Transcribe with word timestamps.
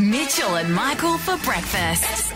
Mitchell 0.00 0.56
and 0.56 0.74
Michael 0.74 1.18
for 1.18 1.36
breakfast. 1.44 2.32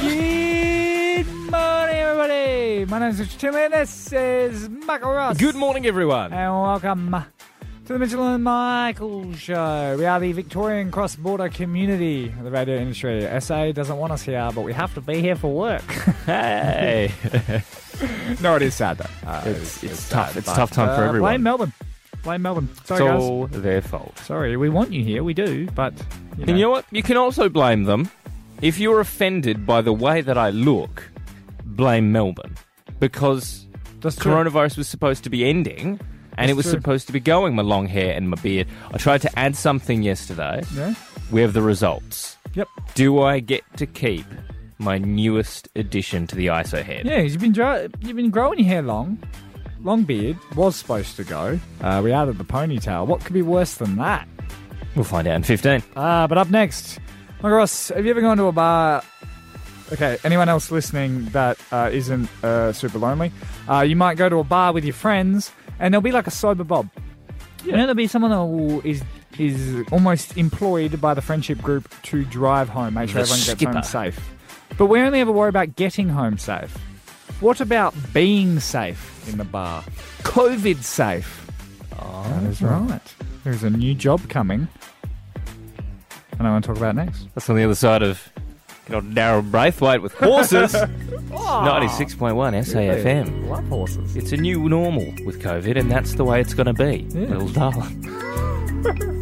Good 0.00 1.26
morning, 1.50 1.96
everybody. 1.96 2.84
My 2.86 2.98
name 3.00 3.10
is 3.10 3.20
Richard 3.20 3.38
Tinley, 3.38 3.64
and 3.64 3.74
this 3.74 4.10
is 4.12 4.68
Michael 4.70 5.12
Ross. 5.12 5.36
Good 5.36 5.54
morning, 5.56 5.84
everyone. 5.86 6.32
And 6.32 6.52
welcome 6.54 7.10
to 7.84 7.92
the 7.92 7.98
Mitchell 7.98 8.26
and 8.26 8.42
Michael 8.42 9.34
Show. 9.34 9.96
We 9.98 10.06
are 10.06 10.18
the 10.20 10.32
Victorian 10.32 10.90
cross 10.90 11.16
border 11.16 11.50
community 11.50 12.28
of 12.38 12.44
the 12.44 12.50
radio 12.50 12.76
industry. 12.78 13.28
SA 13.40 13.72
doesn't 13.72 13.98
want 13.98 14.12
us 14.14 14.22
here, 14.22 14.50
but 14.54 14.62
we 14.62 14.72
have 14.72 14.94
to 14.94 15.02
be 15.02 15.20
here 15.20 15.36
for 15.36 15.52
work. 15.54 15.84
Hey, 16.24 17.12
no, 18.40 18.56
it 18.56 18.62
is 18.62 18.74
sad, 18.74 18.98
though. 18.98 19.28
Uh, 19.28 19.42
It's- 19.44 19.84
it's 19.84 20.00
sad, 20.00 20.26
tough. 20.28 20.36
It's 20.38 20.46
but, 20.46 20.54
tough 20.54 20.70
time 20.70 20.88
for 20.96 21.02
uh, 21.02 21.08
everyone. 21.08 21.30
Blame 21.32 21.42
Melbourne. 21.42 21.72
Blame 22.22 22.42
Melbourne. 22.42 22.68
it's 22.72 22.88
guys. 22.88 23.00
all 23.00 23.46
their 23.48 23.82
fault. 23.82 24.16
Sorry, 24.20 24.56
we 24.56 24.68
want 24.68 24.92
you 24.92 25.02
here. 25.02 25.24
We 25.24 25.34
do, 25.34 25.68
but. 25.74 25.92
You 26.38 26.46
know. 26.46 26.50
And 26.50 26.58
you 26.58 26.64
know 26.64 26.70
what? 26.70 26.86
You 26.90 27.02
can 27.02 27.16
also 27.16 27.48
blame 27.48 27.84
them. 27.84 28.10
If 28.60 28.78
you're 28.78 29.00
offended 29.00 29.66
by 29.66 29.82
the 29.82 29.92
way 29.92 30.20
that 30.20 30.38
I 30.38 30.50
look, 30.50 31.02
blame 31.64 32.12
Melbourne. 32.12 32.56
Because 33.00 33.66
That's 34.00 34.14
true. 34.16 34.32
coronavirus 34.32 34.78
was 34.78 34.88
supposed 34.88 35.24
to 35.24 35.30
be 35.30 35.44
ending, 35.44 35.98
and 36.38 36.50
it 36.50 36.54
was 36.54 36.66
true. 36.66 36.72
supposed 36.74 37.08
to 37.08 37.12
be 37.12 37.18
going, 37.20 37.56
my 37.56 37.62
long 37.62 37.86
hair 37.86 38.14
and 38.14 38.30
my 38.30 38.36
beard. 38.40 38.68
I 38.92 38.98
tried 38.98 39.22
to 39.22 39.38
add 39.38 39.56
something 39.56 40.04
yesterday. 40.04 40.62
Yeah? 40.74 40.94
We 41.32 41.40
have 41.40 41.54
the 41.54 41.62
results. 41.62 42.36
Yep. 42.54 42.68
Do 42.94 43.20
I 43.20 43.40
get 43.40 43.64
to 43.78 43.86
keep 43.86 44.26
my 44.78 44.98
newest 44.98 45.68
addition 45.74 46.26
to 46.28 46.36
the 46.36 46.46
ISO 46.46 46.82
head? 46.82 47.04
Yeah, 47.06 47.20
you've 47.20 47.40
been 47.40 47.52
dry, 47.52 47.88
you've 48.00 48.16
been 48.16 48.30
growing 48.30 48.60
your 48.60 48.68
hair 48.68 48.82
long. 48.82 49.18
Long 49.82 50.04
beard 50.04 50.38
was 50.54 50.76
supposed 50.76 51.16
to 51.16 51.24
go. 51.24 51.58
Uh, 51.80 52.00
we 52.04 52.12
added 52.12 52.38
the 52.38 52.44
ponytail. 52.44 53.06
What 53.06 53.20
could 53.24 53.32
be 53.34 53.42
worse 53.42 53.74
than 53.74 53.96
that? 53.96 54.28
We'll 54.94 55.04
find 55.04 55.26
out 55.26 55.36
in 55.36 55.42
15. 55.42 55.82
Uh, 55.96 56.26
but 56.28 56.38
up 56.38 56.50
next, 56.50 57.00
Michael 57.42 57.58
Ross, 57.58 57.88
have 57.88 58.04
you 58.04 58.10
ever 58.12 58.20
gone 58.20 58.36
to 58.36 58.44
a 58.44 58.52
bar? 58.52 59.02
Okay, 59.92 60.18
anyone 60.24 60.48
else 60.48 60.70
listening 60.70 61.26
that 61.30 61.58
uh, 61.72 61.90
isn't 61.92 62.28
uh, 62.44 62.72
super 62.72 62.98
lonely, 62.98 63.32
uh, 63.68 63.80
you 63.80 63.96
might 63.96 64.16
go 64.16 64.28
to 64.28 64.36
a 64.38 64.44
bar 64.44 64.72
with 64.72 64.84
your 64.84 64.94
friends, 64.94 65.50
and 65.80 65.92
there'll 65.92 66.00
be 66.02 66.12
like 66.12 66.26
a 66.26 66.30
sober 66.30 66.64
bob. 66.64 66.88
You 67.64 67.72
know, 67.72 67.78
there'll 67.78 67.94
be 67.94 68.06
someone 68.06 68.30
who 68.30 68.80
is 68.84 69.02
is 69.38 69.84
almost 69.90 70.36
employed 70.36 71.00
by 71.00 71.14
the 71.14 71.22
friendship 71.22 71.60
group 71.62 71.88
to 72.02 72.24
drive 72.26 72.68
home, 72.68 72.94
make 72.94 73.08
sure 73.08 73.14
The 73.16 73.20
everyone 73.22 73.38
gets 73.38 73.50
skipper. 73.50 73.72
home 73.72 73.82
safe. 73.82 74.20
But 74.76 74.86
we 74.86 75.00
only 75.00 75.20
ever 75.20 75.32
worry 75.32 75.48
about 75.48 75.74
getting 75.76 76.08
home 76.10 76.36
safe. 76.38 76.74
What 77.40 77.60
about 77.60 77.94
being 78.12 78.60
safe 78.60 79.11
in 79.28 79.38
the 79.38 79.44
bar? 79.44 79.82
COVID 80.22 80.82
safe. 80.82 81.50
Oh, 81.98 82.24
that 82.28 82.42
is 82.44 82.62
right. 82.62 83.00
There's 83.44 83.62
a 83.62 83.70
new 83.70 83.94
job 83.94 84.28
coming. 84.28 84.68
And 86.38 86.46
I 86.48 86.50
want 86.50 86.64
to 86.64 86.68
talk 86.68 86.76
about 86.78 86.96
next. 86.96 87.26
That's 87.34 87.48
on 87.50 87.56
the 87.56 87.64
other 87.64 87.74
side 87.74 88.02
of 88.02 88.32
good 88.86 88.94
old 88.96 89.14
Daryl 89.14 89.48
Braithwaite 89.48 90.02
with 90.02 90.12
horses. 90.14 90.72
96.1 91.32 92.16
SAFM. 92.34 93.48
Love 93.48 93.66
horses. 93.68 94.16
It's 94.16 94.32
a 94.32 94.36
new 94.36 94.68
normal 94.68 95.04
with 95.24 95.40
COVID, 95.42 95.78
and 95.78 95.90
that's 95.90 96.14
the 96.14 96.24
way 96.24 96.40
it's 96.40 96.54
going 96.54 96.66
to 96.66 96.72
be, 96.72 97.06
Yeah. 97.10 97.28
little 97.28 97.48
darling. 97.48 98.08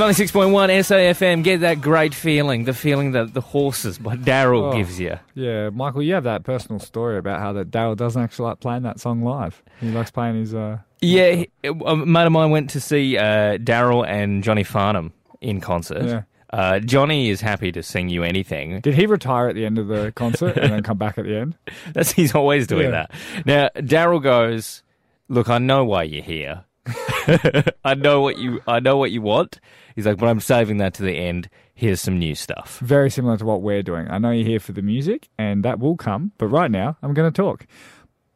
It's 0.00 0.20
96.1 0.32 0.52
SAFM. 0.78 1.42
Get 1.42 1.58
that 1.62 1.80
great 1.80 2.14
feeling, 2.14 2.62
the 2.62 2.72
feeling 2.72 3.10
that 3.12 3.34
the 3.34 3.40
horses 3.40 3.98
by 3.98 4.14
Daryl 4.14 4.72
Oh. 4.72 4.76
gives 4.76 5.00
you. 5.00 5.18
Yeah, 5.34 5.70
Michael, 5.70 6.02
you 6.02 6.14
have 6.14 6.22
that 6.22 6.44
personal 6.44 6.78
story 6.78 7.18
about 7.18 7.40
how 7.40 7.52
that 7.54 7.72
Daryl 7.72 7.96
doesn't 7.96 8.22
actually 8.22 8.44
like 8.50 8.60
playing 8.60 8.82
that 8.84 9.00
song 9.00 9.22
live. 9.24 9.60
He 9.80 9.90
likes 9.90 10.12
playing 10.12 10.36
his. 10.36 10.54
Uh, 10.54 10.78
Yeah, 11.00 11.32
he- 11.32 11.50
a 11.64 11.96
mate 11.96 12.26
of 12.26 12.30
mine 12.32 12.50
went 12.50 12.70
to 12.70 12.80
see 12.80 13.18
uh, 13.18 13.58
Daryl 13.58 14.06
and 14.06 14.44
Johnny 14.44 14.62
Farnham 14.62 15.12
in 15.40 15.60
concert. 15.60 16.04
Yeah. 16.04 16.22
Uh, 16.50 16.78
Johnny 16.78 17.28
is 17.30 17.40
happy 17.40 17.72
to 17.72 17.82
sing 17.82 18.08
you 18.08 18.22
anything. 18.22 18.78
did 18.80 18.94
he 18.94 19.04
retire 19.06 19.48
at 19.48 19.56
the 19.56 19.66
end 19.66 19.78
of 19.78 19.88
the 19.88 20.12
concert 20.16 20.56
and 20.56 20.72
then 20.72 20.84
come 20.84 20.96
back 20.98 21.18
at 21.18 21.24
the 21.24 21.36
end? 21.36 21.56
That's 21.92 22.12
he's 22.12 22.36
always 22.36 22.68
doing 22.68 22.90
Yeah. 22.92 23.06
that. 23.08 23.44
Now 23.46 23.68
Daryl 23.82 24.22
goes, 24.22 24.84
"Look, 25.28 25.48
I 25.50 25.58
know 25.58 25.84
why 25.84 26.04
you're 26.04 26.22
here. 26.22 26.62
I 27.84 27.94
know 27.94 28.20
what 28.22 28.38
you 28.38 28.60
I 28.68 28.78
know 28.78 28.96
what 28.96 29.10
you 29.10 29.22
want." 29.22 29.58
He's 29.98 30.06
like, 30.06 30.18
"But 30.18 30.28
I'm 30.28 30.38
saving 30.38 30.76
that 30.76 30.94
to 30.94 31.02
the 31.02 31.14
end. 31.14 31.50
Here's 31.74 32.00
some 32.00 32.20
new 32.20 32.36
stuff." 32.36 32.78
Very 32.78 33.10
similar 33.10 33.36
to 33.36 33.44
what 33.44 33.62
we're 33.62 33.82
doing. 33.82 34.06
I 34.08 34.18
know 34.18 34.30
you're 34.30 34.46
here 34.46 34.60
for 34.60 34.70
the 34.70 34.80
music, 34.80 35.28
and 35.36 35.64
that 35.64 35.80
will 35.80 35.96
come. 35.96 36.30
But 36.38 36.46
right 36.46 36.70
now, 36.70 36.96
I'm 37.02 37.14
going 37.14 37.28
to 37.28 37.36
talk. 37.36 37.66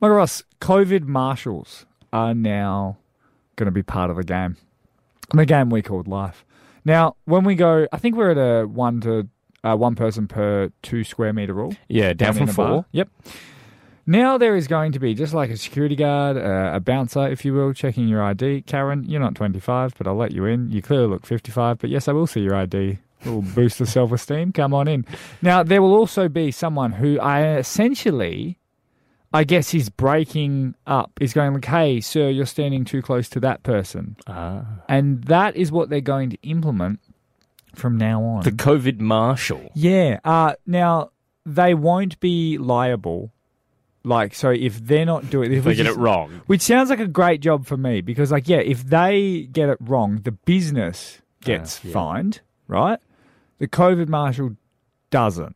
Michael 0.00 0.16
Ross, 0.16 0.42
COVID 0.60 1.04
marshals 1.04 1.86
are 2.12 2.34
now 2.34 2.96
going 3.54 3.66
to 3.66 3.70
be 3.70 3.84
part 3.84 4.10
of 4.10 4.16
the 4.16 4.24
game. 4.24 4.56
The 5.32 5.46
game 5.46 5.70
we 5.70 5.82
called 5.82 6.08
life. 6.08 6.44
Now, 6.84 7.14
when 7.26 7.44
we 7.44 7.54
go, 7.54 7.86
I 7.92 7.96
think 7.96 8.16
we're 8.16 8.32
at 8.32 8.38
a 8.38 8.66
one 8.66 9.00
to 9.02 9.28
uh, 9.62 9.76
one 9.76 9.94
person 9.94 10.26
per 10.26 10.72
two 10.82 11.04
square 11.04 11.32
meter 11.32 11.54
rule. 11.54 11.76
Yeah, 11.88 12.12
down 12.12 12.30
in 12.30 12.48
from 12.48 12.48
a 12.48 12.52
bar. 12.54 12.68
four. 12.68 12.86
Yep. 12.90 13.08
Now 14.06 14.36
there 14.38 14.56
is 14.56 14.66
going 14.66 14.92
to 14.92 14.98
be 14.98 15.14
just 15.14 15.32
like 15.32 15.50
a 15.50 15.56
security 15.56 15.94
guard, 15.94 16.36
uh, 16.36 16.72
a 16.74 16.80
bouncer, 16.80 17.28
if 17.28 17.44
you 17.44 17.54
will, 17.54 17.72
checking 17.72 18.08
your 18.08 18.22
ID. 18.22 18.62
Karen, 18.62 19.04
you're 19.04 19.20
not 19.20 19.34
25, 19.36 19.94
but 19.96 20.06
I'll 20.06 20.16
let 20.16 20.32
you 20.32 20.44
in. 20.44 20.70
You 20.70 20.82
clearly 20.82 21.06
look 21.06 21.24
55, 21.24 21.78
but 21.78 21.90
yes, 21.90 22.08
I 22.08 22.12
will 22.12 22.26
see 22.26 22.40
your 22.40 22.54
ID. 22.56 22.98
Will 23.24 23.42
boost 23.42 23.78
the 23.78 23.86
self 23.86 24.10
esteem. 24.10 24.50
Come 24.52 24.74
on 24.74 24.88
in. 24.88 25.06
Now 25.40 25.62
there 25.62 25.80
will 25.80 25.94
also 25.94 26.28
be 26.28 26.50
someone 26.50 26.90
who 26.90 27.20
I 27.20 27.56
essentially, 27.56 28.58
I 29.32 29.44
guess, 29.44 29.72
is 29.74 29.88
breaking 29.90 30.74
up. 30.88 31.12
Is 31.20 31.32
going 31.32 31.54
like, 31.54 31.64
"Hey, 31.64 32.00
sir, 32.00 32.30
you're 32.30 32.46
standing 32.46 32.84
too 32.84 33.00
close 33.00 33.28
to 33.28 33.38
that 33.38 33.62
person," 33.62 34.16
Ah. 34.26 34.64
and 34.88 35.22
that 35.24 35.54
is 35.54 35.70
what 35.70 35.88
they're 35.88 36.00
going 36.00 36.30
to 36.30 36.38
implement 36.42 36.98
from 37.76 37.96
now 37.96 38.24
on. 38.24 38.42
The 38.42 38.50
COVID 38.50 38.98
marshal. 38.98 39.70
Yeah. 39.74 40.18
Uh, 40.24 40.54
now 40.66 41.12
they 41.46 41.74
won't 41.74 42.18
be 42.18 42.58
liable. 42.58 43.30
Like, 44.04 44.34
so 44.34 44.50
if 44.50 44.84
they're 44.84 45.04
not 45.06 45.30
doing, 45.30 45.52
if 45.52 45.62
They 45.64 45.74
get 45.76 45.86
is- 45.86 45.96
it 45.96 45.98
wrong. 46.00 46.40
which 46.46 46.60
sounds 46.62 46.90
like 46.90 46.98
a 47.00 47.06
great 47.06 47.40
job 47.40 47.66
for 47.66 47.76
me 47.76 48.00
because, 48.00 48.32
like, 48.32 48.48
yeah, 48.48 48.58
if 48.58 48.82
they 48.84 49.42
get 49.52 49.68
it 49.68 49.78
wrong, 49.80 50.20
the 50.24 50.32
business 50.32 51.20
gets 51.44 51.78
ah, 51.78 51.80
yeah. 51.88 51.92
fined, 51.92 52.40
right? 52.66 52.98
The 53.58 53.68
COVID 53.68 54.08
marshal 54.08 54.56
doesn't. 55.10 55.54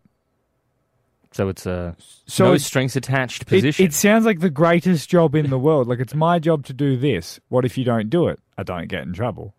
So 1.32 1.48
it's 1.48 1.66
a 1.66 1.96
So 2.26 2.52
no 2.52 2.56
strings 2.56 2.96
attached 2.96 3.42
It, 3.42 3.48
position. 3.48 3.84
it 3.86 3.92
sounds 3.92 4.24
like 4.24 4.40
the 4.40 4.48
greatest 4.48 5.10
job 5.10 5.34
in 5.34 5.50
the 5.50 5.58
world. 5.58 5.86
Like, 5.88 5.98
it's 5.98 6.14
my 6.14 6.38
job 6.38 6.64
to 6.66 6.72
do 6.72 6.96
this. 6.96 7.40
What 7.48 7.64
if 7.64 7.76
you 7.76 7.84
don't 7.84 8.08
do 8.08 8.28
it? 8.28 8.38
I 8.56 8.62
don't 8.62 8.88
get 8.88 9.02
in 9.02 9.12
trouble. 9.12 9.54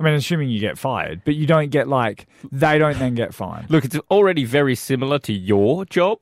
I 0.00 0.02
mean, 0.02 0.14
assuming 0.14 0.48
you 0.50 0.58
get 0.58 0.76
fired, 0.76 1.22
but 1.24 1.36
you 1.36 1.46
don't 1.46 1.70
get 1.70 1.86
like 1.88 2.26
they 2.50 2.78
don't 2.78 2.98
then 2.98 3.14
get 3.14 3.32
fined. 3.32 3.70
Look, 3.70 3.84
it's 3.84 3.96
already 4.10 4.44
very 4.44 4.74
similar 4.74 5.20
to 5.20 5.32
your 5.32 5.84
job. 5.84 6.18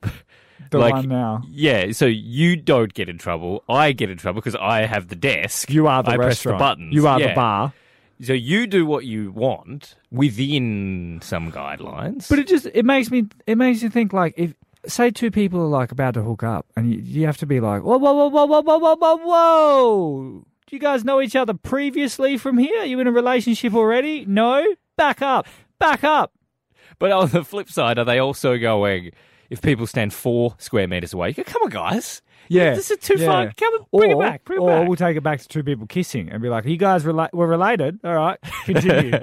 The 0.71 0.79
like- 0.79 0.93
one 0.93 1.09
now. 1.09 1.43
Yeah, 1.49 1.91
so 1.91 2.05
you 2.05 2.55
don't 2.55 2.93
get 2.93 3.09
in 3.09 3.17
trouble. 3.17 3.63
I 3.69 3.91
get 3.91 4.09
in 4.09 4.17
trouble 4.17 4.41
because 4.41 4.55
I 4.55 4.85
have 4.85 5.07
the 5.07 5.15
desk. 5.15 5.69
You 5.69 5.87
are 5.87 6.03
the 6.03 6.11
I 6.11 6.17
press 6.17 6.43
the 6.43 6.53
buttons. 6.53 6.93
You 6.93 7.07
are 7.07 7.19
the 7.19 7.33
bar. 7.33 7.73
So 8.21 8.33
you 8.33 8.67
do 8.67 8.85
what 8.85 9.05
you 9.05 9.31
want 9.31 9.95
within 10.11 11.19
some 11.21 11.51
guidelines. 11.51 12.29
But 12.29 12.39
it 12.39 12.47
just 12.47 12.67
it 12.73 12.85
makes 12.85 13.11
me 13.11 13.25
it 13.47 13.57
makes 13.57 13.81
you 13.81 13.89
think 13.89 14.13
like 14.13 14.33
if 14.37 14.53
say 14.85 15.11
two 15.11 15.31
people 15.31 15.59
are 15.61 15.67
like 15.67 15.91
about 15.91 16.13
to 16.13 16.21
hook 16.21 16.43
up 16.43 16.65
and 16.75 16.93
you, 16.93 16.99
you 16.99 17.25
have 17.25 17.37
to 17.37 17.45
be 17.45 17.59
like 17.59 17.83
whoa 17.83 17.97
whoa 17.97 18.13
whoa 18.13 18.27
whoa 18.27 18.45
whoa 18.45 18.61
whoa 18.61 18.77
whoa 18.77 18.95
whoa 18.95 19.15
whoa 19.17 20.45
do 20.73 20.75
you 20.75 20.79
guys 20.79 21.03
know 21.03 21.21
each 21.21 21.35
other 21.35 21.53
previously 21.53 22.35
from 22.37 22.57
here? 22.57 22.79
Are 22.79 22.85
you 22.85 22.99
in 22.99 23.05
a 23.05 23.11
relationship 23.11 23.75
already? 23.75 24.25
No, 24.25 24.65
back 24.97 25.21
up, 25.21 25.45
back 25.77 26.03
up. 26.03 26.33
But 26.97 27.11
on 27.11 27.29
the 27.29 27.43
flip 27.43 27.69
side, 27.69 27.99
are 27.99 28.05
they 28.05 28.17
also 28.17 28.57
going? 28.57 29.11
If 29.53 29.61
people 29.61 29.85
stand 29.85 30.13
four 30.13 30.55
square 30.57 30.87
meters 30.87 31.13
away, 31.13 31.27
you 31.27 31.35
go, 31.35 31.43
come 31.43 31.61
on, 31.61 31.69
guys. 31.69 32.23
Yeah, 32.47 32.73
this 32.73 32.89
is 32.89 32.97
too 32.97 33.17
yeah. 33.19 33.27
far. 33.27 33.53
Come 33.55 33.73
on, 33.75 33.85
bring 33.99 34.13
or, 34.13 34.23
it 34.23 34.27
back. 34.27 34.45
Bring 34.45 34.63
it 34.63 34.65
back. 34.65 34.87
we'll 34.87 34.97
take 34.97 35.15
it 35.15 35.21
back 35.21 35.39
to 35.41 35.47
two 35.47 35.63
people 35.63 35.85
kissing 35.85 36.29
and 36.31 36.41
be 36.41 36.49
like, 36.49 36.65
you 36.65 36.75
guys 36.75 37.03
rela- 37.03 37.31
were 37.33 37.45
related. 37.45 37.99
All 38.03 38.15
right, 38.15 38.39
continue. 38.65 39.11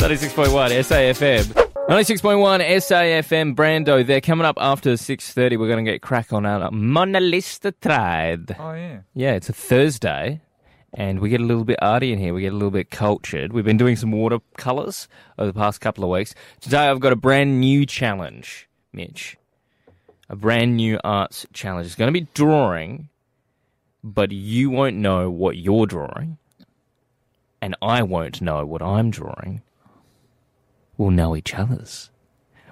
96.1 0.00 0.46
SAFM. 0.80 1.44
96.1 1.90 2.66
SAFM 2.76 3.54
Brando. 3.54 4.06
They're 4.06 4.22
coming 4.22 4.46
up 4.46 4.56
after 4.58 4.94
6.30. 4.94 5.58
We're 5.58 5.68
going 5.68 5.84
to 5.84 5.92
get 5.92 6.00
crack 6.00 6.32
on 6.32 6.46
our 6.46 6.70
Mona 6.70 7.20
Lisa 7.20 7.72
Tried. 7.72 8.56
oh 8.58 8.72
yeah. 8.72 9.00
Yeah, 9.12 9.32
it's 9.32 9.50
a 9.50 9.52
Thursday, 9.52 10.40
and 10.92 11.20
we 11.20 11.28
get 11.28 11.40
a 11.40 11.44
little 11.44 11.64
bit 11.64 11.78
arty 11.80 12.12
in 12.12 12.18
here. 12.18 12.34
We 12.34 12.42
get 12.42 12.52
a 12.52 12.56
little 12.56 12.70
bit 12.70 12.90
cultured. 12.90 13.52
We've 13.52 13.64
been 13.64 13.76
doing 13.76 13.96
some 13.96 14.12
watercolours 14.12 15.08
over 15.38 15.52
the 15.52 15.58
past 15.58 15.80
couple 15.80 16.04
of 16.04 16.10
weeks. 16.10 16.34
Today, 16.60 16.88
I've 16.88 17.00
got 17.00 17.12
a 17.12 17.16
brand 17.16 17.60
new 17.60 17.86
challenge, 17.86 18.68
Mitch. 18.92 19.36
A 20.28 20.36
brand 20.36 20.76
new 20.76 20.98
arts 21.02 21.46
challenge. 21.52 21.86
It's 21.86 21.96
going 21.96 22.12
to 22.12 22.20
be 22.20 22.28
drawing, 22.34 23.08
but 24.02 24.32
you 24.32 24.70
won't 24.70 24.96
know 24.96 25.30
what 25.30 25.56
you're 25.56 25.86
drawing, 25.86 26.38
and 27.60 27.76
I 27.82 28.02
won't 28.02 28.40
know 28.40 28.64
what 28.64 28.82
I'm 28.82 29.10
drawing. 29.10 29.62
We'll 30.96 31.10
know 31.10 31.34
each 31.34 31.54
other's. 31.54 32.10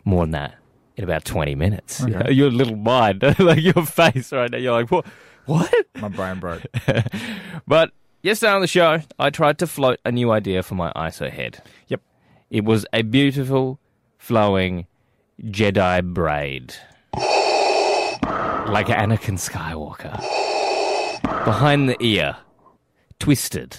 More 0.05 0.25
than 0.25 0.31
that 0.33 0.55
in 0.99 1.05
about 1.05 1.25
20 1.25 1.55
minutes. 1.55 2.03
Okay. 2.03 2.33
Your 2.33 2.51
little 2.51 2.77
mind, 2.77 3.23
like 3.39 3.63
your 3.63 3.87
face 3.87 4.33
right 4.33 4.51
now, 4.51 4.59
you're 4.59 4.73
like, 4.73 4.91
what? 4.91 5.07
What? 5.47 5.73
My 5.97 6.09
brain 6.09 6.41
broke. 6.41 6.67
But 7.67 7.93
yesterday 8.23 8.53
on 8.53 8.61
the 8.61 8.67
show, 8.67 9.01
I 9.19 9.31
tried 9.31 9.59
to 9.59 9.67
float 9.67 9.99
a 10.05 10.13
new 10.13 10.31
idea 10.31 10.63
for 10.63 10.75
my 10.75 10.93
ISO 10.95 11.31
head. 11.31 11.63
Yep. 11.89 12.01
It 12.51 12.65
was 12.65 12.87
a 12.93 13.03
beautiful, 13.03 13.79
flowing 14.19 14.87
Jedi 15.43 16.03
braid. 16.03 16.75
Like 17.15 18.89
Anakin 18.89 19.39
Skywalker. 19.39 20.19
Behind 21.45 21.89
the 21.89 21.97
ear, 22.01 22.37
twisted, 23.19 23.79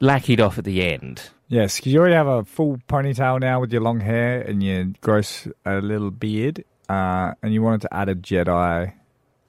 lacquered 0.00 0.40
off 0.40 0.58
at 0.58 0.64
the 0.64 0.82
end. 0.82 1.30
Yes, 1.48 1.76
because 1.76 1.92
you 1.92 1.98
already 1.98 2.14
have 2.14 2.26
a 2.26 2.44
full 2.44 2.78
ponytail 2.88 3.40
now 3.40 3.60
with 3.60 3.72
your 3.72 3.82
long 3.82 4.00
hair 4.00 4.40
and 4.42 4.62
your 4.62 4.84
gross 5.00 5.48
uh, 5.66 5.78
little 5.78 6.10
beard, 6.10 6.64
uh, 6.88 7.32
and 7.42 7.52
you 7.52 7.62
wanted 7.62 7.80
to 7.82 7.94
add 7.94 8.08
a 8.08 8.14
Jedi. 8.14 8.92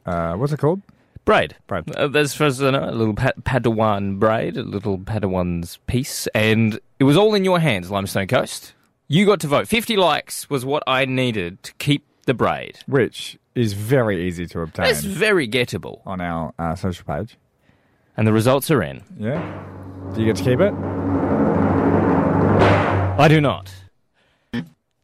Uh, 0.05 0.33
what's 0.35 0.53
it 0.53 0.57
called? 0.57 0.81
Braid. 1.25 1.55
Braid. 1.67 1.95
Uh, 1.95 2.07
there's 2.07 2.33
first 2.33 2.61
uh, 2.61 2.67
a 2.69 2.91
little 2.91 3.13
pa- 3.13 3.31
Padawan 3.43 4.19
braid, 4.19 4.57
a 4.57 4.63
little 4.63 4.97
Padawan's 4.97 5.77
piece, 5.87 6.27
and 6.33 6.79
it 6.99 7.03
was 7.03 7.15
all 7.15 7.35
in 7.35 7.45
your 7.45 7.59
hands, 7.59 7.91
Limestone 7.91 8.27
Coast. 8.27 8.73
You 9.07 9.25
got 9.25 9.39
to 9.41 9.47
vote. 9.47 9.67
50 9.67 9.97
likes 9.97 10.49
was 10.49 10.65
what 10.65 10.83
I 10.87 11.05
needed 11.05 11.61
to 11.63 11.73
keep 11.75 12.05
the 12.25 12.33
braid. 12.33 12.79
Which 12.87 13.37
is 13.55 13.73
very 13.73 14.25
easy 14.25 14.45
to 14.47 14.61
obtain 14.61 14.85
It's 14.87 15.03
very 15.03 15.47
gettable. 15.47 16.01
on 16.05 16.21
our 16.21 16.53
uh, 16.57 16.75
social 16.75 17.05
page. 17.05 17.37
And 18.17 18.25
the 18.27 18.33
results 18.33 18.71
are 18.71 18.81
in. 18.81 19.03
Yeah. 19.17 19.41
Do 20.13 20.21
you 20.21 20.27
get 20.27 20.37
to 20.37 20.43
keep 20.43 20.59
it? 20.59 20.73
I 23.19 23.27
do 23.27 23.39
not. 23.41 23.71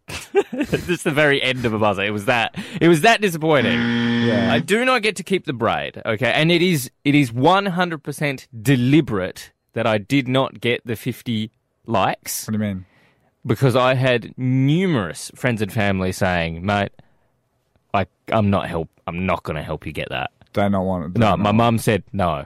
this 0.51 0.87
is 0.89 1.03
the 1.03 1.11
very 1.11 1.41
end 1.41 1.65
of 1.65 1.73
a 1.73 1.79
buzzer. 1.79 2.03
It 2.03 2.11
was 2.11 2.25
that. 2.25 2.55
It 2.79 2.87
was 2.87 3.01
that 3.01 3.21
disappointing. 3.21 3.79
Yeah. 4.25 4.51
I 4.51 4.59
do 4.59 4.85
not 4.85 5.01
get 5.01 5.15
to 5.17 5.23
keep 5.23 5.45
the 5.45 5.53
braid. 5.53 6.01
Okay, 6.05 6.31
and 6.31 6.51
it 6.51 6.61
is 6.61 6.89
it 7.03 7.15
is 7.15 7.31
one 7.33 7.67
hundred 7.67 8.03
percent 8.03 8.47
deliberate 8.61 9.51
that 9.73 9.85
I 9.85 9.97
did 9.97 10.27
not 10.27 10.61
get 10.61 10.81
the 10.85 10.95
fifty 10.95 11.51
likes 11.85 12.47
what 12.47 12.51
do 12.51 12.57
you 12.57 12.73
mean? 12.73 12.85
because 13.45 13.75
I 13.75 13.93
had 13.93 14.33
numerous 14.37 15.31
friends 15.35 15.61
and 15.61 15.71
family 15.71 16.11
saying, 16.11 16.65
"Mate, 16.65 16.91
I 17.93 18.05
I'm 18.29 18.49
not 18.49 18.67
help. 18.67 18.89
I'm 19.07 19.25
not 19.25 19.43
going 19.43 19.55
to 19.55 19.63
help 19.63 19.85
you 19.85 19.91
get 19.91 20.09
that." 20.09 20.31
Do 20.53 20.67
not 20.69 20.83
want 20.83 21.15
it. 21.15 21.19
No, 21.19 21.37
my 21.37 21.51
mum 21.51 21.77
said 21.77 22.03
no. 22.13 22.45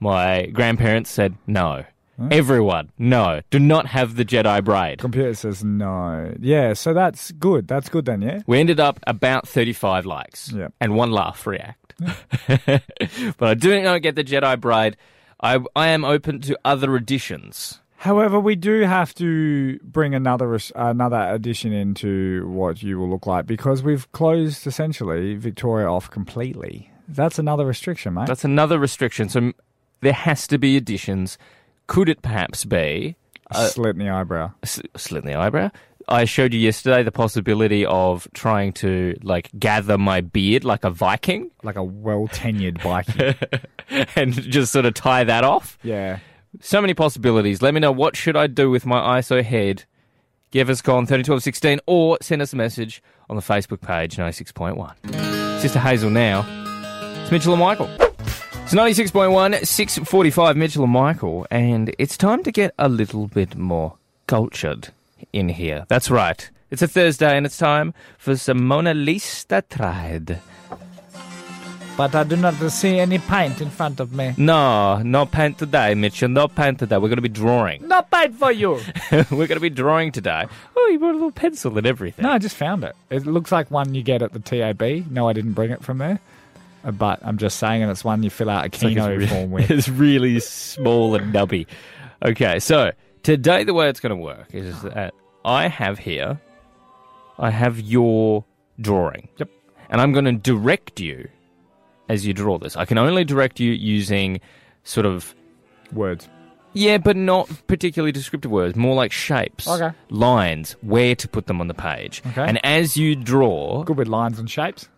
My 0.00 0.46
grandparents 0.46 1.10
said 1.10 1.36
no. 1.46 1.84
Everyone, 2.30 2.90
no. 2.98 3.40
Do 3.50 3.58
not 3.58 3.86
have 3.86 4.16
the 4.16 4.24
Jedi 4.24 4.64
braid. 4.64 4.98
Computer 4.98 5.34
says 5.34 5.62
no. 5.62 6.34
Yeah, 6.40 6.72
so 6.72 6.94
that's 6.94 7.30
good. 7.32 7.68
That's 7.68 7.88
good 7.88 8.04
then, 8.06 8.22
yeah? 8.22 8.40
We 8.46 8.58
ended 8.58 8.80
up 8.80 9.00
about 9.06 9.46
35 9.46 10.06
likes 10.06 10.52
Yeah. 10.52 10.68
and 10.80 10.94
one 10.96 11.10
laugh 11.10 11.46
react. 11.46 11.94
but 12.48 13.48
I 13.48 13.54
do 13.54 13.80
not 13.82 14.02
get 14.02 14.14
the 14.14 14.24
Jedi 14.24 14.60
braid. 14.60 14.96
I, 15.40 15.58
I 15.74 15.88
am 15.88 16.04
open 16.04 16.40
to 16.42 16.58
other 16.64 16.96
additions. 16.96 17.80
However, 17.98 18.38
we 18.38 18.56
do 18.56 18.80
have 18.82 19.14
to 19.16 19.78
bring 19.80 20.14
another 20.14 20.58
another 20.74 21.28
addition 21.30 21.72
into 21.72 22.46
what 22.48 22.82
you 22.82 22.98
will 22.98 23.08
look 23.08 23.26
like 23.26 23.46
because 23.46 23.82
we've 23.82 24.10
closed 24.12 24.66
essentially 24.66 25.34
Victoria 25.34 25.88
off 25.88 26.10
completely. 26.10 26.90
That's 27.08 27.38
another 27.38 27.64
restriction, 27.64 28.14
mate. 28.14 28.26
That's 28.26 28.44
another 28.44 28.78
restriction. 28.78 29.28
So 29.28 29.52
there 30.00 30.12
has 30.12 30.46
to 30.48 30.58
be 30.58 30.76
additions. 30.76 31.38
Could 31.86 32.08
it 32.08 32.22
perhaps 32.22 32.64
be 32.64 33.16
a 33.50 33.68
slit 33.68 33.90
in 33.96 33.98
the 33.98 34.08
eyebrow. 34.08 34.52
slit 34.64 35.24
in 35.24 35.30
the 35.30 35.38
eyebrow? 35.38 35.70
I 36.08 36.24
showed 36.24 36.54
you 36.54 36.60
yesterday 36.60 37.02
the 37.02 37.10
possibility 37.12 37.84
of 37.84 38.28
trying 38.32 38.72
to 38.74 39.16
like 39.22 39.50
gather 39.58 39.98
my 39.98 40.20
beard 40.20 40.64
like 40.64 40.84
a 40.84 40.90
Viking 40.90 41.50
Like 41.64 41.74
a 41.76 41.82
well 41.82 42.28
tenured 42.28 42.80
Viking. 42.80 43.34
and 44.16 44.32
just 44.32 44.72
sort 44.72 44.84
of 44.86 44.94
tie 44.94 45.24
that 45.24 45.42
off. 45.44 45.78
yeah. 45.82 46.18
So 46.60 46.80
many 46.80 46.94
possibilities. 46.94 47.60
Let 47.60 47.74
me 47.74 47.80
know 47.80 47.92
what 47.92 48.16
should 48.16 48.34
I 48.36 48.46
do 48.46 48.70
with 48.70 48.86
my 48.86 49.18
ISO 49.18 49.44
head. 49.44 49.84
Give 50.52 50.70
us 50.70 50.80
a 50.80 50.82
call 50.82 50.96
on 50.96 51.04
301216 51.06 51.80
or 51.86 52.16
send 52.22 52.40
us 52.40 52.52
a 52.54 52.56
message 52.56 53.02
on 53.28 53.36
the 53.36 53.42
Facebook 53.42 53.80
page 53.82 54.16
96.1. 54.16 55.60
Sister 55.60 55.78
Hazel 55.80 56.08
now. 56.08 56.46
It's 57.20 57.30
Mitchell 57.30 57.52
and 57.52 57.60
Michael. 57.60 57.90
It's 58.66 58.74
96.1, 58.74 59.64
645 59.64 60.56
Mitchell 60.56 60.82
and 60.82 60.92
Michael, 60.92 61.46
and 61.52 61.94
it's 62.00 62.16
time 62.16 62.42
to 62.42 62.50
get 62.50 62.74
a 62.76 62.88
little 62.88 63.28
bit 63.28 63.54
more 63.54 63.94
cultured 64.26 64.88
in 65.32 65.50
here. 65.50 65.86
That's 65.86 66.10
right. 66.10 66.50
It's 66.72 66.82
a 66.82 66.88
Thursday 66.88 67.36
and 67.36 67.46
it's 67.46 67.58
time 67.58 67.94
for 68.18 68.34
some 68.34 68.66
Mona 68.66 68.92
Lisa 68.92 69.62
Tried. 69.70 70.40
But 71.96 72.16
I 72.16 72.24
do 72.24 72.34
not 72.34 72.54
see 72.72 72.98
any 72.98 73.20
paint 73.20 73.60
in 73.60 73.70
front 73.70 74.00
of 74.00 74.12
me. 74.12 74.34
No, 74.36 75.00
no 75.00 75.26
paint 75.26 75.58
today, 75.58 75.94
Mitchell. 75.94 76.28
No 76.28 76.48
paint 76.48 76.80
today. 76.80 76.96
We're 76.96 77.02
going 77.02 77.18
to 77.18 77.22
be 77.22 77.28
drawing. 77.28 77.86
No 77.86 78.02
paint 78.02 78.34
for 78.34 78.50
you. 78.50 78.80
We're 79.12 79.46
going 79.46 79.48
to 79.50 79.60
be 79.60 79.70
drawing 79.70 80.10
today. 80.10 80.46
Oh, 80.76 80.88
you 80.90 80.98
brought 80.98 81.12
a 81.12 81.18
little 81.18 81.30
pencil 81.30 81.78
and 81.78 81.86
everything. 81.86 82.24
no, 82.24 82.32
I 82.32 82.38
just 82.38 82.56
found 82.56 82.82
it. 82.82 82.96
It 83.10 83.26
looks 83.26 83.52
like 83.52 83.70
one 83.70 83.94
you 83.94 84.02
get 84.02 84.22
at 84.22 84.32
the 84.32 84.40
TAB. 84.40 85.08
No, 85.08 85.28
I 85.28 85.34
didn't 85.34 85.52
bring 85.52 85.70
it 85.70 85.84
from 85.84 85.98
there. 85.98 86.18
But 86.92 87.20
I'm 87.22 87.38
just 87.38 87.58
saying, 87.58 87.82
and 87.82 87.90
it's 87.90 88.04
one 88.04 88.22
you 88.22 88.30
fill 88.30 88.50
out 88.50 88.64
a 88.64 88.66
It's 88.66 88.82
like 88.82 88.96
re- 88.96 89.26
form 89.26 89.50
with. 89.50 89.70
It's 89.70 89.88
really 89.88 90.38
small 90.40 91.14
and 91.14 91.34
nubby. 91.34 91.66
Okay, 92.24 92.58
so 92.60 92.92
today 93.22 93.64
the 93.64 93.74
way 93.74 93.88
it's 93.88 94.00
going 94.00 94.10
to 94.10 94.16
work 94.22 94.54
is 94.54 94.74
ah. 94.84 94.88
that 94.88 95.14
I 95.44 95.68
have 95.68 95.98
here, 95.98 96.40
I 97.38 97.50
have 97.50 97.80
your 97.80 98.44
drawing. 98.80 99.28
Yep. 99.38 99.50
And 99.90 100.00
I'm 100.00 100.12
going 100.12 100.24
to 100.24 100.32
direct 100.32 101.00
you 101.00 101.28
as 102.08 102.26
you 102.26 102.32
draw 102.32 102.58
this. 102.58 102.76
I 102.76 102.84
can 102.84 102.98
only 102.98 103.24
direct 103.24 103.60
you 103.60 103.72
using 103.72 104.40
sort 104.84 105.06
of 105.06 105.34
Words. 105.92 106.28
yeah, 106.72 106.98
but 106.98 107.16
not 107.16 107.48
particularly 107.68 108.10
descriptive 108.12 108.50
words, 108.50 108.74
more 108.76 108.94
like 108.94 109.12
shapes, 109.12 109.68
Okay. 109.68 109.90
lines, 110.10 110.72
where 110.82 111.14
to 111.14 111.28
put 111.28 111.46
them 111.46 111.60
on 111.60 111.68
the 111.68 111.74
page. 111.74 112.22
Okay. 112.26 112.42
And 112.44 112.64
as 112.64 112.96
you 112.96 113.14
draw, 113.16 113.84
Good 113.84 113.96
with 113.96 114.08
lines 114.08 114.38
and 114.38 114.50
shapes. 114.50 114.88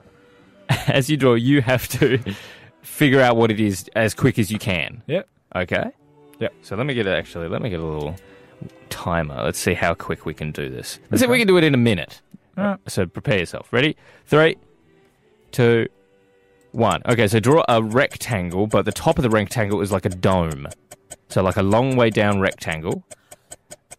as 0.89 1.09
you 1.09 1.17
draw, 1.17 1.35
you 1.35 1.61
have 1.63 1.89
to 1.89 2.19
figure 2.83 3.21
out 3.21 3.37
what 3.37 3.51
it 3.51 3.61
is 3.61 3.89
as 3.95 4.15
quick 4.15 4.39
as 4.39 4.51
you 4.51 4.59
can. 4.59 5.03
Yep. 5.07 5.29
Okay. 5.57 5.91
Yep. 6.41 6.55
So 6.63 6.77
let 6.77 6.87
me 6.87 6.95
get 6.95 7.07
it. 7.07 7.17
actually. 7.17 7.49
Let 7.49 7.63
me 7.63 7.71
get 7.71 7.81
a 7.81 7.85
little 7.85 8.17
timer. 8.91 9.43
Let's 9.43 9.59
see 9.59 9.75
how 9.75 9.95
quick 9.95 10.27
we 10.27 10.35
can 10.35 10.53
do 10.53 10.69
this. 10.69 10.99
Let's 11.11 11.21
see 11.21 11.25
if 11.27 11.31
we 11.31 11.39
can 11.39 11.49
do 11.49 11.57
it 11.57 11.65
in 11.65 11.75
a 11.75 11.79
minute. 11.79 12.21
Alright. 12.57 12.79
So 12.87 13.07
prepare 13.07 13.39
yourself. 13.39 13.73
Ready? 13.73 13.97
Three, 14.27 14.57
two, 15.53 15.89
one. 16.73 17.03
Okay. 17.07 17.29
So 17.29 17.41
draw 17.41 17.65
a 17.69 17.83
rectangle, 17.83 18.67
but 18.67 18.85
the 18.85 18.93
top 18.93 19.19
of 19.19 19.23
the 19.23 19.31
rectangle 19.31 19.81
is 19.81 19.93
like 19.93 20.05
a 20.05 20.11
dome. 20.11 20.69
So 21.29 21.43
like 21.43 21.57
a 21.57 21.63
long 21.63 21.97
way 21.97 22.11
down 22.11 22.41
rectangle. 22.41 23.05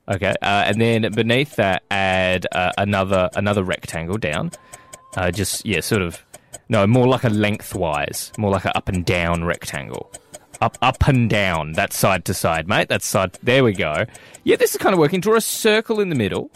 Okay. 0.08 0.34
Uh, 0.42 0.64
and 0.66 0.82
then 0.82 1.12
beneath 1.14 1.56
that, 1.58 1.84
add 1.92 2.48
uh, 2.52 2.72
another 2.78 3.30
another 3.36 3.64
rectangle 3.64 4.18
down. 4.18 4.52
Uh, 5.16 5.32
just 5.32 5.66
yeah, 5.66 5.80
sort 5.82 6.02
of. 6.02 6.24
No, 6.70 6.86
more 6.88 7.08
like 7.08 7.24
a 7.24 7.30
lengthwise, 7.30 8.32
more 8.38 8.52
like 8.52 8.66
an 8.66 8.72
up 8.76 8.90
and 8.90 9.06
down 9.06 9.44
rectangle. 9.44 10.12
Up, 10.62 10.78
up 10.82 11.08
and 11.08 11.30
down. 11.30 11.72
That's 11.74 11.98
side 11.98 12.26
to 12.26 12.34
side, 12.34 12.68
mate. 12.68 12.90
That's 12.90 13.06
side. 13.08 13.38
There 13.42 13.64
we 13.64 13.74
go. 13.74 14.06
Yeah, 14.44 14.56
this 14.58 14.72
is 14.72 14.78
kind 14.78 14.94
of 14.94 15.00
working. 15.00 15.20
Draw 15.22 15.36
a 15.38 15.42
circle 15.42 16.00
in 16.02 16.10
the 16.10 16.16
middle, 16.16 16.52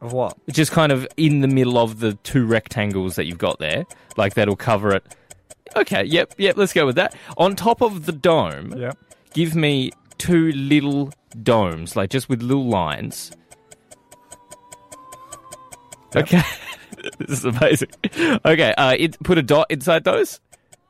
Of 0.00 0.12
what? 0.12 0.36
just 0.48 0.70
kind 0.72 0.92
of 0.92 1.06
in 1.16 1.40
the 1.40 1.48
middle 1.48 1.76
of 1.78 1.98
the 2.00 2.14
two 2.22 2.46
rectangles 2.46 3.16
that 3.16 3.24
you've 3.26 3.38
got 3.38 3.58
there. 3.58 3.84
Like 4.16 4.34
that'll 4.34 4.54
cover 4.56 4.92
it. 4.94 5.04
Okay. 5.76 6.04
Yep. 6.04 6.34
Yep. 6.38 6.56
Let's 6.56 6.72
go 6.72 6.86
with 6.86 6.94
that. 6.96 7.14
On 7.36 7.56
top 7.56 7.80
of 7.82 8.06
the 8.06 8.12
dome, 8.12 8.72
Yep. 8.78 8.96
give 9.32 9.54
me 9.56 9.90
two 10.16 10.52
little 10.52 11.12
domes, 11.42 11.96
like 11.96 12.10
just 12.10 12.28
with 12.28 12.40
little 12.40 12.68
lines. 12.68 13.32
Yep. 16.14 16.24
Okay. 16.24 16.42
this 17.18 17.30
is 17.38 17.44
amazing. 17.44 17.90
Okay, 18.44 18.74
uh, 18.76 18.94
it, 18.98 19.18
put 19.22 19.38
a 19.38 19.42
dot 19.42 19.66
inside 19.70 20.04
those. 20.04 20.40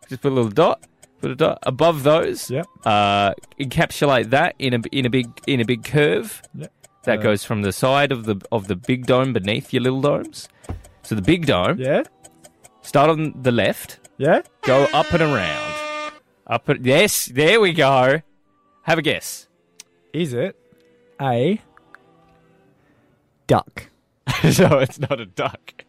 Just 0.08 0.22
put 0.22 0.32
a 0.32 0.34
little 0.34 0.50
dot. 0.50 0.84
Put 1.20 1.30
a 1.30 1.34
dot 1.34 1.58
above 1.62 2.02
those. 2.02 2.50
Yep. 2.50 2.66
Uh, 2.84 3.32
encapsulate 3.58 4.30
that 4.30 4.54
in 4.58 4.74
a 4.74 4.80
in 4.92 5.06
a 5.06 5.10
big 5.10 5.28
in 5.46 5.60
a 5.60 5.64
big 5.64 5.84
curve. 5.84 6.42
Yep. 6.54 6.72
That 7.04 7.18
Uh, 7.18 7.22
goes 7.22 7.44
from 7.44 7.62
the 7.62 7.72
side 7.72 8.12
of 8.12 8.24
the 8.24 8.36
of 8.52 8.66
the 8.66 8.76
big 8.76 9.06
dome 9.06 9.32
beneath 9.32 9.72
your 9.72 9.82
little 9.82 10.00
domes. 10.02 10.48
So 11.02 11.14
the 11.14 11.22
big 11.22 11.46
dome. 11.46 11.78
Yeah. 11.78 12.02
Start 12.82 13.08
on 13.10 13.34
the 13.42 13.50
left. 13.52 13.98
Yeah. 14.18 14.42
Go 14.62 14.84
up 14.92 15.12
and 15.12 15.22
around. 15.22 15.74
Up 16.46 16.68
and 16.68 16.84
yes, 16.84 17.26
there 17.26 17.60
we 17.60 17.72
go. 17.72 18.20
Have 18.82 18.98
a 18.98 19.02
guess. 19.02 19.48
Is 20.12 20.34
it 20.34 20.56
a 21.20 21.60
duck? 23.46 23.86
no, 24.58 24.78
it's 24.78 24.98
not 25.00 25.20
a 25.20 25.26
duck. 25.26 25.84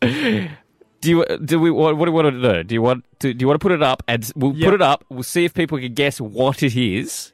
do 0.00 1.10
you 1.10 1.24
do 1.44 1.58
we 1.60 1.70
what, 1.70 1.96
what 1.96 2.06
do 2.06 2.12
we 2.12 2.22
want 2.22 2.34
to 2.34 2.52
do? 2.54 2.64
Do 2.64 2.74
you 2.74 2.82
want 2.82 3.04
to 3.20 3.34
do 3.34 3.42
you 3.42 3.46
want 3.48 3.60
to 3.60 3.64
put 3.64 3.72
it 3.72 3.82
up 3.82 4.02
and 4.08 4.30
we'll 4.36 4.54
Yep. 4.54 4.64
put 4.70 4.74
it 4.74 4.82
up. 4.82 5.04
We'll 5.08 5.22
see 5.22 5.44
if 5.44 5.54
people 5.54 5.78
can 5.78 5.94
guess 5.94 6.20
what 6.20 6.62
it 6.62 6.76
is. 6.76 7.32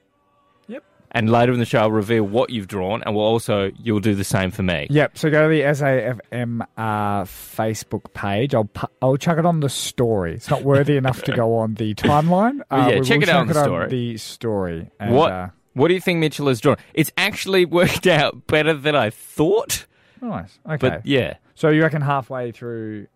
Yep. 0.69 0.85
And 1.13 1.31
later 1.31 1.53
in 1.53 1.59
the 1.59 1.65
show, 1.65 1.81
I'll 1.81 1.91
reveal 1.91 2.23
what 2.23 2.51
you've 2.51 2.69
drawn, 2.69 3.03
and 3.05 3.15
we'll 3.17 3.25
also 3.25 3.71
you'll 3.83 3.99
do 4.01 4.15
the 4.15 4.25
same 4.25 4.51
for 4.53 4.63
me. 4.63 4.87
Yep. 4.91 5.19
So 5.19 5.31
go 5.31 5.43
to 5.43 5.49
the 5.49 5.63
SAFM 5.63 6.63
uh, 6.77 7.25
Facebook 7.25 8.13
page. 8.15 8.55
I'll 8.55 8.71
I'll 9.03 9.17
chuck 9.17 9.39
it 9.39 9.47
on 9.47 9.61
the 9.61 9.69
story. 9.69 10.35
It's 10.35 10.51
not 10.51 10.63
worthy 10.63 10.97
enough 10.97 11.23
to 11.25 11.33
go 11.33 11.57
on 11.57 11.75
the 11.75 11.95
timeline. 11.97 12.61
Uh, 12.71 12.91
Yeah, 12.93 13.01
check 13.03 13.19
will 13.19 13.23
it 13.25 13.29
out 13.29 13.41
on 13.41 13.47
the 13.49 13.55
story. 13.65 13.89
the 13.89 14.17
story. 14.19 14.91
And, 15.01 15.15
what 15.15 15.33
Uh, 15.33 15.49
What 15.75 15.89
do 15.89 15.95
you 15.95 16.01
think 16.01 16.19
Mitchell 16.19 16.49
has 16.49 16.61
drawn? 16.61 16.77
It's 16.95 17.13
actually 17.17 17.65
worked 17.81 18.07
out 18.07 18.47
better 18.47 18.75
than 18.75 18.95
I 18.95 19.11
thought. 19.11 19.87
nice. 20.21 20.59
Okay. 20.67 20.77
But 20.77 21.07
yeah, 21.07 21.35
so 21.55 21.69
you 21.71 21.83
reckon 21.83 22.03
halfway 22.03 22.53
through, 22.53 23.07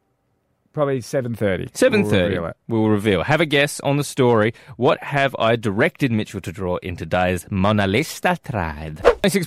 probably 0.73 1.01
seven 1.01 1.35
thirty. 1.35 1.69
seven 1.75 2.05
thirty. 2.05 2.39
We'll 2.69 2.89
reveal. 2.89 3.23
Have 3.25 3.41
a 3.41 3.47
guess 3.47 3.81
on 3.81 3.97
the 3.97 4.05
story. 4.05 4.55
What 4.77 5.03
have 5.03 5.35
I 5.39 5.57
directed 5.57 6.13
Mitchell 6.13 6.41
to 6.43 6.53
draw 6.53 6.77
in 6.77 6.97
today's 6.97 7.47
Mona 7.51 7.87
Lisa 7.87 8.39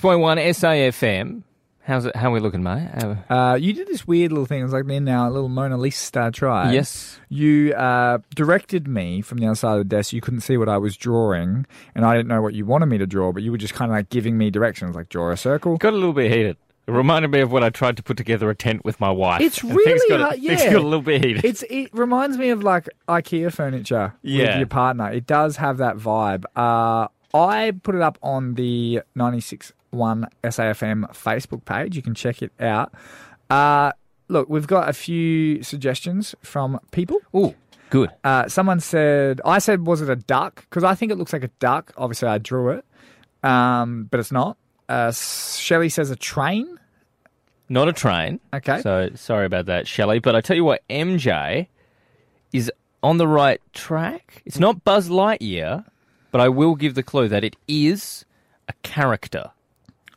point 0.00 0.20
one 0.20 0.38
SAFM. 0.38 1.42
How's 1.88 2.04
it? 2.04 2.14
How 2.14 2.28
are 2.28 2.32
we 2.34 2.40
looking, 2.40 2.62
mate? 2.62 2.86
How- 2.94 3.16
Uh, 3.34 3.54
you 3.54 3.72
did 3.72 3.88
this 3.88 4.06
weird 4.06 4.30
little 4.30 4.44
thing. 4.44 4.60
It 4.60 4.64
was 4.64 4.74
like 4.74 4.86
then 4.86 5.04
now 5.04 5.26
a 5.26 5.30
little 5.30 5.48
Mona 5.48 5.78
Lisa 5.78 6.30
try. 6.30 6.70
yes. 6.70 7.18
You 7.30 7.72
uh, 7.74 8.18
directed 8.34 8.86
me 8.86 9.22
from 9.22 9.38
the 9.38 9.46
other 9.46 9.54
side 9.54 9.72
of 9.72 9.78
the 9.78 9.96
desk. 9.96 10.12
You 10.12 10.20
couldn't 10.20 10.42
see 10.42 10.58
what 10.58 10.68
I 10.68 10.76
was 10.76 10.96
drawing, 10.98 11.64
and 11.94 12.04
I 12.04 12.14
didn't 12.14 12.28
know 12.28 12.42
what 12.42 12.52
you 12.52 12.66
wanted 12.66 12.86
me 12.86 12.98
to 12.98 13.06
draw. 13.06 13.32
But 13.32 13.42
you 13.42 13.50
were 13.50 13.56
just 13.58 13.72
kind 13.72 13.90
of 13.90 13.96
like 13.96 14.10
giving 14.10 14.36
me 14.36 14.50
directions, 14.50 14.94
like 14.94 15.08
draw 15.08 15.30
a 15.30 15.36
circle. 15.38 15.78
Got 15.78 15.94
a 15.94 15.96
little 15.96 16.12
bit 16.12 16.30
heated. 16.30 16.58
It 16.86 16.92
reminded 16.92 17.30
me 17.30 17.40
of 17.40 17.52
when 17.52 17.64
I 17.64 17.70
tried 17.70 17.96
to 17.98 18.02
put 18.02 18.16
together 18.18 18.48
a 18.50 18.54
tent 18.54 18.84
with 18.84 19.00
my 19.00 19.10
wife. 19.10 19.40
It's 19.40 19.62
And 19.62 19.74
really 19.74 20.08
got, 20.10 20.20
hard- 20.20 20.42
Things 20.42 20.62
got 20.64 20.74
a 20.74 20.80
little 20.80 21.02
bit 21.02 21.24
heated. 21.24 21.44
It's 21.44 21.62
it 21.70 21.88
reminds 21.94 22.36
me 22.38 22.50
of 22.50 22.62
like 22.62 22.86
IKEA 23.08 23.50
furniture 23.52 24.12
with 24.22 24.30
Yeah. 24.32 24.58
your 24.58 24.66
partner. 24.66 25.10
It 25.10 25.26
does 25.26 25.56
have 25.56 25.78
that 25.78 25.96
vibe. 25.96 26.44
Uh, 26.54 27.08
I 27.34 27.72
put 27.82 27.94
it 27.94 28.00
up 28.02 28.18
on 28.22 28.54
the 28.54 29.02
96.1 29.92 30.28
SAFM 30.44 31.10
Facebook 31.12 31.64
page. 31.64 31.96
You 31.96 32.02
can 32.02 32.14
check 32.14 32.42
it 32.42 32.52
out. 32.60 32.92
Uh, 33.50 33.92
look, 34.28 34.48
we've 34.48 34.66
got 34.66 34.88
a 34.88 34.92
few 34.92 35.62
suggestions 35.62 36.34
from 36.42 36.80
people. 36.90 37.18
Ooh, 37.34 37.54
good. 37.90 38.10
Uh, 38.24 38.48
someone 38.48 38.80
said, 38.80 39.40
I 39.44 39.58
said, 39.58 39.86
was 39.86 40.00
it 40.00 40.10
a 40.10 40.16
duck? 40.16 40.66
Because 40.68 40.84
I 40.84 40.94
think 40.94 41.12
it 41.12 41.16
looks 41.16 41.32
like 41.32 41.44
a 41.44 41.50
duck. 41.58 41.92
Obviously, 41.96 42.28
I 42.28 42.38
drew 42.38 42.70
it, 42.70 42.84
um, 43.42 44.08
but 44.10 44.20
it's 44.20 44.32
not. 44.32 44.56
Uh, 44.88 45.12
Shelley 45.12 45.88
says 45.88 46.10
a 46.10 46.16
train. 46.16 46.78
Not 47.68 47.88
a 47.88 47.92
train. 47.92 48.40
Okay. 48.54 48.80
So 48.80 49.10
sorry 49.14 49.44
about 49.44 49.66
that, 49.66 49.86
Shelley. 49.86 50.20
But 50.20 50.34
I 50.34 50.40
tell 50.40 50.56
you 50.56 50.64
what, 50.64 50.82
MJ 50.88 51.66
is 52.52 52.72
on 53.02 53.18
the 53.18 53.28
right 53.28 53.60
track. 53.74 54.42
It's 54.46 54.58
not 54.58 54.84
Buzz 54.84 55.10
Lightyear, 55.10 55.84
but 56.30 56.40
I 56.40 56.48
will 56.48 56.74
give 56.74 56.94
the 56.94 57.02
clue 57.02 57.28
that 57.28 57.44
it 57.44 57.56
is 57.66 58.24
a 58.68 58.72
character. 58.82 59.50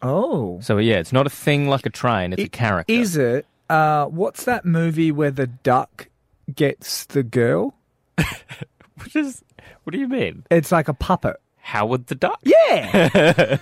Oh. 0.02 0.60
So 0.62 0.78
yeah, 0.78 0.96
it's 1.00 1.14
not 1.14 1.26
a 1.28 1.30
thing 1.30 1.68
like 1.68 1.86
a 1.86 1.90
train. 1.90 2.34
It's 2.34 2.44
a 2.44 2.50
character. 2.50 2.94
Is 2.94 3.18
it? 3.18 3.46
Uh, 3.70 4.06
what's 4.06 4.46
that 4.46 4.66
movie 4.66 5.12
where 5.12 5.32
the 5.32 5.48
duck 5.48 6.10
gets 6.54 7.06
the 7.06 7.24
girl? 7.24 7.76
Which 9.04 9.16
is, 9.16 9.44
What 9.84 9.94
do 9.94 10.00
you 10.00 10.08
mean? 10.08 10.44
It's 10.52 10.72
like 10.72 10.88
a 10.88 10.94
puppet. 10.94 11.38
Howard 11.64 12.08
the 12.08 12.16
Duck? 12.16 12.40
Yeah. 12.44 13.08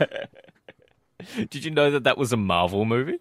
Did 1.50 1.66
you 1.66 1.72
know 1.72 1.92
that 1.92 2.06
that 2.06 2.18
was 2.18 2.32
a 2.34 2.38
Marvel 2.38 2.86
movie? 2.86 3.20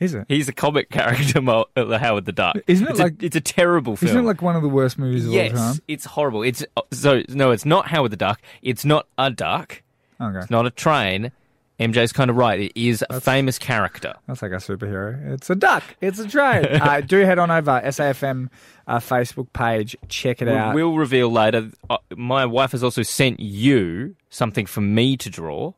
Is 0.00 0.14
it? 0.14 0.26
He's 0.28 0.48
a 0.48 0.52
comic 0.52 0.90
character, 0.90 1.40
uh, 1.48 1.98
Howard 1.98 2.24
the 2.24 2.32
Duck. 2.32 2.56
Isn't 2.66 2.86
it 2.86 2.90
it's 2.90 3.00
like- 3.00 3.22
A, 3.22 3.26
it's 3.26 3.36
a 3.36 3.40
terrible 3.40 3.96
film. 3.96 4.10
Isn't 4.10 4.20
it 4.20 4.26
like 4.26 4.42
one 4.42 4.54
of 4.56 4.62
the 4.62 4.68
worst 4.68 4.98
movies 4.98 5.24
of 5.24 5.30
all 5.30 5.36
yes, 5.36 5.52
time? 5.52 5.76
it's 5.88 6.04
horrible. 6.04 6.42
It's 6.42 6.64
uh, 6.76 6.82
so 6.92 7.22
no, 7.28 7.50
it's 7.52 7.64
not 7.64 7.88
Howard 7.88 8.12
the 8.12 8.16
Duck. 8.16 8.40
It's 8.62 8.84
not 8.84 9.06
a 9.16 9.30
duck. 9.30 9.82
Okay. 10.20 10.38
It's 10.38 10.50
not 10.50 10.66
a 10.66 10.70
train. 10.70 11.32
MJ's 11.78 12.12
kind 12.12 12.30
of 12.30 12.36
right. 12.36 12.60
It 12.60 12.72
is 12.76 13.04
a 13.08 13.20
famous 13.20 13.58
character. 13.58 14.14
That's 14.26 14.42
like 14.42 14.52
a 14.52 14.56
superhero. 14.56 15.32
It's 15.32 15.48
a 15.48 15.54
duck. 15.54 15.84
It's 16.00 16.18
a 16.18 16.28
train. 16.28 16.64
uh, 16.66 17.00
do 17.00 17.18
head 17.18 17.38
on 17.38 17.50
over 17.50 17.80
SAFM 17.84 18.48
uh, 18.86 18.98
Facebook 18.98 19.52
page. 19.52 19.96
Check 20.08 20.42
it 20.42 20.48
out. 20.48 20.74
We'll 20.74 20.96
reveal 20.96 21.30
later. 21.30 21.70
Uh, 21.88 21.98
my 22.16 22.46
wife 22.46 22.72
has 22.72 22.82
also 22.82 23.02
sent 23.02 23.40
you 23.40 24.16
something 24.28 24.66
for 24.66 24.80
me 24.80 25.16
to 25.18 25.30
draw. 25.30 25.74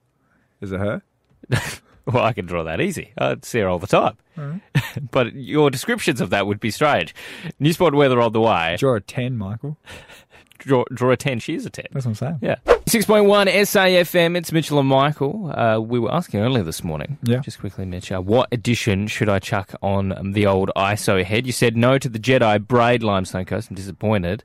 Is 0.61 0.73
it 0.73 0.80
her? 0.80 1.02
Well, 2.07 2.25
I 2.25 2.33
can 2.33 2.47
draw 2.47 2.64
that 2.64 2.80
easy. 2.80 3.12
I 3.19 3.37
see 3.42 3.61
her 3.61 3.69
all 3.69 3.78
the 3.78 3.87
time. 3.87 4.16
but 5.11 5.35
your 5.35 5.71
descriptions 5.71 6.21
of 6.21 6.30
that 6.30 6.47
would 6.47 6.61
be 6.61 6.71
strange. 6.71 7.14
Newsport 7.59 7.95
weather 7.95 8.21
on 8.21 8.33
the 8.33 8.40
way. 8.40 8.76
Draw 8.78 8.97
a 8.97 9.00
10, 9.00 9.37
Michael. 9.37 9.76
Draw, 10.61 10.85
draw 10.93 11.11
a 11.11 11.17
10. 11.17 11.40
She 11.40 11.55
is 11.55 11.67
a 11.67 11.71
10. 11.71 11.87
That's 11.93 12.07
what 12.07 12.11
I'm 12.11 12.14
saying. 12.14 12.38
Yeah. 12.43 12.57
6.1 12.67 13.47
SAFM. 13.47 14.37
It's 14.37 14.52
Mitchell 14.52 14.79
and 14.79 14.88
Michael. 14.88 15.52
Uh, 15.57 15.81
we 15.81 15.99
were 15.99 16.12
asking 16.12 16.40
earlier 16.40 16.62
this 16.62 16.83
morning. 16.85 17.19
Yeah. 17.23 17.40
Just 17.40 17.61
quickly, 17.61 17.85
Mitch. 17.85 18.11
Uh, 18.12 18.21
what 18.21 18.49
edition 18.52 19.07
should 19.07 19.29
I 19.29 19.38
chuck 19.38 19.75
on 19.83 20.33
the 20.33 20.47
old 20.47 20.71
ISO 20.76 21.25
head? 21.25 21.47
You 21.47 21.52
said 21.52 21.76
no 21.76 21.99
to 21.99 22.09
the 22.09 22.19
Jedi 22.19 22.67
braid 22.67 23.02
limestone 23.02 23.45
coast. 23.45 23.71
I'm 23.71 23.76
disappointed. 23.76 24.45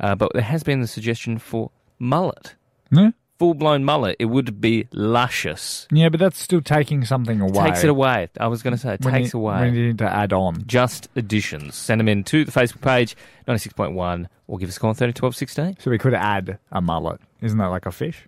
Uh, 0.00 0.14
but 0.14 0.32
there 0.32 0.42
has 0.42 0.62
been 0.62 0.80
the 0.80 0.86
suggestion 0.88 1.38
for 1.38 1.70
mullet. 1.98 2.54
Yeah. 2.90 3.10
Full 3.44 3.52
blown 3.52 3.84
mullet. 3.84 4.16
It 4.18 4.24
would 4.24 4.58
be 4.62 4.88
luscious. 4.92 5.86
Yeah, 5.92 6.08
but 6.08 6.18
that's 6.18 6.38
still 6.38 6.62
taking 6.62 7.04
something 7.04 7.42
away. 7.42 7.66
Takes 7.66 7.84
it 7.84 7.90
away. 7.90 8.30
I 8.40 8.46
was 8.46 8.62
going 8.62 8.72
to 8.72 8.78
say, 8.78 8.94
it 8.94 9.04
When 9.04 9.12
takes 9.12 9.34
you, 9.34 9.38
away. 9.38 9.66
You 9.68 9.88
need 9.88 9.98
to 9.98 10.08
add 10.08 10.32
on. 10.32 10.64
Just 10.66 11.10
additions. 11.14 11.74
Send 11.74 12.00
them 12.00 12.08
in 12.08 12.24
to 12.24 12.46
the 12.46 12.50
Facebook 12.52 12.80
page, 12.80 13.14
96.1, 13.46 14.28
or 14.48 14.56
give 14.56 14.70
us 14.70 14.78
a 14.78 14.80
call 14.80 14.88
on 14.88 14.94
30 14.94 15.12
12 15.12 15.36
16. 15.36 15.76
So 15.78 15.90
we 15.90 15.98
could 15.98 16.14
add 16.14 16.58
a 16.72 16.80
mullet. 16.80 17.20
Isn't 17.42 17.58
that 17.58 17.66
like 17.66 17.84
a 17.84 17.92
fish? 17.92 18.26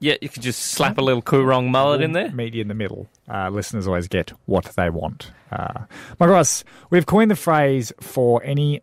Yeah, 0.00 0.14
you 0.22 0.30
could 0.30 0.40
just 0.40 0.62
slap 0.62 0.96
a 0.96 1.02
little 1.02 1.20
Coorong 1.20 1.68
mullet 1.68 2.00
in 2.00 2.12
there. 2.12 2.32
Meet 2.32 2.54
you 2.54 2.62
in 2.62 2.68
the 2.68 2.74
middle. 2.74 3.10
Uh, 3.30 3.50
listeners 3.50 3.86
always 3.86 4.08
get 4.08 4.32
what 4.46 4.64
they 4.76 4.88
want. 4.88 5.30
Uh, 5.50 5.84
Michael 6.18 6.36
Ross, 6.36 6.64
we've 6.88 7.04
coined 7.04 7.30
the 7.30 7.36
phrase 7.36 7.92
for 8.00 8.42
any 8.44 8.80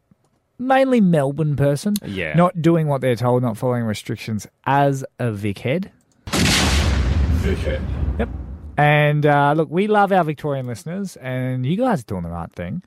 mainly 0.60 1.02
Melbourne 1.02 1.56
person 1.56 1.96
Yeah. 2.06 2.36
not 2.36 2.62
doing 2.62 2.88
what 2.88 3.02
they're 3.02 3.16
told, 3.16 3.42
not 3.42 3.58
following 3.58 3.84
restrictions 3.86 4.46
as 4.66 5.04
a 5.18 5.32
Vichead. 5.32 5.90
Dickhead. 6.28 7.82
Yep. 8.20 8.30
And 8.78 9.26
uh, 9.26 9.54
look, 9.56 9.70
we 9.70 9.88
love 9.88 10.12
our 10.12 10.24
Victorian 10.24 10.68
listeners, 10.68 11.16
and 11.18 11.66
you 11.66 11.76
guys 11.78 12.02
are 12.02 12.06
doing 12.06 12.24
the 12.24 12.30
right 12.30 12.52
thing. 12.52 12.82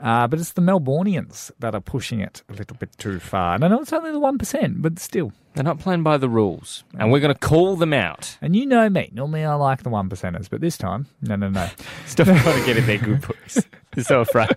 Uh, 0.00 0.26
but 0.26 0.38
it's 0.38 0.52
the 0.52 0.60
Melbournians 0.60 1.50
that 1.60 1.74
are 1.74 1.80
pushing 1.80 2.20
it 2.20 2.42
a 2.48 2.52
little 2.52 2.76
bit 2.76 2.90
too 2.98 3.18
far. 3.20 3.54
And 3.54 3.64
I 3.64 3.68
know 3.68 3.80
it's 3.80 3.92
only 3.92 4.10
the 4.10 4.20
1%, 4.20 4.82
but 4.82 4.98
still. 4.98 5.32
They're 5.54 5.64
not 5.64 5.78
playing 5.78 6.02
by 6.02 6.16
the 6.18 6.28
rules, 6.28 6.82
and 6.98 7.12
we're 7.12 7.20
going 7.20 7.32
to 7.32 7.38
call 7.38 7.76
them 7.76 7.92
out. 7.92 8.36
And 8.42 8.56
you 8.56 8.66
know 8.66 8.90
me. 8.90 9.10
Normally 9.14 9.44
I 9.44 9.54
like 9.54 9.84
the 9.84 9.88
1 9.90 10.10
percenters, 10.10 10.50
but 10.50 10.60
this 10.60 10.76
time, 10.76 11.06
no, 11.22 11.36
no, 11.36 11.48
no. 11.48 11.68
Stop 12.06 12.26
trying 12.26 12.42
to 12.60 12.66
get 12.66 12.76
in 12.76 12.86
their 12.86 12.98
good 12.98 13.20
books. 13.26 13.60
So 14.02 14.20
afraid. 14.22 14.48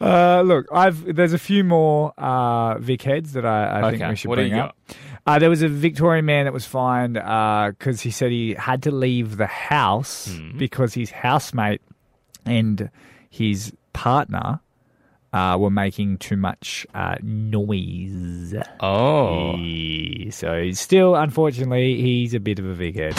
Uh, 0.00 0.42
look, 0.44 0.66
I've 0.72 1.14
there's 1.14 1.32
a 1.32 1.38
few 1.38 1.64
more 1.64 2.12
uh, 2.18 2.78
Vic 2.78 3.02
heads 3.02 3.32
that 3.34 3.46
I, 3.46 3.80
I 3.80 3.90
think 3.90 4.02
we 4.08 4.16
should 4.16 4.28
what 4.28 4.36
bring 4.36 4.54
up. 4.54 4.76
Uh, 5.26 5.38
there 5.38 5.48
was 5.48 5.62
a 5.62 5.68
Victorian 5.68 6.24
man 6.26 6.44
that 6.44 6.52
was 6.52 6.66
fined 6.66 7.14
because 7.14 8.00
he 8.02 8.10
said 8.10 8.30
he 8.30 8.54
had 8.54 8.82
to 8.82 8.90
leave 8.90 9.36
the 9.38 9.46
house 9.46 10.34
Hmm. 10.34 10.58
because 10.58 10.92
his 10.94 11.10
housemate 11.10 11.80
and 12.44 12.90
his 13.30 13.72
partner 13.94 14.60
uh, 15.32 15.56
were 15.58 15.70
making 15.70 16.18
too 16.18 16.36
much 16.36 16.86
uh, 16.94 17.16
noise. 17.22 18.54
Oh. 18.80 19.56
So 20.30 20.70
still, 20.72 21.14
unfortunately, 21.16 22.00
he's 22.02 22.34
a 22.34 22.40
bit 22.40 22.58
of 22.58 22.66
a 22.66 22.74
Vic 22.74 22.96
head 22.96 23.14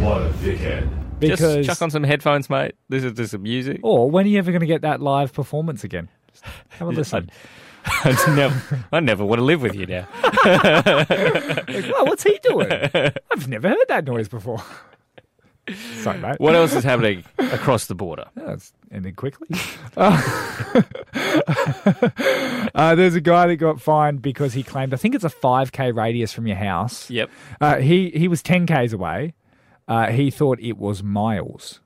What 0.00 0.22
a 0.22 0.28
dickhead. 0.42 1.18
because. 1.20 1.56
Just 1.56 1.68
chuck 1.68 1.82
on 1.82 1.90
some 1.90 2.04
headphones, 2.04 2.48
mate. 2.48 2.74
Listen 2.88 3.14
to 3.14 3.26
some 3.28 3.42
music. 3.42 3.80
or 3.82 4.10
when 4.10 4.24
are 4.26 4.28
you 4.28 4.38
ever 4.38 4.50
going 4.52 4.60
to 4.60 4.66
get 4.66 4.82
that 4.82 5.00
live 5.00 5.32
performance 5.32 5.82
again? 5.84 6.08
Just 6.32 6.44
have 6.70 6.88
a 6.88 6.90
listen. 6.92 7.30
I 7.84 8.24
never, 8.36 8.84
I 8.92 9.00
never 9.00 9.24
want 9.24 9.38
to 9.40 9.44
live 9.44 9.62
with 9.62 9.74
you 9.74 9.86
now. 9.86 10.06
Like, 10.44 11.84
oh, 11.94 12.04
what's 12.04 12.22
he 12.22 12.38
doing? 12.42 12.70
I've 13.30 13.48
never 13.48 13.68
heard 13.68 13.84
that 13.88 14.04
noise 14.04 14.28
before. 14.28 14.62
Sorry, 16.00 16.18
mate. 16.18 16.40
What 16.40 16.54
else 16.54 16.72
is 16.74 16.84
happening 16.84 17.24
across 17.38 17.86
the 17.86 17.94
border? 17.94 18.24
Oh, 18.38 18.52
it's 18.52 18.72
ended 18.90 19.16
quickly. 19.16 19.48
Uh, 19.96 20.82
uh, 22.74 22.94
there's 22.94 23.14
a 23.14 23.20
guy 23.20 23.46
that 23.48 23.56
got 23.56 23.80
fined 23.80 24.22
because 24.22 24.54
he 24.54 24.62
claimed, 24.62 24.94
I 24.94 24.96
think 24.96 25.14
it's 25.14 25.24
a 25.24 25.28
5k 25.30 25.94
radius 25.94 26.32
from 26.32 26.46
your 26.46 26.56
house. 26.56 27.10
Yep. 27.10 27.30
Uh, 27.60 27.76
he, 27.76 28.10
he 28.10 28.28
was 28.28 28.42
10 28.42 28.66
k's 28.66 28.92
away. 28.92 29.34
Uh, 29.88 30.06
he 30.12 30.30
thought 30.30 30.58
it 30.60 30.76
was 30.78 31.02
miles. 31.02 31.80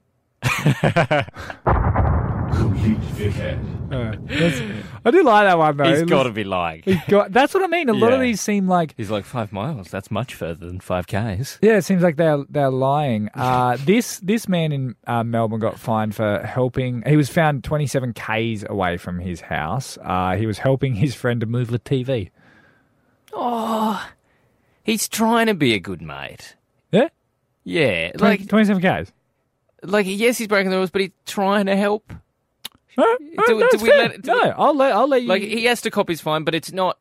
Complete 2.53 2.99
dickhead. 3.17 3.59
Uh, 3.93 4.17
that's- 4.27 4.61
I 5.05 5.11
do 5.11 5.23
like 5.23 5.47
that 5.47 5.59
one, 5.59 5.77
though. 5.77 5.85
He's 5.85 6.01
It 6.03 6.09
got 6.09 6.19
was- 6.25 6.27
to 6.29 6.33
be 6.33 6.45
lying. 6.45 6.83
he's 6.85 7.03
got- 7.09 7.33
that's 7.33 7.55
what 7.55 7.63
I 7.63 7.67
mean. 7.67 7.89
A 7.89 7.93
lot 7.93 8.13
of 8.13 8.19
Yeah. 8.21 8.27
these 8.27 8.41
seem 8.41 8.67
like 8.69 8.95
He's 8.97 9.11
like 9.11 9.25
five 9.25 9.53
miles. 9.53 9.91
That's 9.91 10.11
much 10.11 10.35
further 10.35 10.67
than 10.67 10.81
five 10.81 11.07
k's. 11.07 11.59
Yeah, 11.63 11.77
it 11.77 11.83
seems 11.83 12.03
like 12.03 12.17
they're 12.17 12.45
they're 12.49 12.71
lying. 12.71 13.29
Uh, 13.35 13.77
this 13.85 14.19
this 14.21 14.49
man 14.49 14.73
in 14.73 14.95
uh, 15.07 15.23
Melbourne 15.25 15.61
got 15.61 15.79
fined 15.79 16.15
for 16.15 16.39
helping. 16.45 17.03
He 17.07 17.17
was 17.17 17.29
found 17.31 17.65
27 17.65 18.13
k's 18.15 18.65
away 18.69 18.97
from 18.97 19.19
his 19.21 19.43
house. 19.43 19.97
Uh, 20.03 20.37
he 20.37 20.47
was 20.47 20.59
helping 20.59 20.95
his 20.97 21.15
friend 21.15 21.41
to 21.41 21.47
move 21.47 21.69
the 21.69 21.79
TV. 21.79 22.31
Oh 23.33 24.07
he's 24.83 25.09
trying 25.09 25.47
to 25.47 25.55
be 25.55 25.75
a 25.75 25.79
good 25.79 26.03
mate. 26.03 26.57
Yeah? 26.91 27.09
Yeah, 27.65 28.13
20, 28.13 28.19
like 28.43 28.49
27 28.49 29.05
Ks. 29.05 29.13
like 29.83 30.07
yes, 30.09 30.39
he's 30.39 30.49
breaking 30.49 30.71
the 30.71 30.77
rules, 30.77 30.91
but 30.91 31.03
he's 31.03 31.11
trying 31.27 31.67
to 31.67 31.77
help. 31.77 32.13
No, 32.99 33.17
do- 33.47 33.59
no, 33.59 33.69
do 33.71 33.79
we 33.79 33.89
fair. 33.89 34.09
let 34.09 34.23
do 34.23 34.31
no, 34.33 34.41
we- 34.43 34.51
I'll 34.51 34.77
let 34.77 34.93
I'll 34.93 35.09
let 35.09 35.23
you. 35.23 35.29
Like 35.29 35.43
he 35.43 35.65
has 35.65 35.81
to 35.83 35.91
copy 35.91 36.13
his 36.13 36.21
fine, 36.21 36.45
but 36.45 36.55
it's 36.55 36.73
not. 36.73 36.99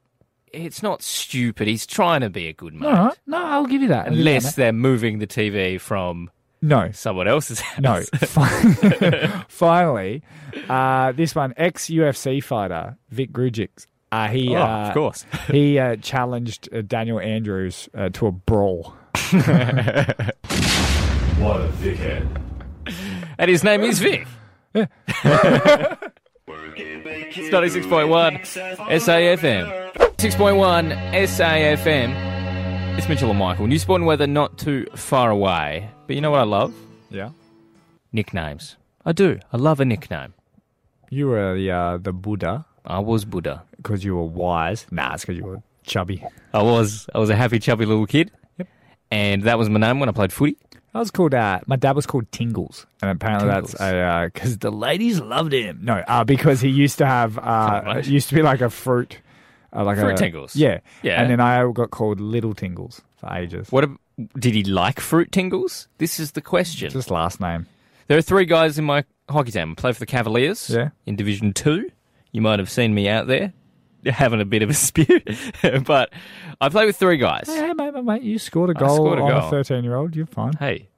It's 0.54 0.84
not 0.84 1.02
stupid. 1.02 1.68
He's 1.68 1.86
trying 1.88 2.22
to 2.22 2.30
be 2.30 2.48
a 2.48 2.54
good 2.54 2.74
mate. 2.74 2.88
right. 2.88 3.18
No, 3.26 3.38
I'll 3.44 3.66
give 3.66 3.82
you 3.82 3.88
that. 3.88 4.08
I'll 4.08 4.14
give 4.14 4.18
that, 4.18 4.30
Unless 4.36 4.56
they're 4.56 4.74
moving 4.74 5.20
the 5.20 5.28
TV 5.28 5.80
from 5.80 6.30
no, 6.62 6.92
someone 6.92 7.28
else's 7.28 7.60
house. 7.62 7.80
no. 7.80 8.04
Finally, 9.48 10.24
uh, 10.70 11.12
this 11.14 11.34
one 11.36 11.54
ex 11.58 11.88
UFC 11.88 12.44
fighter 12.44 12.98
Vic 13.10 13.32
Grujic. 13.32 13.88
Uh, 14.12 14.28
he 14.28 14.54
Oh, 14.56 14.62
uh, 14.62 14.88
of 14.90 14.94
course. 14.94 15.26
he 15.50 15.80
uh, 15.80 15.96
challenged 15.98 16.68
uh, 16.74 16.82
Daniel 16.82 17.20
Andrews 17.20 17.88
uh, 17.96 18.10
to 18.10 18.28
a 18.28 18.32
brawl. 18.32 18.94
What 21.42 21.58
a 21.62 21.68
dickhead. 21.82 22.28
And 23.38 23.50
his 23.50 23.64
name 23.64 23.82
is 23.82 24.00
Vic. 24.00 24.28
It's 24.74 24.90
96.1 27.50 28.42
SAFM. 28.88 29.94
6.1 30.18 31.14
SAFM. 31.14 32.98
It's 32.98 33.08
Mitchell 33.10 33.30
and 33.30 33.40
Michael. 33.40 33.68
New 33.68 33.80
Sport 33.80 34.02
and 34.02 34.08
weather 34.08 34.28
not 34.28 34.58
too 34.58 34.86
far 34.96 35.30
away. 35.32 35.90
But 36.08 36.16
you 36.16 36.22
know 36.22 36.32
what 36.32 36.40
I 36.42 36.44
love? 36.44 36.74
Yeah, 37.10 37.30
Nicknames. 38.12 38.76
I 39.06 39.12
do. 39.14 39.40
I 39.52 39.58
love 39.58 39.80
a 39.80 39.86
nickname. 39.86 40.34
you 41.10 41.28
were 41.28 41.56
the 41.56 41.72
uh, 41.72 41.98
the 41.98 42.14
Buddha 42.14 42.66
I 42.86 43.00
was 43.00 43.26
Buddha. 43.26 43.64
because 43.78 44.04
you 44.04 44.16
were 44.16 44.24
wise. 44.26 44.86
Nah, 44.92 45.14
it's 45.16 45.24
because 45.24 45.38
you 45.38 45.46
were 45.46 45.62
chubby. 45.86 46.24
I 46.54 46.62
was 46.62 47.10
I 47.16 47.20
was 47.20 47.30
a 47.30 47.36
happy, 47.36 47.60
chubby 47.60 47.86
little 47.86 48.06
kid. 48.06 48.32
And 49.12 49.44
that 49.44 49.58
was 49.58 49.70
my 49.70 49.80
name 49.80 50.00
when 50.00 50.10
I 50.10 50.14
played 50.14 50.32
footy. 50.34 50.58
I 50.94 51.00
was 51.00 51.12
called. 51.12 51.34
Uh, 51.34 51.60
my 51.68 51.76
dad 51.76 51.96
was 51.96 52.06
called 52.06 52.32
Tingles, 52.32 52.86
and 53.02 53.12
apparently 53.12 53.50
Tingles. 53.50 53.72
that's 53.74 53.82
a 53.82 54.30
because 54.34 54.58
the 54.58 54.72
ladies 54.72 55.20
loved 55.22 55.54
him. 55.54 55.80
No, 55.84 55.96
uh, 56.08 56.24
because 56.24 56.60
he 56.62 56.70
used 56.70 56.98
to 56.98 57.06
have 57.06 57.38
uh, 57.38 58.02
used 58.04 58.30
to 58.30 58.36
be 58.36 58.42
like 58.42 58.60
a 58.62 58.70
fruit, 58.70 59.20
uh, 59.74 59.84
like 59.86 59.98
Fruit 59.98 60.14
a, 60.14 60.18
Tingles. 60.18 60.56
Yeah, 60.56 60.80
Yeah. 61.02 61.22
And 61.22 61.30
then 61.32 61.40
I 61.40 61.70
got 61.72 61.92
called 61.92 62.20
Little 62.20 62.54
Tingles 62.54 63.02
for 63.18 63.32
ages. 63.34 63.72
What 63.72 63.86
ab- 63.86 63.98
did 64.38 64.54
he 64.54 64.64
like 64.66 65.00
fruit 65.00 65.32
tingles? 65.32 65.88
This 65.98 66.20
is 66.20 66.34
the 66.34 66.42
question. 66.42 66.90
Just 66.90 67.10
last 67.10 67.40
name. 67.40 67.68
There 68.08 68.18
are 68.18 68.22
three 68.22 68.46
guys 68.46 68.78
in 68.78 68.84
my 68.84 69.06
hockey 69.30 69.52
team. 69.52 69.72
I 69.72 69.74
play 69.76 69.94
for 69.94 70.00
the 70.02 70.06
Cavaliers 70.06 70.70
Yeah. 70.70 70.90
in 71.06 71.16
Division 71.16 71.54
Two. 71.54 71.90
You 72.34 72.42
might 72.42 72.60
have 72.60 72.70
seen 72.70 72.94
me 72.94 73.08
out 73.08 73.28
there 73.28 73.54
having 74.06 74.42
a 74.42 74.46
bit 74.46 74.64
of 74.64 74.70
a 74.70 74.74
spew, 74.76 75.22
but 75.86 76.12
I 76.60 76.70
play 76.70 76.86
with 76.86 76.98
three 76.98 77.18
guys. 77.18 77.48
Hey, 77.48 77.68
hey, 77.68 77.74
mate, 77.74 77.94
mate, 77.94 78.04
mate, 78.04 78.22
you 78.24 78.40
scored 78.40 78.70
a 78.70 78.74
goal 78.74 78.96
scored 78.96 79.20
a 79.20 79.22
on 79.24 79.32
a 79.32 79.40
goal. 79.42 79.50
thirteen-year-old. 79.50 80.16
You're 80.16 80.26
fine. 80.26 80.54
Hey, 80.60 80.90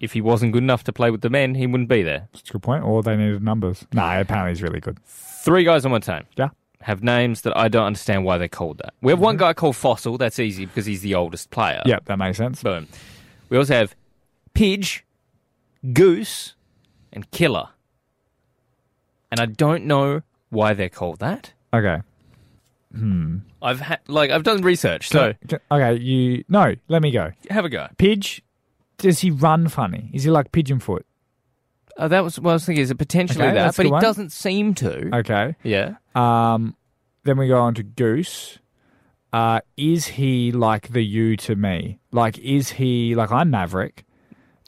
if 0.00 0.12
he 0.12 0.20
wasn't 0.20 0.52
good 0.52 0.62
enough 0.62 0.84
to 0.84 0.92
play 0.92 1.10
with 1.10 1.22
the 1.22 1.30
men, 1.30 1.54
he 1.54 1.66
wouldn't 1.66 1.88
be 1.88 2.02
there. 2.02 2.28
That's 2.32 2.48
a 2.50 2.52
good 2.52 2.62
point. 2.62 2.84
Or 2.84 3.02
they 3.02 3.16
needed 3.16 3.42
numbers. 3.42 3.86
Nah, 3.92 4.20
apparently 4.20 4.52
he's 4.52 4.62
really 4.62 4.80
good. 4.80 4.98
Three 5.04 5.64
guys 5.64 5.84
on 5.84 5.90
my 5.90 5.98
team 5.98 6.22
Yeah. 6.36 6.50
have 6.82 7.02
names 7.02 7.42
that 7.42 7.56
I 7.56 7.68
don't 7.68 7.86
understand 7.86 8.24
why 8.24 8.38
they're 8.38 8.48
called 8.48 8.78
that. 8.78 8.94
We 9.00 9.12
have 9.12 9.20
one 9.20 9.34
mm-hmm. 9.34 9.40
guy 9.40 9.52
called 9.54 9.76
Fossil. 9.76 10.18
That's 10.18 10.38
easy 10.38 10.66
because 10.66 10.86
he's 10.86 11.00
the 11.02 11.14
oldest 11.14 11.50
player. 11.50 11.82
Yeah, 11.86 11.98
that 12.04 12.18
makes 12.18 12.38
sense. 12.38 12.62
Boom. 12.62 12.86
We 13.48 13.56
also 13.56 13.74
have 13.74 13.94
Pidge, 14.54 15.02
Goose, 15.92 16.54
and 17.12 17.30
Killer. 17.30 17.70
And 19.30 19.40
I 19.40 19.46
don't 19.46 19.84
know 19.84 20.22
why 20.50 20.74
they're 20.74 20.88
called 20.88 21.18
that. 21.20 21.52
Okay. 21.72 22.02
I've 23.62 23.80
had 23.80 24.00
like 24.08 24.30
I've 24.30 24.42
done 24.44 24.62
research, 24.62 25.08
so 25.08 25.34
okay, 25.70 25.94
you 26.00 26.44
no. 26.48 26.74
Let 26.88 27.02
me 27.02 27.10
go. 27.10 27.30
have 27.50 27.64
a 27.64 27.68
go. 27.68 27.88
Pidge. 27.98 28.40
Does 28.96 29.20
he 29.20 29.30
run 29.30 29.68
funny? 29.68 30.10
Is 30.12 30.24
he 30.24 30.30
like 30.30 30.50
pigeon 30.52 30.80
foot? 30.80 31.06
Uh, 31.96 32.08
that 32.08 32.20
was 32.24 32.38
what 32.40 32.50
I 32.50 32.54
was 32.54 32.64
thinking. 32.64 32.82
Is 32.82 32.90
it 32.90 32.96
potentially 32.98 33.44
Okay, 33.44 33.54
that? 33.54 33.62
that's 33.64 33.76
a 33.76 33.78
But 33.78 33.82
good 33.82 33.88
he 33.88 33.92
one. 33.92 34.02
doesn't 34.02 34.32
seem 34.32 34.74
to. 34.74 35.16
Okay. 35.18 35.54
Yeah. 35.62 35.96
Um, 36.14 36.76
then 37.24 37.36
we 37.38 37.46
go 37.48 37.58
on 37.58 37.74
to 37.74 37.82
Goose. 37.82 38.58
Uh, 39.32 39.60
is 39.76 40.06
he 40.06 40.50
like 40.52 40.88
the 40.88 41.04
you 41.04 41.36
to 41.36 41.54
me? 41.54 41.98
Like, 42.12 42.38
is 42.38 42.70
he 42.70 43.14
like 43.14 43.30
I'm 43.30 43.50
Maverick? 43.50 44.04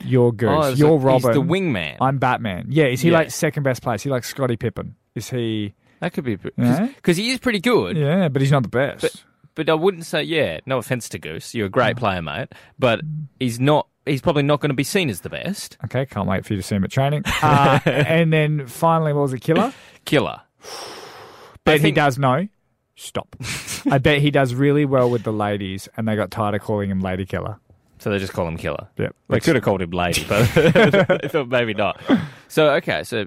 You're 0.04 0.32
Goose. 0.32 0.50
Oh, 0.52 0.62
so 0.74 0.76
You're 0.76 0.98
he's 0.98 1.24
Robin. 1.24 1.32
the 1.32 1.42
wingman. 1.42 1.96
I'm 2.00 2.18
Batman. 2.18 2.66
Yeah. 2.68 2.86
Is 2.86 3.00
he 3.00 3.10
Yeah. 3.10 3.18
like 3.18 3.30
second 3.30 3.62
best 3.62 3.82
place? 3.82 4.00
Is 4.00 4.04
he 4.04 4.10
like 4.10 4.25
Scottie 4.25 4.56
Pippen? 4.56 4.95
Is 5.14 5.30
he? 5.30 5.75
That 6.00 6.13
could 6.13 6.25
be 6.25 6.36
because 6.36 7.17
he 7.17 7.30
is 7.30 7.39
pretty 7.39 7.60
good. 7.60 7.97
Yeah, 7.97 8.28
but 8.28 8.43
he's 8.43 8.50
not 8.50 8.63
the 8.63 8.69
best. 8.69 9.02
But 9.02 9.25
but 9.54 9.69
I 9.69 9.75
wouldn't 9.75 10.06
say 10.06 10.23
yeah. 10.23 10.60
No 10.67 10.78
offense 10.78 11.08
to 11.10 11.19
Goose, 11.19 11.54
you're 11.54 11.67
a 11.67 11.71
great 11.71 11.97
player, 11.97 12.23
mate. 12.23 12.49
But 12.78 13.02
he's 13.39 13.60
not. 13.60 13.86
He's 14.06 14.23
probably 14.23 14.43
not 14.43 14.60
going 14.60 14.71
to 14.71 14.75
be 14.75 14.82
seen 14.82 15.10
as 15.10 15.21
the 15.21 15.28
best 15.28 15.76
okay, 15.84 16.06
can't 16.06 16.26
wait 16.26 16.47
for 16.47 16.54
you 16.54 16.56
to 16.56 16.63
see 16.63 16.75
him 16.75 16.84
at 16.84 16.91
training. 16.91 17.23
Uh, 17.43 17.80
and 17.84 18.32
then 18.32 18.67
finally, 18.67 19.13
what 19.13 19.23
was 19.23 19.32
it? 19.32 19.41
Killer. 19.41 19.73
killer. 20.04 20.41
Bet 21.65 21.80
I 21.80 21.84
he 21.86 21.93
does 21.93 22.19
know. 22.19 22.49
Stop. 22.97 23.36
I 23.91 23.99
bet 23.99 24.21
he 24.21 24.30
does 24.30 24.54
really 24.54 24.84
well 24.84 25.08
with 25.10 25.23
the 25.23 25.32
ladies, 25.32 25.89
and 25.97 26.06
they 26.06 26.17
got 26.17 26.30
tired 26.30 26.54
of 26.54 26.60
calling 26.60 26.91
him 26.91 27.00
Lady 27.00 27.25
Killer. 27.25 27.58
So 27.99 28.10
they 28.10 28.19
just 28.19 28.32
call 28.32 28.47
him 28.49 28.56
Killer. 28.56 28.89
Yep. 28.99 29.17
They 29.28 29.41
could 29.41 29.54
have 29.56 29.65
called 29.65 29.80
him 29.80 29.91
Lady, 29.91 30.25
but 30.28 30.43
I 30.56 31.28
thought 31.28 31.49
maybe 31.49 31.73
not. 31.75 32.00
So 32.49 32.73
okay, 32.75 33.04
so 33.04 33.26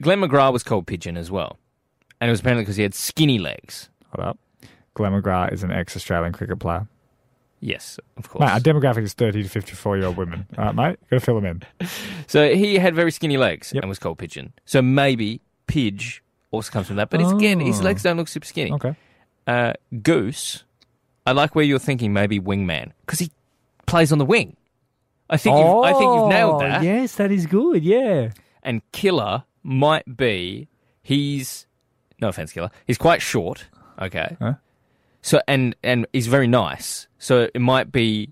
Glenn 0.00 0.20
McGrath 0.20 0.52
was 0.52 0.62
called 0.62 0.86
Pigeon 0.86 1.16
as 1.16 1.30
well, 1.30 1.58
and 2.20 2.28
it 2.28 2.30
was 2.30 2.40
apparently 2.40 2.62
because 2.64 2.76
he 2.76 2.82
had 2.82 2.94
skinny 2.94 3.38
legs. 3.38 3.88
Hold 4.14 4.26
up. 4.28 4.38
Glenn 4.94 5.12
McGrath 5.12 5.52
is 5.52 5.62
an 5.62 5.70
ex-Australian 5.70 6.32
cricket 6.32 6.58
player. 6.58 6.86
Yes, 7.60 7.98
of 8.16 8.28
course. 8.28 8.40
Mate, 8.40 8.50
our 8.52 8.60
demographic 8.60 9.02
is 9.02 9.14
30 9.14 9.42
to 9.42 9.48
54 9.48 9.96
year 9.98 10.06
old 10.06 10.16
women. 10.16 10.46
All 10.56 10.66
right, 10.66 10.74
mate? 10.74 10.98
Got 11.10 11.18
to 11.18 11.20
fill 11.20 11.40
them 11.40 11.46
in. 11.46 11.88
So 12.28 12.52
he 12.54 12.76
had 12.76 12.94
very 12.94 13.10
skinny 13.10 13.36
legs 13.38 13.72
Yep. 13.72 13.82
and 13.82 13.88
was 13.88 13.98
called 13.98 14.18
Pigeon. 14.18 14.52
So 14.66 14.82
maybe 14.82 15.40
Pidge 15.66 16.20
also 16.50 16.70
comes 16.70 16.86
from 16.88 16.96
that. 16.96 17.08
But 17.10 17.22
it's, 17.22 17.32
again, 17.32 17.58
his 17.58 17.80
Oh. 17.80 17.84
legs 17.84 18.02
don't 18.02 18.16
look 18.18 18.28
super 18.28 18.44
skinny. 18.46 18.70
Okay. 18.72 18.94
Uh, 19.46 19.72
Goose, 20.02 20.64
I 21.26 21.32
like 21.32 21.54
where 21.54 21.64
you're 21.64 21.78
thinking 21.78 22.12
maybe 22.12 22.38
wingman 22.38 22.92
because 23.06 23.18
he 23.18 23.30
plays 23.86 24.12
on 24.12 24.18
the 24.18 24.26
wing. 24.26 24.56
I 25.30 25.36
think 25.38 25.56
you've, 25.56 25.84
I 25.84 25.92
think 25.94 26.04
you've 26.14 26.28
nailed 26.28 26.60
that. 26.60 26.80
Oh, 26.80 26.82
Yes, 26.84 27.14
that 27.16 27.30
is 27.32 27.46
good. 27.46 27.82
Yeah. 27.82 28.30
And 28.62 28.82
Killer 28.92 29.44
might 29.62 30.16
be 30.18 30.68
he's 31.02 31.66
no 32.20 32.28
offense, 32.28 32.52
Killer. 32.52 32.70
He's 32.86 32.98
quite 32.98 33.22
short. 33.22 33.66
Okay. 34.00 34.36
Huh? 34.40 34.54
So 35.22 35.40
and 35.48 35.74
and 35.82 36.06
he's 36.12 36.26
very 36.26 36.46
nice. 36.46 37.08
So 37.18 37.48
it 37.54 37.60
might 37.60 37.90
be 37.92 38.30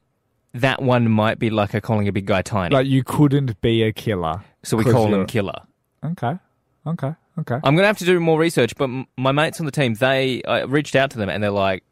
that 0.54 0.80
one 0.82 1.10
might 1.10 1.38
be 1.38 1.50
like 1.50 1.74
a 1.74 1.80
calling 1.80 2.08
a 2.08 2.12
big 2.12 2.26
guy 2.26 2.42
tiny. 2.42 2.74
Like 2.74 2.86
you 2.86 3.04
couldn't 3.04 3.60
be 3.60 3.82
a 3.82 3.92
killer. 3.92 4.42
so 4.62 4.76
we 4.76 4.84
call 4.84 5.08
you're- 5.08 5.20
him 5.20 5.26
Killer. 5.26 5.60
Okay. 6.04 6.38
Okay. 6.86 7.14
Okay. 7.38 7.54
I'm 7.56 7.74
going 7.74 7.82
to 7.82 7.86
have 7.86 7.98
to 7.98 8.06
do 8.06 8.18
more 8.18 8.38
research, 8.38 8.74
but 8.76 8.88
my 9.18 9.30
mates 9.32 9.60
on 9.60 9.66
the 9.66 9.72
team, 9.72 9.92
they 9.94 10.42
I 10.44 10.62
reached 10.62 10.96
out 10.96 11.10
to 11.10 11.18
them 11.18 11.28
and 11.28 11.42
they're 11.42 11.50
like, 11.50 11.82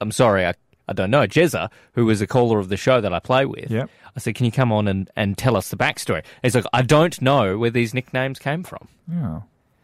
I'm 0.00 0.12
sorry, 0.12 0.46
I, 0.46 0.54
I 0.86 0.92
don't 0.92 1.10
know. 1.10 1.26
Jezza, 1.26 1.70
who 1.94 2.04
was 2.04 2.20
a 2.20 2.26
caller 2.28 2.60
of 2.60 2.68
the 2.68 2.76
show 2.76 3.00
that 3.00 3.12
I 3.12 3.18
play 3.18 3.44
with, 3.44 3.68
Yep. 3.70 3.90
I 4.14 4.20
said, 4.20 4.34
can 4.36 4.46
you 4.46 4.52
come 4.52 4.70
on 4.70 4.86
and, 4.86 5.10
and 5.16 5.36
tell 5.36 5.56
us 5.56 5.70
the 5.70 5.76
backstory? 5.76 6.22
He's 6.42 6.54
like, 6.54 6.66
I 6.72 6.82
don't 6.82 7.20
know 7.20 7.58
where 7.58 7.70
these 7.70 7.94
nicknames 7.94 8.38
came 8.38 8.62
from. 8.62 8.86
Yeah. 9.10 9.40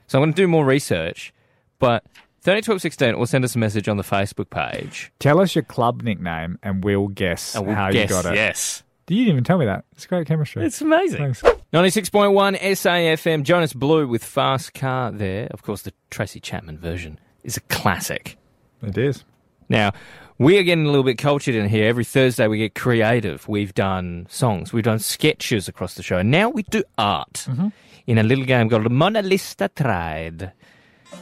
So 0.07 0.19
I'm 0.19 0.23
going 0.23 0.35
to 0.35 0.37
do 0.43 0.47
more 0.47 0.65
research, 0.65 1.33
but 1.79 2.05
301216 2.43 3.15
or 3.15 3.27
send 3.27 3.45
us 3.45 3.55
a 3.55 3.59
message 3.59 3.89
on 3.89 3.97
the 3.97 4.03
Facebook 4.03 4.51
page. 4.51 5.13
Tell 5.19 5.41
us 5.41 5.55
your 5.55 5.65
club 5.65 6.03
nickname 6.03 6.59
and 6.63 6.85
we'll 6.85 7.09
guess 7.09 7.55
And 7.55 7.67
we'll 7.67 7.75
how 7.75 7.91
guess, 7.91 8.09
you 8.11 8.15
got 8.23 8.27
it. 8.27 8.37
Yes. 8.37 8.83
You 9.09 9.17
didn't 9.19 9.33
even 9.33 9.45
tell 9.45 9.59
me 9.59 9.65
that. 9.67 9.85
It's 9.93 10.07
great 10.07 10.27
chemistry. 10.27 10.65
It's 10.65 10.81
amazing. 10.81 11.19
Thanks. 11.19 11.43
96.1 11.73 12.59
SAFM, 12.59 13.43
Jonas 13.43 13.73
Blue 13.73 14.07
with 14.07 14.23
Fast 14.23 14.75
Car 14.75 15.11
there. 15.11 15.49
Of 15.51 15.63
course, 15.63 15.83
the 15.83 15.93
Tracy 16.11 16.41
Chapman 16.41 16.79
version 16.79 17.19
is 17.43 17.57
a 17.57 17.61
classic. 17.63 18.37
It 18.83 18.97
is. 18.99 19.25
Now, 19.69 19.93
we 20.39 20.59
are 20.59 20.63
getting 20.63 20.85
a 20.85 20.89
little 20.89 21.05
bit 21.05 21.19
cultured 21.19 21.55
in 21.55 21.69
here. 21.69 21.87
Every 21.89 22.05
Thursday 22.05 22.47
we 22.49 22.59
get 22.59 22.75
creative. 22.75 23.49
We've 23.49 23.75
done 23.75 24.27
songs, 24.31 24.73
we've 24.73 24.85
done 24.85 24.99
sketches 24.99 25.69
across 25.69 25.95
the 25.95 26.03
show. 26.03 26.19
And 26.19 26.31
now 26.31 26.49
we 26.51 26.63
do 26.65 26.83
art 26.97 27.47
Mm-hmm. 27.49 27.69
in 28.07 28.19
a 28.19 28.23
little 28.23 28.45
game 28.45 28.69
called 28.71 28.91
Mona 28.91 29.23
Lisa 29.23 29.69
Tried. 29.75 30.53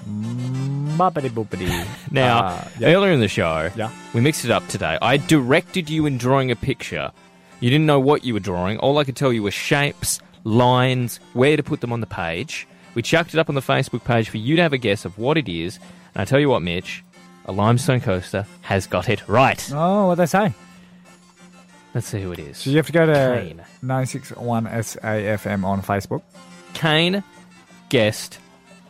Boppity 0.08 1.28
boopity. 1.30 1.86
Now, 2.10 2.38
Uh, 2.38 2.68
yeah. 2.78 2.88
earlier 2.88 3.12
in 3.12 3.20
the 3.20 3.28
show, 3.28 3.70
Yeah. 3.76 3.90
we 4.14 4.20
mixed 4.20 4.44
it 4.44 4.50
up 4.50 4.66
today. 4.68 4.98
I 5.02 5.16
directed 5.16 5.90
you 5.90 6.06
in 6.06 6.16
drawing 6.18 6.50
a 6.50 6.56
picture. 6.56 7.12
You 7.60 7.70
didn't 7.70 7.86
know 7.86 8.00
what 8.00 8.24
you 8.24 8.34
were 8.34 8.40
drawing. 8.40 8.78
All 8.78 8.98
I 8.98 9.04
could 9.04 9.16
tell 9.16 9.32
you 9.32 9.42
were 9.42 9.50
shapes, 9.50 10.20
lines, 10.44 11.20
where 11.32 11.56
to 11.56 11.62
put 11.62 11.80
them 11.80 11.92
on 11.92 12.00
the 12.00 12.06
page. 12.06 12.66
We 12.94 13.02
chucked 13.02 13.34
it 13.34 13.38
up 13.40 13.48
on 13.48 13.54
the 13.54 13.60
Facebook 13.62 14.04
page 14.04 14.28
for 14.28 14.38
you 14.38 14.56
to 14.56 14.62
have 14.62 14.72
a 14.72 14.78
guess 14.78 15.04
of 15.04 15.18
what 15.18 15.36
it 15.36 15.48
is. 15.48 15.78
And 16.14 16.22
I 16.22 16.24
tell 16.24 16.38
you 16.40 16.48
what, 16.48 16.62
Mitch, 16.62 17.02
a 17.44 17.52
limestone 17.52 18.00
coaster 18.00 18.46
has 18.62 18.86
got 18.86 19.08
it 19.08 19.26
right. 19.28 19.70
Oh, 19.74 20.06
what 20.08 20.14
they 20.16 20.26
say? 20.26 20.52
Let's 21.94 22.06
see 22.08 22.20
who 22.20 22.32
it 22.32 22.38
is. 22.38 22.58
So 22.58 22.70
you 22.70 22.76
have 22.76 22.86
to 22.86 22.92
go 22.92 23.06
to 23.06 23.12
Kane. 23.12 23.62
961 23.82 24.66
SAFM 24.66 25.64
on 25.64 25.82
Facebook. 25.82 26.22
Kane 26.74 27.22
guessed 27.88 28.38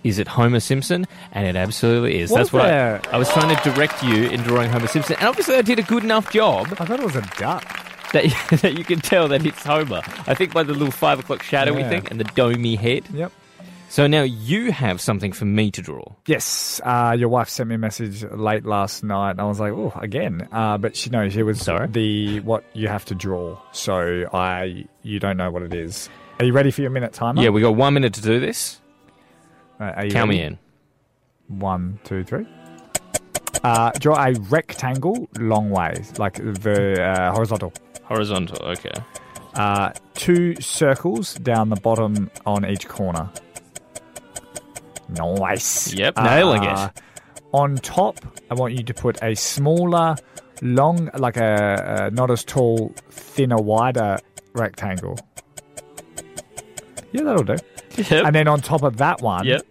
Is 0.06 0.18
it 0.18 0.28
Homer 0.28 0.60
Simpson? 0.60 1.06
And 1.32 1.46
it 1.46 1.56
absolutely 1.56 2.18
is. 2.20 2.30
Was 2.30 2.38
That's 2.38 2.52
what 2.52 2.66
I, 2.66 3.00
I 3.12 3.18
was 3.18 3.28
trying 3.30 3.54
to 3.56 3.70
direct 3.70 4.02
you 4.02 4.28
in 4.28 4.40
drawing 4.42 4.70
Homer 4.70 4.86
Simpson. 4.86 5.16
And 5.18 5.26
obviously, 5.26 5.56
I 5.56 5.62
did 5.62 5.78
a 5.78 5.82
good 5.82 6.04
enough 6.04 6.30
job 6.30 6.68
I 6.78 6.84
thought 6.84 7.00
it 7.00 7.04
was 7.04 7.16
a 7.16 7.22
duck. 7.38 7.64
that, 8.12 8.24
that 8.62 8.78
you 8.78 8.84
can 8.84 9.00
tell 9.00 9.28
that 9.28 9.44
it's 9.44 9.62
Homer. 9.64 10.02
I 10.26 10.34
think 10.34 10.54
by 10.54 10.62
the 10.62 10.72
little 10.72 10.92
five 10.92 11.18
o'clock 11.18 11.42
shadowy 11.42 11.80
Yeah. 11.80 11.88
thing 11.88 12.08
and 12.10 12.20
the 12.20 12.24
domey 12.24 12.78
head. 12.78 13.04
Yep. 13.12 13.32
So 13.88 14.06
now 14.08 14.22
you 14.22 14.72
have 14.72 15.00
something 15.00 15.32
for 15.32 15.44
me 15.44 15.70
to 15.70 15.80
draw. 15.80 16.04
Yes, 16.26 16.80
uh, 16.84 17.14
your 17.16 17.28
wife 17.28 17.48
sent 17.48 17.68
me 17.68 17.76
a 17.76 17.78
message 17.78 18.24
late 18.24 18.64
last 18.66 19.04
night, 19.04 19.30
and 19.32 19.40
I 19.40 19.44
was 19.44 19.60
like, 19.60 19.72
"Oh, 19.72 19.92
again." 19.96 20.48
Uh, 20.50 20.76
but 20.76 20.96
she 20.96 21.08
knows 21.08 21.36
it 21.36 21.44
was 21.44 21.60
Sorry? 21.60 21.86
the 21.86 22.40
what 22.40 22.64
you 22.74 22.88
have 22.88 23.04
to 23.06 23.14
draw. 23.14 23.56
So 23.70 24.28
I, 24.32 24.86
you 25.02 25.20
don't 25.20 25.36
know 25.36 25.52
what 25.52 25.62
it 25.62 25.72
is. 25.72 26.08
Are 26.40 26.44
you 26.44 26.52
ready 26.52 26.72
for 26.72 26.80
your 26.82 26.90
minute 26.90 27.12
timer? 27.12 27.40
Yeah, 27.42 27.50
we 27.50 27.60
got 27.60 27.76
one 27.76 27.94
minute 27.94 28.12
to 28.14 28.22
do 28.22 28.40
this. 28.40 28.80
Uh, 29.80 29.84
are 29.96 30.04
you 30.06 30.10
Count 30.12 30.28
ready? 30.28 30.40
me 30.40 30.44
in. 30.44 30.58
One, 31.48 31.98
two, 32.04 32.24
three. 32.24 32.46
Uh, 33.62 33.90
draw 33.98 34.22
a 34.24 34.32
rectangle 34.48 35.28
long 35.38 35.70
ways, 35.70 36.12
like 36.18 36.34
the 36.34 37.02
uh, 37.02 37.32
horizontal. 37.32 37.72
Horizontal, 38.04 38.64
okay. 38.66 38.92
Uh, 39.54 39.90
two 40.14 40.54
circles 40.60 41.34
down 41.34 41.68
the 41.70 41.76
bottom 41.76 42.30
on 42.44 42.64
each 42.66 42.86
corner. 42.88 43.30
Nice. 45.08 45.92
Yep, 45.94 46.16
nailing 46.16 46.66
Uh, 46.66 46.90
it. 46.94 47.02
On 47.52 47.76
top, 47.76 48.18
I 48.50 48.54
want 48.54 48.74
you 48.74 48.82
to 48.84 48.94
put 48.94 49.22
a 49.22 49.34
smaller, 49.34 50.16
long, 50.62 51.10
like 51.16 51.36
a, 51.36 52.06
a 52.06 52.10
not 52.10 52.30
as 52.30 52.44
tall, 52.44 52.92
thinner, 53.10 53.56
wider 53.56 54.18
rectangle. 54.52 55.18
Yeah, 57.12 57.22
that'll 57.22 57.44
do. 57.44 57.56
Yep. 57.96 58.26
And 58.26 58.34
then 58.34 58.48
on 58.48 58.60
top 58.60 58.82
of 58.82 58.96
that 58.98 59.20
one, 59.22 59.44
Yep. 59.46 59.62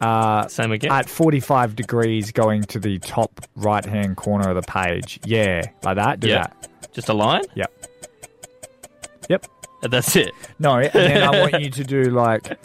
uh, 0.00 0.48
Same 0.48 0.72
again. 0.72 0.90
at 0.92 1.08
45 1.08 1.76
degrees 1.76 2.30
going 2.32 2.62
to 2.64 2.78
the 2.78 2.98
top 3.00 3.40
right 3.56 3.84
hand 3.84 4.16
corner 4.16 4.48
of 4.50 4.56
the 4.56 4.62
page. 4.70 5.18
Yeah, 5.24 5.62
like 5.82 5.96
that. 5.96 6.20
Do 6.20 6.28
Yeah. 6.28 6.46
that. 6.48 6.68
Just 6.92 7.08
a 7.08 7.14
line? 7.14 7.42
Yep. 7.54 7.72
Yep. 9.28 9.46
And 9.82 9.92
that's 9.92 10.14
it. 10.16 10.30
No, 10.58 10.76
and 10.78 10.90
then 10.92 11.22
I 11.22 11.40
want 11.40 11.60
you 11.62 11.70
to 11.70 11.84
do 11.84 12.02
like, 12.10 12.58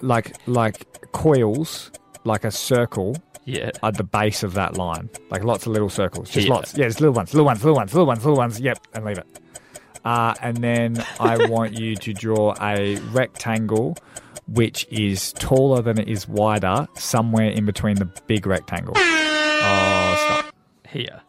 like, 0.00 0.34
like 0.46 1.12
coils, 1.12 1.90
like 2.24 2.44
a 2.44 2.50
circle 2.50 3.16
Yeah. 3.44 3.70
at 3.82 3.96
the 3.96 4.04
base 4.04 4.42
of 4.42 4.54
that 4.54 4.76
line, 4.76 5.08
like 5.30 5.44
lots 5.44 5.66
of 5.66 5.72
little 5.72 5.90
circles, 5.90 6.30
just 6.30 6.46
Yeah. 6.48 6.54
lots. 6.54 6.76
Yeah, 6.76 6.86
just 6.86 7.00
little 7.00 7.14
ones, 7.14 7.32
little 7.34 7.46
ones, 7.46 7.62
little 7.62 7.76
ones, 7.76 7.92
little 7.94 8.06
ones, 8.06 8.24
little 8.24 8.38
ones. 8.38 8.60
Yep, 8.60 8.78
and 8.94 9.04
leave 9.04 9.18
it. 9.18 9.26
Uh, 10.04 10.34
and 10.40 10.56
then 10.58 11.04
I 11.18 11.46
want 11.48 11.74
you 11.78 11.94
to 11.96 12.12
draw 12.12 12.54
a 12.60 12.96
rectangle 13.12 13.96
which 14.48 14.86
is 14.90 15.32
taller 15.34 15.80
than 15.82 15.98
it 16.00 16.08
is 16.08 16.26
wider, 16.26 16.88
somewhere 16.96 17.50
in 17.50 17.66
between 17.66 17.96
the 17.96 18.06
big 18.26 18.46
rectangle. 18.46 18.94
Oh, 18.96 20.16
stop. 20.42 20.54
Here. 20.88 21.20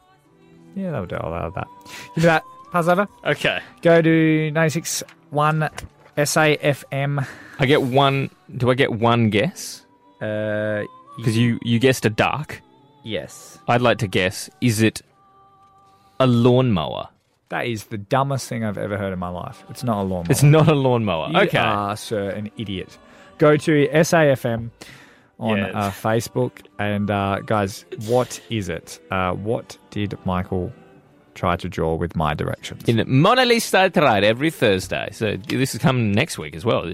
Yeah, 0.75 0.91
that'll 0.91 1.05
do. 1.05 1.17
I'll 1.17 1.29
allow 1.29 1.49
that. 1.51 1.67
You 2.15 2.21
do 2.21 2.21
that. 2.21 2.43
Pass 2.71 2.87
over. 2.87 3.07
Okay. 3.25 3.59
Go 3.81 4.01
to 4.01 4.51
961 4.51 5.69
SAFM. 6.17 7.27
I 7.59 7.65
get 7.65 7.81
one. 7.83 8.29
Do 8.57 8.71
I 8.71 8.73
get 8.73 8.91
one 8.93 9.29
guess? 9.29 9.85
Uh, 10.21 10.83
Because 11.17 11.37
you, 11.37 11.59
you 11.63 11.77
guessed 11.77 12.05
a 12.05 12.09
duck. 12.09 12.59
yes. 13.03 13.59
I'd 13.67 13.81
like 13.81 13.99
to 13.99 14.07
guess 14.07 14.49
is 14.61 14.81
it 14.81 15.01
a 16.19 16.25
lawnmower? 16.27 17.09
That 17.51 17.67
is 17.67 17.85
the 17.85 17.97
dumbest 17.97 18.47
thing 18.47 18.63
I've 18.63 18.77
ever 18.77 18.97
heard 18.97 19.11
in 19.11 19.19
my 19.19 19.27
life. 19.27 19.63
It's 19.69 19.83
not 19.83 19.97
a 19.99 20.03
lawnmower. 20.03 20.25
It's 20.31 20.41
not 20.41 20.67
a 20.69 20.73
lawnmower. 20.73 21.29
You 21.31 21.39
okay. 21.41 21.57
are, 21.57 21.97
sir, 21.97 22.29
an 22.29 22.49
idiot. 22.57 22.97
Go 23.39 23.57
to 23.57 23.87
SAFM 23.89 24.71
on 25.37 25.57
Yeah. 25.57 25.65
uh, 25.67 25.91
Facebook. 25.91 26.65
And, 26.79 27.11
uh, 27.11 27.39
guys, 27.45 27.83
what 28.07 28.39
is 28.49 28.69
it? 28.69 28.99
Uh, 29.11 29.33
what 29.33 29.77
did 29.89 30.17
Michael 30.25 30.71
try 31.35 31.57
to 31.57 31.67
draw 31.67 31.95
with 31.95 32.15
my 32.15 32.33
directions? 32.33 32.83
In 32.87 33.03
Mona 33.05 33.43
Lisa 33.45 33.89
Tried 33.89 34.23
every 34.23 34.49
Thursday. 34.49 35.09
So 35.11 35.35
this 35.35 35.75
is 35.75 35.81
coming 35.81 36.13
next 36.13 36.37
week 36.37 36.55
as 36.55 36.63
well. 36.63 36.89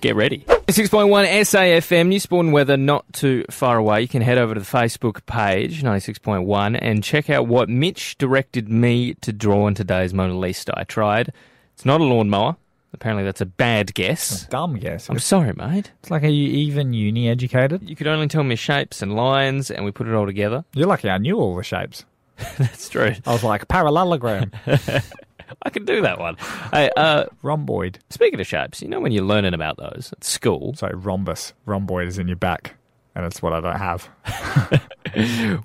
You 0.00 0.08
Get 0.08 0.16
ready. 0.16 0.38
6.1 0.38 1.28
SAFM, 1.42 2.08
New 2.08 2.20
Spawn 2.20 2.52
weather 2.52 2.78
not 2.78 3.04
too 3.12 3.44
far 3.50 3.76
away. 3.76 4.00
You 4.00 4.08
can 4.08 4.22
head 4.22 4.38
over 4.38 4.54
to 4.54 4.60
the 4.60 4.64
Facebook 4.66 5.26
page, 5.26 5.82
96.1, 5.82 6.78
and 6.80 7.04
check 7.04 7.28
out 7.28 7.46
what 7.46 7.68
Mitch 7.68 8.16
directed 8.16 8.70
me 8.70 9.12
to 9.20 9.30
draw 9.30 9.66
in 9.66 9.74
today's 9.74 10.14
Mona 10.14 10.38
Lisa. 10.38 10.72
I 10.74 10.84
tried. 10.84 11.34
It's 11.74 11.84
not 11.84 12.00
a 12.00 12.04
lawnmower. 12.04 12.56
Apparently 12.94 13.24
that's 13.24 13.42
a 13.42 13.46
bad 13.46 13.92
guess. 13.92 14.46
Dumb 14.46 14.78
guess. 14.78 15.10
I'm 15.10 15.18
sorry, 15.18 15.52
mate. 15.52 15.92
It's 16.00 16.10
like, 16.10 16.22
are 16.22 16.28
you 16.28 16.48
even 16.48 16.94
uni 16.94 17.28
educated? 17.28 17.86
You 17.86 17.94
could 17.94 18.06
only 18.06 18.26
tell 18.26 18.42
me 18.42 18.56
shapes 18.56 19.02
and 19.02 19.14
lines, 19.14 19.70
and 19.70 19.84
we 19.84 19.90
put 19.90 20.06
it 20.08 20.14
all 20.14 20.24
together. 20.24 20.64
You're 20.72 20.88
lucky 20.88 21.10
I 21.10 21.18
knew 21.18 21.36
all 21.36 21.56
the 21.56 21.62
shapes. 21.62 22.06
That's 22.58 22.88
true. 22.88 23.12
I 23.26 23.32
was 23.32 23.44
like, 23.44 23.68
parallelogram, 23.68 24.50
I 25.62 25.70
can 25.70 25.84
do 25.84 26.00
that 26.02 26.18
one. 26.18 26.36
Hey, 26.72 26.90
uh, 26.96 27.24
rhomboid. 27.42 27.98
speaking 28.10 28.40
of 28.40 28.46
shapes, 28.46 28.82
you 28.82 28.88
know 28.88 29.00
when 29.00 29.12
you're 29.12 29.24
learning 29.24 29.54
about 29.54 29.76
those 29.76 30.10
at 30.12 30.24
school, 30.24 30.74
Sorry, 30.74 30.94
rhombus. 30.94 31.52
Rhomboid 31.66 32.08
is 32.08 32.18
in 32.18 32.26
your 32.28 32.36
back. 32.36 32.76
And 33.14 33.26
it's 33.26 33.42
what 33.42 33.52
I 33.52 33.60
don't 33.60 33.76
have. 33.76 34.04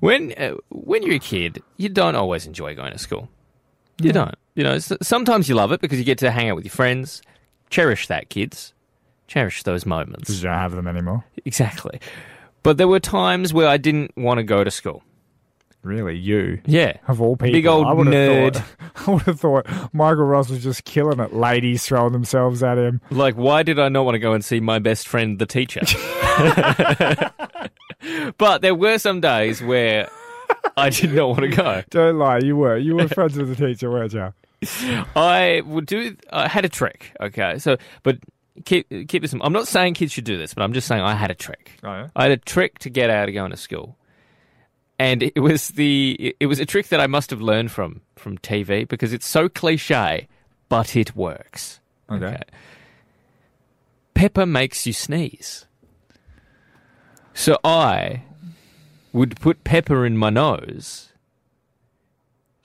when 0.00 0.32
uh, 0.36 0.54
when 0.70 1.04
you're 1.04 1.14
a 1.14 1.20
kid, 1.20 1.62
you 1.76 1.88
don't 1.88 2.16
always 2.16 2.44
enjoy 2.44 2.74
going 2.74 2.92
to 2.92 2.98
school. 2.98 3.28
You 4.00 4.12
don't. 4.12 4.34
You 4.56 4.64
know, 4.64 4.78
sometimes 4.78 5.48
you 5.48 5.54
love 5.54 5.70
it 5.70 5.80
because 5.80 5.98
you 5.98 6.04
get 6.04 6.18
to 6.18 6.30
hang 6.30 6.50
out 6.50 6.56
with 6.56 6.64
your 6.64 6.72
friends. 6.72 7.22
Cherish 7.70 8.08
that, 8.08 8.30
kids. 8.30 8.74
Cherish 9.28 9.62
those 9.62 9.84
Because 9.84 9.86
moments. 9.86 10.30
you 10.30 10.42
don't 10.42 10.54
have 10.58 10.72
them 10.72 10.86
anymore. 10.88 11.24
Exactly. 11.44 12.00
But 12.62 12.78
there 12.78 12.88
were 12.88 13.00
times 13.00 13.54
where 13.54 13.68
I 13.68 13.76
didn't 13.76 14.16
want 14.16 14.38
to 14.38 14.44
go 14.44 14.64
to 14.64 14.70
school. 14.70 15.02
Really, 15.82 16.16
you. 16.16 16.60
Yeah. 16.66 16.96
Of 17.06 17.20
all 17.20 17.36
people, 17.36 17.52
Big 17.52 17.66
old 17.66 17.86
nerd. 17.86 18.54
Thought, 18.56 18.64
I 19.06 19.10
would 19.10 19.22
have 19.22 19.40
thought 19.40 19.66
Michael 19.92 20.24
Ross 20.24 20.50
was 20.50 20.62
just 20.62 20.84
killing 20.84 21.20
it. 21.20 21.32
Ladies 21.32 21.86
throwing 21.86 22.12
themselves 22.12 22.62
at 22.62 22.78
him. 22.78 23.00
Like, 23.10 23.34
why 23.34 23.62
did 23.62 23.78
I 23.78 23.88
not 23.88 24.04
want 24.04 24.14
to 24.14 24.18
go 24.18 24.32
and 24.32 24.44
see 24.44 24.60
my 24.60 24.78
best 24.78 25.08
friend, 25.08 25.38
the 25.38 25.46
teacher? 25.46 25.80
but 28.38 28.62
there 28.62 28.74
were 28.74 28.98
some 28.98 29.20
days 29.20 29.62
where 29.62 30.08
I 30.76 30.90
did 30.90 31.12
not 31.12 31.28
want 31.28 31.40
to 31.40 31.48
go. 31.48 31.82
Don't 31.90 32.18
lie, 32.18 32.38
you 32.38 32.56
were. 32.56 32.76
You 32.76 32.96
were 32.96 33.08
friends 33.08 33.36
with 33.36 33.56
the 33.56 33.66
teacher, 33.66 33.90
weren't 33.90 34.12
you? 34.12 34.32
I 35.14 35.62
would 35.64 35.86
do. 35.86 36.16
I 36.30 36.48
had 36.48 36.64
a 36.64 36.68
trick. 36.68 37.12
Okay, 37.20 37.58
so 37.58 37.76
but 38.02 38.18
keep 38.64 38.88
keep 39.08 39.22
this. 39.22 39.34
I'm 39.40 39.52
not 39.52 39.68
saying 39.68 39.94
kids 39.94 40.12
should 40.12 40.24
do 40.24 40.36
this, 40.36 40.54
but 40.54 40.62
I'm 40.62 40.72
just 40.72 40.86
saying 40.86 41.02
I 41.02 41.14
had 41.14 41.30
a 41.30 41.34
trick. 41.34 41.78
Oh, 41.82 41.88
yeah? 41.88 42.08
I 42.16 42.24
had 42.24 42.32
a 42.32 42.36
trick 42.36 42.78
to 42.80 42.90
get 42.90 43.10
out 43.10 43.28
of 43.28 43.34
going 43.34 43.50
to 43.50 43.56
school, 43.56 43.96
and 44.98 45.22
it 45.22 45.38
was 45.40 45.68
the 45.68 46.34
it 46.40 46.46
was 46.46 46.58
a 46.60 46.66
trick 46.66 46.88
that 46.88 47.00
I 47.00 47.06
must 47.06 47.30
have 47.30 47.40
learned 47.40 47.70
from 47.70 48.00
from 48.16 48.38
TV 48.38 48.86
because 48.88 49.12
it's 49.12 49.26
so 49.26 49.48
cliche, 49.48 50.28
but 50.68 50.96
it 50.96 51.14
works. 51.16 51.80
Okay. 52.10 52.38
Pepper 54.14 54.46
makes 54.46 54.86
you 54.86 54.92
sneeze. 54.92 55.66
So 57.34 57.58
I 57.64 58.22
would 59.12 59.38
put 59.40 59.64
pepper 59.64 60.06
in 60.06 60.16
my 60.16 60.30
nose 60.30 61.12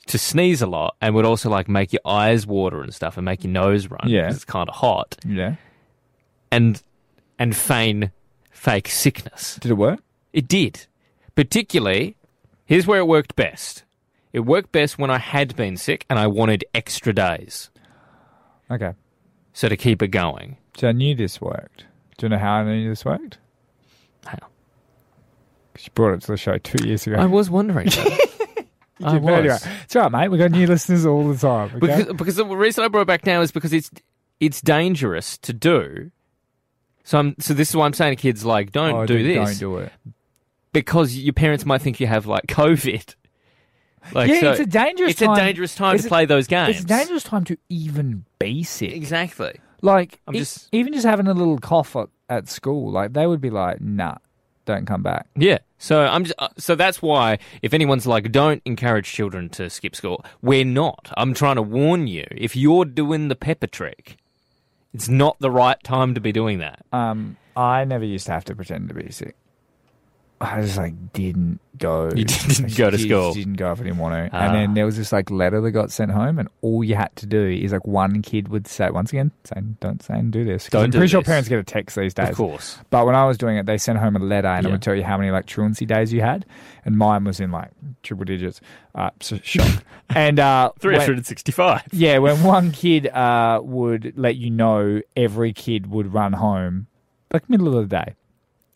to 0.07 0.17
sneeze 0.17 0.61
a 0.61 0.67
lot 0.67 0.95
and 1.01 1.13
would 1.15 1.25
also 1.25 1.49
like 1.49 1.67
make 1.69 1.93
your 1.93 2.01
eyes 2.05 2.45
water 2.47 2.81
and 2.81 2.93
stuff 2.93 3.17
and 3.17 3.25
make 3.25 3.43
your 3.43 3.51
nose 3.51 3.87
run 3.89 4.01
Yeah. 4.07 4.21
because 4.23 4.35
it's 4.37 4.45
kind 4.45 4.67
of 4.69 4.75
hot 4.75 5.17
Yeah. 5.25 5.55
and 6.51 6.81
and 7.37 7.55
feign 7.55 8.11
fake 8.49 8.87
sickness. 8.87 9.57
Did 9.61 9.71
it 9.71 9.75
work? 9.75 9.99
It 10.33 10.47
did. 10.47 10.85
Particularly, 11.35 12.15
here's 12.71 12.87
where 12.87 12.99
it 12.99 13.05
worked 13.07 13.35
best. 13.35 13.83
It 14.31 14.39
worked 14.41 14.71
best 14.71 14.97
when 14.97 15.09
I 15.11 15.17
had 15.17 15.57
been 15.57 15.75
sick 15.75 16.05
and 16.09 16.17
I 16.17 16.27
wanted 16.27 16.63
extra 16.73 17.11
days. 17.11 17.69
Okay. 18.71 18.93
So 19.51 19.67
to 19.67 19.75
keep 19.75 20.01
it 20.01 20.07
going. 20.07 20.55
So 20.77 20.87
I 20.87 20.93
knew 20.93 21.13
this 21.13 21.41
worked. 21.41 21.83
Do 22.17 22.27
you 22.27 22.29
know 22.29 22.37
how 22.37 22.53
I 22.53 22.63
knew 22.63 22.87
this 22.87 23.03
worked? 23.03 23.39
How? 24.25 24.37
'Cause 25.73 25.85
you 25.85 25.91
brought 25.93 26.13
it 26.13 26.21
to 26.21 26.27
the 26.27 26.37
show 26.37 26.57
two 26.59 26.87
years 26.87 27.05
ago. 27.05 27.17
I 27.17 27.25
was 27.25 27.49
wondering. 27.49 27.89
I 29.03 29.19
But 29.19 29.33
anyway, 29.33 29.57
it's 29.83 29.95
all 29.97 30.03
right, 30.03 30.11
mate. 30.11 30.27
We've 30.29 30.39
got 30.39 30.51
new 30.51 30.65
listeners 30.67 31.05
all 31.05 31.27
the 31.27 31.37
time. 31.37 31.75
Okay? 31.75 31.79
Because, 31.79 32.05
because 32.13 32.35
the 32.37 32.45
reason 32.45 32.85
I 32.85 32.87
brought 32.87 33.01
it 33.01 33.07
back 33.07 33.25
now 33.25 33.41
is 33.41 33.51
because 33.51 33.73
it's 33.73 33.91
it's 34.39 34.61
dangerous 34.61 35.37
to 35.39 35.51
do. 35.51 36.11
So 37.03 37.17
I'm 37.19 37.35
so 37.39 37.53
this 37.53 37.69
is 37.69 37.75
why 37.75 37.85
I'm 37.85 37.93
saying 37.93 38.15
to 38.15 38.21
kids 38.21 38.45
like 38.45 38.71
don't 38.71 38.95
Oh, 38.95 39.05
do 39.05 39.21
this 39.23 39.59
Don't 39.59 39.59
do 39.59 39.77
it. 39.79 39.91
Because 40.73 41.15
your 41.17 41.33
parents 41.33 41.65
might 41.65 41.81
think 41.81 41.99
you 41.99 42.07
have 42.07 42.25
like 42.27 42.47
COVID. 42.47 43.15
Like, 44.13 44.29
yeah, 44.31 44.39
so 44.39 44.51
it's 44.51 44.59
a 44.61 44.65
dangerous 44.65 45.11
it's 45.11 45.19
time. 45.19 45.29
a 45.31 45.35
dangerous 45.35 45.75
time 45.75 45.93
It's 45.95 46.03
to 46.05 46.07
a- 46.07 46.09
play 46.09 46.25
those 46.25 46.47
games. 46.47 46.75
It's 46.77 46.83
a 46.85 46.87
dangerous 46.87 47.23
time 47.23 47.43
to 47.45 47.57
even 47.69 48.25
be 48.39 48.63
sick. 48.63 48.93
Exactly. 48.93 49.59
Like, 49.83 50.19
I'm 50.27 50.35
e- 50.35 50.39
just- 50.39 50.67
even 50.71 50.91
just 50.93 51.05
having 51.05 51.27
a 51.27 51.33
little 51.33 51.59
cough 51.59 51.95
at, 51.95 52.07
at 52.29 52.49
school, 52.49 52.91
like 52.91 53.13
they 53.13 53.27
would 53.27 53.41
be 53.41 53.49
like, 53.51 53.79
"Nah, 53.79 54.15
don't 54.65 54.87
come 54.87 55.03
back." 55.03 55.27
Yeah. 55.35 55.59
So 55.77 56.01
I'm 56.05 56.23
just, 56.23 56.35
uh, 56.39 56.49
so 56.57 56.73
that's 56.75 57.01
why 57.01 57.37
if 57.61 57.73
anyone's 57.75 58.07
like 58.07 58.31
don't 58.31 58.61
encourage 58.65 59.11
children 59.11 59.49
to 59.49 59.69
skip 59.69 59.95
school, 59.95 60.23
we're 60.41 60.65
not. 60.65 61.11
I'm 61.17 61.33
trying 61.35 61.55
to 61.57 61.61
warn 61.63 62.07
you. 62.07 62.25
If 62.31 62.55
you're 62.55 62.85
doing 62.85 63.27
the 63.27 63.35
pepper 63.35 63.67
trick, 63.67 64.17
it's 64.93 65.09
not 65.09 65.37
the 65.39 65.51
right 65.51 65.81
time 65.83 66.13
to 66.15 66.21
be 66.21 66.31
doing 66.31 66.57
that. 66.59 66.83
Um, 66.91 67.37
I 67.55 67.85
never 67.85 68.05
used 68.05 68.25
to 68.27 68.31
have 68.31 68.45
to 68.45 68.55
pretend 68.55 68.87
to 68.89 68.95
be 68.95 69.11
sick. 69.11 69.35
I 70.41 70.61
just 70.61 70.77
like 70.77 71.13
didn't 71.13 71.59
go. 71.77 72.05
You 72.05 72.09
didn't 72.25 72.49
just 72.49 72.77
go 72.77 72.89
to 72.89 72.97
school. 72.97 73.33
Didn't 73.33 73.53
go 73.53 73.71
if 73.71 73.79
I 73.79 73.83
didn't 73.83 73.99
want 73.99 74.15
to. 74.15 74.35
Ah. 74.35 74.45
And 74.45 74.55
then 74.55 74.73
there 74.73 74.85
was 74.85 74.97
this 74.97 75.11
like 75.11 75.29
letter 75.29 75.61
that 75.61 75.71
got 75.71 75.91
sent 75.91 76.11
home, 76.11 76.39
and 76.39 76.49
all 76.61 76.83
you 76.83 76.95
had 76.95 77.15
to 77.17 77.25
do 77.25 77.47
is 77.47 77.71
like 77.71 77.85
one 77.85 78.21
kid 78.21 78.47
would 78.47 78.67
say 78.67 78.89
once 78.89 79.11
again, 79.11 79.31
saying 79.43 79.77
don't 79.79 80.01
say 80.01 80.15
and 80.15 80.31
do 80.31 80.43
this. 80.43 80.67
Don't 80.69 80.85
I'm 80.85 80.89
do 80.89 80.97
pretty 80.97 81.11
sure 81.11 81.21
parents 81.21 81.47
get 81.47 81.59
a 81.59 81.63
text 81.63 81.95
these 81.95 82.13
days. 82.13 82.29
Of 82.29 82.35
course. 82.35 82.79
But 82.89 83.05
when 83.05 83.15
I 83.15 83.25
was 83.25 83.37
doing 83.37 83.57
it, 83.57 83.65
they 83.65 83.77
sent 83.77 83.99
home 83.99 84.15
a 84.15 84.19
letter 84.19 84.47
and 84.47 84.65
it 84.65 84.71
would 84.71 84.81
tell 84.81 84.95
you 84.95 85.03
how 85.03 85.17
many 85.17 85.31
like 85.31 85.45
truancy 85.45 85.85
days 85.85 86.11
you 86.11 86.21
had, 86.21 86.45
and 86.85 86.97
mine 86.97 87.23
was 87.23 87.39
in 87.39 87.51
like 87.51 87.69
triple 88.03 88.25
digits. 88.25 88.61
Uh, 88.95 89.11
so 89.19 89.37
shock. 89.43 89.83
and 90.09 90.39
uh, 90.39 90.71
365. 90.79 91.83
yeah, 91.91 92.17
when 92.17 92.41
one 92.43 92.71
kid 92.71 93.07
uh, 93.07 93.59
would 93.63 94.13
let 94.17 94.35
you 94.37 94.49
know, 94.49 95.01
every 95.15 95.53
kid 95.53 95.87
would 95.87 96.13
run 96.13 96.33
home, 96.33 96.87
like 97.31 97.49
middle 97.49 97.67
of 97.77 97.89
the 97.89 97.95
day. 98.03 98.15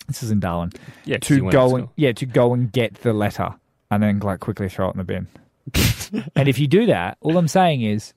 This 0.07 0.23
is 0.23 0.31
in 0.31 0.39
Darwin. 0.39 0.71
Yeah, 1.05 1.17
to 1.17 1.49
go 1.49 1.75
and 1.75 1.89
yeah, 1.95 2.11
to 2.13 2.25
go 2.25 2.53
and 2.53 2.71
get 2.71 2.95
the 2.95 3.13
letter 3.13 3.55
and 3.91 4.03
then 4.03 4.19
like 4.19 4.39
quickly 4.39 4.69
throw 4.69 4.89
it 4.89 4.95
in 4.95 4.97
the 4.97 5.03
bin. 5.03 5.27
and 6.35 6.47
if 6.47 6.59
you 6.59 6.67
do 6.67 6.85
that, 6.87 7.17
all 7.21 7.37
I'm 7.37 7.47
saying 7.47 7.81
is, 7.81 8.13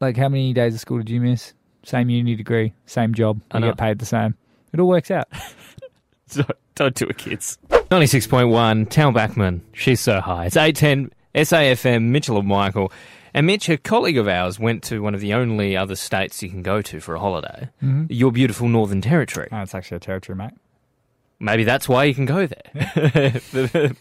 like, 0.00 0.16
how 0.16 0.28
many 0.28 0.52
days 0.52 0.74
of 0.74 0.80
school 0.80 0.98
did 0.98 1.10
you 1.10 1.20
miss? 1.20 1.52
Same 1.82 2.08
uni 2.10 2.36
degree, 2.36 2.72
same 2.86 3.14
job, 3.14 3.40
you 3.54 3.60
get 3.60 3.76
paid 3.76 3.98
the 3.98 4.06
same. 4.06 4.34
It 4.72 4.80
all 4.80 4.88
works 4.88 5.10
out. 5.10 5.28
So, 6.26 6.44
don't 6.76 6.94
do 6.94 7.06
it, 7.06 7.18
kids. 7.18 7.58
96.1, 7.70 8.88
Tal 8.88 9.10
Bachman. 9.10 9.62
She's 9.72 9.98
so 9.98 10.20
high. 10.20 10.46
It's 10.46 10.56
810 10.56 11.10
SAFM, 11.34 12.04
Mitchell 12.04 12.38
and 12.38 12.46
Michael. 12.46 12.92
And 13.34 13.48
Mitch, 13.48 13.68
a 13.68 13.76
colleague 13.76 14.16
of 14.16 14.28
ours, 14.28 14.56
went 14.56 14.84
to 14.84 15.02
one 15.02 15.16
of 15.16 15.20
the 15.20 15.34
only 15.34 15.76
other 15.76 15.96
states 15.96 16.40
you 16.40 16.48
can 16.48 16.62
go 16.62 16.82
to 16.82 17.00
for 17.00 17.16
a 17.16 17.18
holiday. 17.18 17.68
Mm-hmm. 17.82 18.04
Your 18.10 18.30
beautiful 18.30 18.68
Northern 18.68 19.00
Territory. 19.00 19.48
Oh, 19.50 19.60
it's 19.60 19.74
actually 19.74 19.96
a 19.96 20.00
territory, 20.00 20.36
mate. 20.36 20.52
Maybe 21.42 21.64
that's 21.64 21.88
why 21.88 22.04
you 22.04 22.14
can 22.14 22.26
go 22.26 22.46
there. 22.46 22.70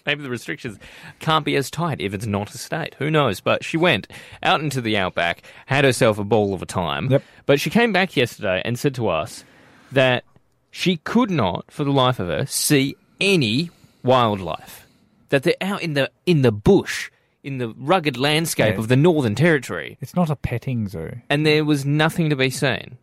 Maybe 0.05 0.21
the 0.23 0.29
restrictions 0.29 0.77
can't 1.19 1.45
be 1.45 1.55
as 1.55 1.71
tight 1.71 2.01
if 2.01 2.13
it's 2.13 2.25
not 2.25 2.53
a 2.53 2.57
state. 2.57 2.95
Who 2.99 3.09
knows? 3.09 3.39
But 3.39 3.63
she 3.63 3.77
went 3.77 4.07
out 4.43 4.59
into 4.59 4.81
the 4.81 4.97
outback, 4.97 5.43
had 5.65 5.85
herself 5.85 6.19
a 6.19 6.23
ball 6.25 6.53
of 6.53 6.61
a 6.61 6.65
time. 6.65 7.09
Yep. 7.09 7.23
But 7.45 7.59
she 7.61 7.69
came 7.69 7.93
back 7.93 8.17
yesterday 8.17 8.61
and 8.65 8.77
said 8.77 8.93
to 8.95 9.07
us 9.07 9.45
that 9.91 10.25
she 10.69 10.97
could 10.97 11.31
not, 11.31 11.71
for 11.71 11.83
the 11.85 11.91
life 11.91 12.19
of 12.19 12.27
her, 12.27 12.45
see 12.45 12.95
any 13.21 13.69
wildlife. 14.03 14.85
That 15.29 15.43
they're 15.43 15.53
out 15.61 15.81
in 15.81 15.93
the 15.93 16.11
in 16.25 16.41
the 16.41 16.51
bush, 16.51 17.09
in 17.43 17.57
the 17.57 17.69
rugged 17.69 18.17
landscape 18.17 18.73
Yeah. 18.73 18.79
of 18.79 18.87
the 18.89 18.95
Northern 18.97 19.35
Territory, 19.35 19.97
It's 20.01 20.15
not 20.15 20.29
a 20.29 20.35
petting 20.35 20.89
zoo. 20.89 21.21
and 21.29 21.45
there 21.45 21.63
was 21.63 21.85
nothing 21.85 22.29
to 22.31 22.35
be 22.35 22.49
seen. 22.49 22.97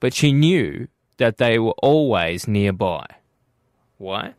But 0.00 0.14
she 0.14 0.32
knew 0.32 0.88
that 1.18 1.36
they 1.38 1.58
were 1.60 1.74
always 1.82 2.48
nearby. 2.48 3.06
Why? 3.98 4.34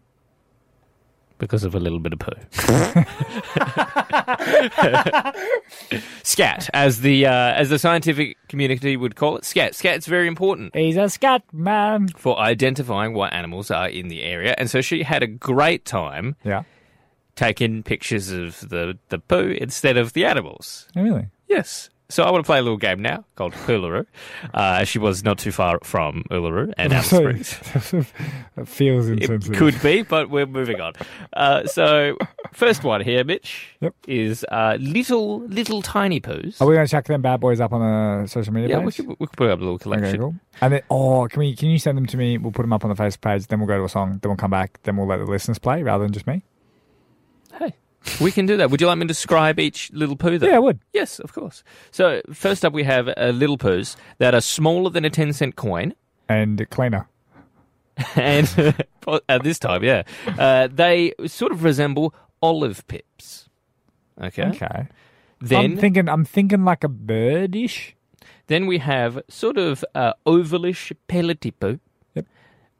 Because 1.38 1.64
of 1.64 1.76
a 1.76 1.80
little 1.80 2.00
bit 2.00 2.14
of 2.14 2.20
poo. 2.20 2.32
scat, 6.24 6.70
as 6.74 7.02
the 7.02 7.26
uh, 7.26 7.54
as 7.54 7.70
the 7.70 7.80
scientific 7.80 8.38
community 8.48 8.98
would 8.98 9.16
call 9.16 9.38
it, 9.38 9.46
scat. 9.46 9.76
Scat's 9.76 10.06
very 10.06 10.28
important 10.28 10.76
He's 10.76 10.98
a 10.98 11.10
scat 11.10 11.44
man. 11.54 12.08
for 12.10 12.38
identifying 12.40 13.14
what 13.14 13.34
animals 13.34 13.72
are 13.72 13.90
in 13.90 14.08
the 14.10 14.24
area, 14.24 14.56
and 14.58 14.70
so 14.70 14.82
she 14.82 15.04
had 15.04 15.24
a 15.24 15.28
great 15.28 15.86
time 15.86 16.36
Yeah. 16.44 16.64
taking 17.36 17.84
pictures 17.84 18.32
of 18.32 18.60
the 18.70 18.98
the 19.10 19.20
poo 19.20 19.56
instead 19.60 19.98
of 19.98 20.14
the 20.14 20.26
animals. 20.26 20.88
Oh, 20.96 21.02
really? 21.04 21.28
Yes. 21.48 21.90
So 22.12 22.24
I 22.24 22.32
want 22.32 22.44
to 22.44 22.48
play 22.48 22.58
a 22.58 22.64
little 22.64 22.78
game 22.78 23.04
now 23.04 23.24
called 23.36 23.54
Uluru. 23.54 24.04
Uh, 24.52 24.84
she 24.84 24.98
was 24.98 25.24
not 25.24 25.38
too 25.38 25.52
far 25.52 25.78
from 25.84 26.24
Uluru 26.32 26.74
and 26.76 26.92
Alice 26.92 27.08
Springs. 27.08 27.60
it 28.58 28.68
feels 28.68 29.08
It 29.10 29.54
could 29.56 29.80
be, 29.84 30.02
but 30.02 30.28
we're 30.32 30.48
moving 30.48 30.82
on. 30.82 30.94
Uh, 31.34 31.68
so, 31.68 32.18
first 32.52 32.84
one 32.84 33.02
here, 33.02 33.24
Mitch, 33.24 33.76
Yep. 33.82 33.96
is 34.08 34.44
uh, 34.52 34.78
little, 34.80 35.42
little 35.42 35.84
tiny 35.84 36.20
poos. 36.20 36.60
Are 36.60 36.68
we 36.68 36.74
going 36.74 36.88
to 36.88 36.90
chuck 36.90 37.06
them 37.06 37.22
bad 37.22 37.40
boys 37.40 37.60
up 37.60 37.74
on 37.74 38.24
the 38.24 38.28
social 38.28 38.54
media 38.54 38.70
yeah, 38.70 38.84
page? 38.84 38.98
we 38.98 39.06
could, 39.06 39.16
we 39.20 39.28
could 39.28 39.38
put 39.38 39.50
up 39.52 39.60
a 39.60 39.62
little 39.62 39.78
collection. 39.78 40.08
Okay, 40.08 40.18
cool. 40.18 40.36
And 40.62 40.74
then, 40.74 40.82
oh, 40.90 41.28
can 41.28 41.40
we? 41.40 41.56
Can 41.56 41.70
you 41.70 41.78
send 41.78 41.96
them 41.96 42.08
to 42.08 42.18
me? 42.18 42.40
We'll 42.40 42.52
put 42.52 42.64
them 42.64 42.74
up 42.74 42.84
on 42.84 42.90
the 42.90 42.96
Facebook 42.96 43.22
page. 43.22 43.46
Then 43.48 43.60
we'll 43.60 43.68
go 43.68 43.78
to 43.78 43.84
a 43.84 43.90
song. 43.90 44.18
Then 44.22 44.30
we'll 44.32 44.36
come 44.38 44.52
back. 44.52 44.80
Then 44.82 44.98
we'll 44.98 45.08
let 45.08 45.18
the 45.18 45.26
listeners 45.26 45.60
play 45.60 45.84
rather 45.84 46.04
than 46.04 46.12
just 46.12 46.26
me. 46.26 46.44
Hey, 47.58 47.76
we 48.22 48.32
can 48.32 48.46
do 48.46 48.58
that. 48.58 48.72
Would 48.72 48.82
you 48.82 48.88
like 48.88 48.98
me 48.98 49.04
to 49.04 49.08
describe 49.08 49.60
each 49.60 49.92
little 49.94 50.16
poo? 50.16 50.38
Then? 50.38 50.50
Yeah, 50.50 50.56
I 50.58 50.60
would. 50.60 50.80
Yes, 50.94 51.20
of 51.20 51.34
course. 51.34 51.64
So, 51.92 52.22
first 52.34 52.66
up, 52.66 52.74
we 52.74 52.84
have 52.84 53.10
uh, 53.10 53.32
little 53.34 53.58
poos 53.58 53.96
that 54.18 54.34
are 54.34 54.42
smaller 54.42 54.90
than 54.90 55.06
a 55.06 55.10
10 55.10 55.34
cent 55.34 55.56
coin. 55.56 55.94
And 56.28 56.68
cleaner. 56.70 57.08
and 58.16 58.76
at 59.28 59.44
this 59.44 59.60
time, 59.60 59.84
yeah, 59.84 60.04
uh, 60.38 60.68
they 60.72 61.14
sort 61.26 61.52
of 61.52 61.64
resemble 61.64 62.14
olive 62.42 62.88
pips. 62.88 63.50
Okay. 64.22 64.44
Okay. 64.44 64.88
Then, 65.42 65.60
I'm 65.66 65.78
thinking. 65.78 66.10
I'm 66.10 66.26
thinking 66.26 66.66
like 66.66 66.84
a 66.84 66.90
birdish. 66.90 67.94
then 68.48 68.68
we 68.68 68.80
have 68.80 69.22
sort 69.30 69.58
of 69.58 69.86
uh, 69.96 70.14
ovalish 70.26 70.92
pellety 71.08 71.54
poo. 71.58 71.80
Yep. 72.16 72.26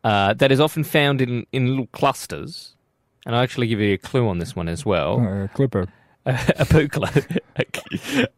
Uh, 0.04 0.34
that 0.34 0.52
is 0.52 0.60
often 0.60 0.84
found 0.84 1.22
in, 1.22 1.46
in 1.52 1.68
little 1.68 1.88
clusters. 1.88 2.76
And 3.26 3.36
I'll 3.36 3.42
actually 3.44 3.68
give 3.68 3.80
you 3.80 3.94
a 3.94 3.98
clue 3.98 4.28
on 4.28 4.40
this 4.40 4.56
one 4.56 4.70
as 4.70 4.86
well. 4.86 5.20
Uh, 5.20 5.48
clipper. 5.48 5.88
a 6.26 6.66
poo 6.70 6.88
club. 6.88 7.24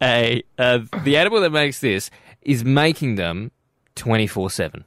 a, 0.01 0.43
uh, 0.57 0.79
the 1.03 1.17
animal 1.17 1.41
that 1.41 1.51
makes 1.51 1.79
this 1.79 2.09
is 2.41 2.63
making 2.63 3.15
them 3.15 3.51
24 3.95 4.49
7. 4.49 4.85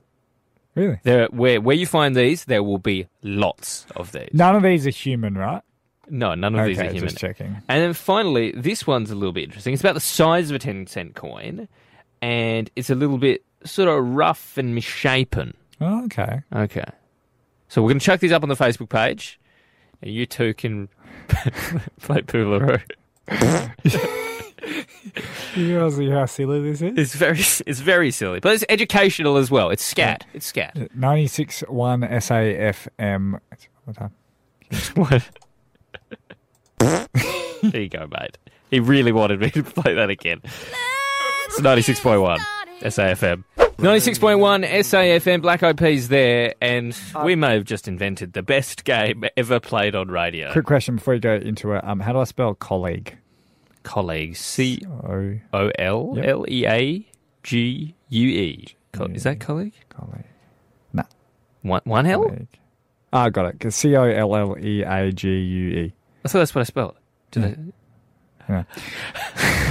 Really? 0.75 0.99
There, 1.05 1.27
where 1.31 1.61
where 1.61 1.77
you 1.77 1.87
find 1.87 2.17
these, 2.17 2.47
there 2.47 2.63
will 2.63 2.79
be 2.79 3.07
lots 3.23 3.87
of 3.95 4.11
these. 4.13 4.31
None 4.33 4.57
of 4.57 4.63
these 4.63 4.87
are 4.87 4.91
human, 4.91 5.35
right? 5.35 5.63
No, 6.11 6.35
none 6.35 6.55
of 6.55 6.67
these 6.67 6.79
are 6.79 6.85
okay, 6.85 6.93
human. 6.93 7.09
just 7.09 7.21
checking. 7.21 7.57
And 7.69 7.83
then 7.83 7.95
finally, 7.95 8.53
this 8.53 8.87
one's 8.87 9.11
a 9.11 9.15
little 9.15 9.33
bit 9.33 9.45
interesting. 9.45 9.73
It's 9.73 9.83
about 9.83 9.95
the 9.95 10.01
size 10.01 10.51
of 10.51 10.57
a 10.57 10.59
10 10.59 10.87
cent 10.89 11.15
coin, 11.15 11.69
and 12.21 12.71
it's 12.77 12.91
a 12.91 12.95
little 12.95 13.19
bit 13.19 13.45
sort 13.65 13.89
of 13.89 14.05
rough 14.05 14.59
and 14.59 14.75
misshapen. 14.75 15.55
Oh, 15.81 16.05
okay. 16.05 16.43
Okay. 16.55 16.85
So 17.69 17.83
we're 17.83 17.91
going 17.91 18.01
to 18.01 18.05
chuck 18.05 18.21
these 18.21 18.33
up 18.33 18.43
on 18.43 18.49
the 18.49 18.57
Facebook 18.57 18.89
page, 18.89 19.41
and 20.05 20.13
you 20.13 20.27
two 20.27 20.53
can 20.55 20.89
play 22.01 22.21
Poolaroo. 22.21 22.81
You 25.57 25.77
realize 25.77 25.99
how 26.11 26.27
silly 26.27 26.61
this 26.63 26.83
is? 26.83 26.97
It's 26.97 27.15
very, 27.15 27.39
it's 27.39 27.81
very 27.81 28.11
silly, 28.11 28.41
but 28.41 28.55
it's 28.55 28.65
educational 28.69 29.37
as 29.37 29.51
well. 29.51 29.71
It's 29.71 29.85
scat. 29.85 30.27
It's 30.35 30.47
scat. 30.47 30.75
96.1 30.75 31.69
SAFM. 32.11 33.41
It's 33.51 33.69
all 33.87 33.95
time. 33.95 34.13
What? 34.95 35.31
there 37.63 37.81
you 37.83 37.89
go, 37.89 38.09
mate. 38.11 38.39
He 38.71 38.81
really 38.81 39.13
wanted 39.13 39.41
me 39.41 39.51
to 39.51 39.63
play 39.63 39.95
that 39.95 40.11
again. 40.11 40.41
It's 40.45 41.61
96.1 41.61 42.39
SAFM. 42.81 43.45
96.1 43.79 44.65
SAFM, 44.67 45.43
Black 45.43 45.63
Eyed 45.63 45.77
Peas 45.77 46.09
there, 46.09 46.55
and 46.61 46.97
we 47.25 47.35
may 47.35 47.55
have 47.55 47.65
just 47.65 47.89
invented 47.89 48.33
the 48.33 48.43
best 48.43 48.85
game 48.85 49.25
ever 49.37 49.59
played 49.61 49.95
on 49.95 50.09
radio. 50.09 50.53
Quick 50.53 50.65
question 50.67 50.97
before 50.97 51.15
you 51.15 51.21
go 51.21 51.35
into 51.35 51.73
it. 51.73 51.85
Um, 51.85 52.01
how 52.01 52.13
do 52.13 52.21
I 52.21 52.25
spell 52.25 52.55
colleague? 52.55 53.19
Colleague. 53.83 54.37
C 54.37 54.81
O 54.89 55.39
L 55.79 56.15
L 56.19 56.45
E 56.49 56.67
A 56.67 57.07
G 57.43 57.95
U 58.09 58.29
E. 58.29 58.67
Co- 58.93 59.07
Is 59.07 59.25
that 59.25 59.41
colleague? 59.41 59.75
colleague. 59.91 60.25
One, 61.63 61.81
one 61.85 62.07
L? 62.07 62.25
colleague. 62.25 62.47
Ah, 63.13 63.31
got 63.31 63.55
it. 63.65 63.73
C 63.73 63.97
O 63.97 64.05
L 64.05 64.37
L 64.37 64.57
E 64.59 64.83
A 64.83 65.11
G 65.13 65.29
U 65.31 65.69
E. 65.81 65.93
I 66.25 66.29
thought 66.29 66.39
that's 66.41 66.55
what 66.55 66.61
I 66.61 66.65
spelled. 66.65 66.97
Did 67.31 67.73
Yeah. 68.49 68.65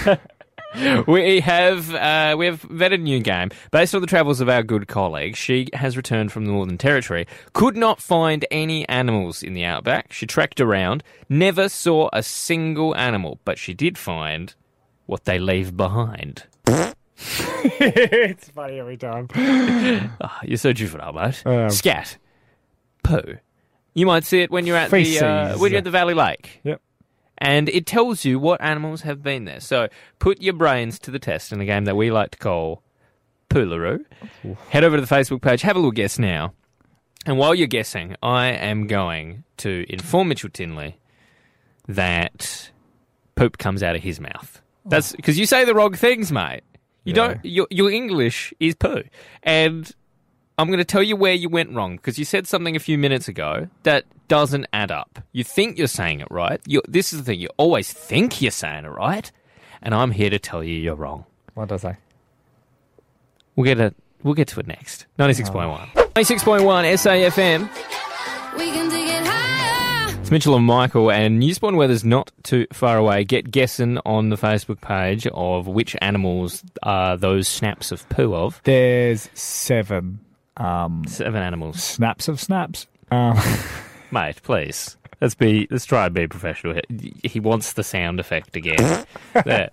I? 0.05 0.17
We 1.07 1.39
have 1.41 1.93
uh, 1.93 2.36
we 2.38 2.45
have 2.45 2.62
vetted 2.63 2.95
a 2.95 2.97
new 2.97 3.19
game 3.19 3.51
based 3.71 3.93
on 3.93 4.01
the 4.01 4.07
travels 4.07 4.41
of 4.41 4.49
our 4.49 4.63
good 4.63 4.88
colleague. 4.88 5.36
She 5.36 5.67
has 5.73 5.95
returned 5.97 6.31
from 6.31 6.45
the 6.45 6.51
Northern 6.51 6.77
Territory, 6.77 7.27
could 7.53 7.75
not 7.77 8.01
find 8.01 8.45
any 8.49 8.88
animals 8.89 9.43
in 9.43 9.53
the 9.53 9.65
outback. 9.65 10.12
She 10.13 10.25
trekked 10.25 10.59
around, 10.59 11.03
never 11.29 11.69
saw 11.69 12.09
a 12.13 12.23
single 12.23 12.95
animal, 12.95 13.39
but 13.45 13.57
she 13.57 13.73
did 13.73 13.97
find 13.97 14.55
what 15.05 15.25
they 15.25 15.39
leave 15.39 15.77
behind. 15.77 16.45
it's 17.17 18.49
funny 18.49 18.79
every 18.79 18.97
time. 18.97 19.27
Ah, 20.21 20.39
you're 20.43 20.57
so 20.57 20.73
juvenile, 20.73 21.13
mate. 21.13 21.43
Um, 21.45 21.69
Scat, 21.69 22.17
poo. 23.03 23.38
You 23.93 24.05
might 24.05 24.23
see 24.25 24.41
it 24.41 24.49
when 24.49 24.65
you're 24.65 24.77
at 24.77 24.89
the 24.89 25.19
uh, 25.19 25.57
when 25.57 25.71
you're 25.71 25.77
at 25.79 25.83
the 25.83 25.91
Valley 25.91 26.13
Lake. 26.13 26.62
Yep. 26.63 26.81
And 27.37 27.69
it 27.69 27.85
tells 27.85 28.23
you 28.25 28.39
what 28.39 28.61
animals 28.61 29.01
have 29.01 29.21
been 29.23 29.45
there. 29.45 29.59
So 29.59 29.87
put 30.19 30.41
your 30.41 30.53
brains 30.53 30.99
to 30.99 31.11
the 31.11 31.19
test 31.19 31.51
in 31.51 31.59
a 31.61 31.65
game 31.65 31.85
that 31.85 31.95
we 31.95 32.11
like 32.11 32.31
to 32.31 32.37
call 32.37 32.81
Poolaroo. 33.49 34.05
Head 34.69 34.83
over 34.83 34.97
to 34.97 35.01
the 35.05 35.13
Facebook 35.15 35.41
page, 35.41 35.61
have 35.61 35.75
a 35.75 35.79
little 35.79 35.91
guess 35.91 36.17
now. 36.19 36.53
And 37.25 37.37
while 37.37 37.55
you're 37.55 37.67
guessing, 37.67 38.15
I 38.21 38.47
am 38.47 38.87
going 38.87 39.43
to 39.57 39.85
inform 39.89 40.27
Mitchell 40.29 40.49
Tinley 40.49 40.97
that 41.87 42.71
poop 43.35 43.57
comes 43.57 43.83
out 43.83 43.95
of 43.95 44.03
his 44.03 44.19
mouth. 44.19 44.61
That's 44.85 45.13
Oh. 45.13 45.15
because 45.17 45.39
you 45.39 45.45
say 45.45 45.65
the 45.65 45.73
wrong 45.73 45.93
things, 45.93 46.31
mate. 46.31 46.61
You 47.05 47.11
Yeah. 47.11 47.27
don't. 47.27 47.45
Your 47.45 47.67
your 47.69 47.91
English 47.91 48.53
is 48.59 48.75
poo, 48.75 49.03
and 49.43 49.89
I'm 50.57 50.67
going 50.67 50.77
to 50.79 50.85
tell 50.85 51.01
you 51.01 51.15
where 51.15 51.33
you 51.33 51.49
went 51.49 51.71
wrong 51.71 51.95
because 51.95 52.19
you 52.19 52.25
said 52.25 52.45
something 52.45 52.75
a 52.75 52.79
few 52.79 52.97
minutes 52.97 53.27
ago 53.27 53.69
that 53.83 54.05
doesn't 54.27 54.67
add 54.71 54.91
up. 54.91 55.19
You 55.31 55.43
think 55.43 55.79
you're 55.79 55.87
saying 55.87 56.19
it 56.19 56.27
right. 56.29 56.61
You, 56.67 56.81
this 56.87 57.11
is 57.11 57.19
the 57.19 57.25
thing. 57.25 57.39
You 57.39 57.49
always 57.57 57.91
think 57.91 58.41
you're 58.41 58.51
saying 58.51 58.85
it 58.85 58.89
right, 58.89 59.31
and 59.81 59.95
I'm 59.95 60.11
here 60.11 60.29
to 60.29 60.37
tell 60.37 60.63
you 60.63 60.75
you're 60.75 60.95
wrong. 60.95 61.25
What 61.55 61.69
does 61.69 61.83
I? 61.83 61.97
We'll 63.55 63.65
get 63.65 63.79
it. 63.79 63.95
We'll 64.21 64.35
get 64.35 64.47
to 64.49 64.59
it 64.59 64.67
next. 64.67 65.05
Ninety-six 65.17 65.49
point 65.49 65.69
one. 65.69 65.89
Oh. 65.95 66.09
Ninety-six 66.15 66.43
point 66.43 66.63
one. 66.63 66.85
SAFM. 66.85 67.69
We 68.57 68.71
can 68.71 68.89
take 68.89 69.07
it. 69.07 70.19
It's 70.21 70.31
Mitchell 70.31 70.55
and 70.55 70.65
Michael, 70.65 71.11
and 71.11 71.39
Newsborn 71.39 71.75
weather's 71.75 72.05
not 72.05 72.31
too 72.43 72.65
far 72.71 72.97
away. 72.97 73.25
Get 73.25 73.51
guessing 73.51 73.97
on 74.05 74.29
the 74.29 74.37
Facebook 74.37 74.79
page 74.79 75.27
of 75.27 75.67
which 75.67 75.97
animals 76.01 76.63
are 76.81 77.17
those 77.17 77.47
snaps 77.47 77.91
of 77.91 78.07
poo 78.07 78.33
of. 78.33 78.61
There's 78.63 79.29
seven 79.33 80.21
um, 80.57 81.03
Seven 81.07 81.41
animals. 81.41 81.83
snaps 81.83 82.27
of 82.27 82.39
snaps. 82.39 82.87
Um, 83.11 83.37
Mate, 84.11 84.41
please. 84.43 84.97
Let's 85.21 85.35
be. 85.35 85.67
Let's 85.71 85.85
try 85.85 86.05
and 86.05 86.13
be 86.13 86.27
professional. 86.27 86.79
He- 86.89 87.15
He 87.23 87.39
wants 87.39 87.73
the 87.73 87.83
sound 87.83 88.19
effect 88.19 88.55
again. 88.55 89.05
there. 89.45 89.69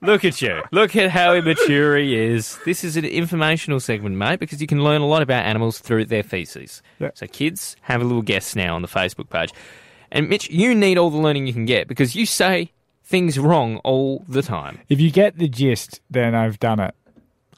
Look 0.00 0.24
at 0.24 0.42
you. 0.42 0.62
Look 0.72 0.96
at 0.96 1.10
how 1.10 1.34
immature 1.34 1.96
he 1.96 2.16
is. 2.16 2.58
This 2.64 2.82
is 2.84 2.96
an 2.96 3.04
informational 3.04 3.78
segment, 3.80 4.16
mate, 4.16 4.40
because 4.40 4.60
you 4.60 4.66
can 4.66 4.82
learn 4.82 5.00
a 5.00 5.06
lot 5.06 5.22
about 5.22 5.44
animals 5.44 5.78
through 5.78 6.06
their 6.06 6.22
feces. 6.24 6.82
Yeah. 6.98 7.10
So, 7.14 7.26
kids, 7.26 7.76
have 7.82 8.00
a 8.00 8.04
little 8.04 8.22
guess 8.22 8.56
now 8.56 8.74
on 8.74 8.82
the 8.82 8.88
Facebook 8.88 9.28
page. 9.30 9.52
And 10.10 10.28
Mitch, 10.28 10.50
you 10.50 10.74
need 10.74 10.98
all 10.98 11.10
the 11.10 11.18
learning 11.18 11.46
you 11.46 11.52
can 11.52 11.64
get 11.66 11.86
because 11.86 12.16
you 12.16 12.26
say 12.26 12.72
things 13.04 13.38
wrong 13.38 13.76
all 13.84 14.24
the 14.28 14.42
time. 14.42 14.80
if 14.88 15.00
you 15.00 15.10
get 15.10 15.38
the 15.38 15.48
gist, 15.48 16.00
then 16.10 16.34
I've 16.34 16.58
done 16.58 16.80
it. 16.80 16.94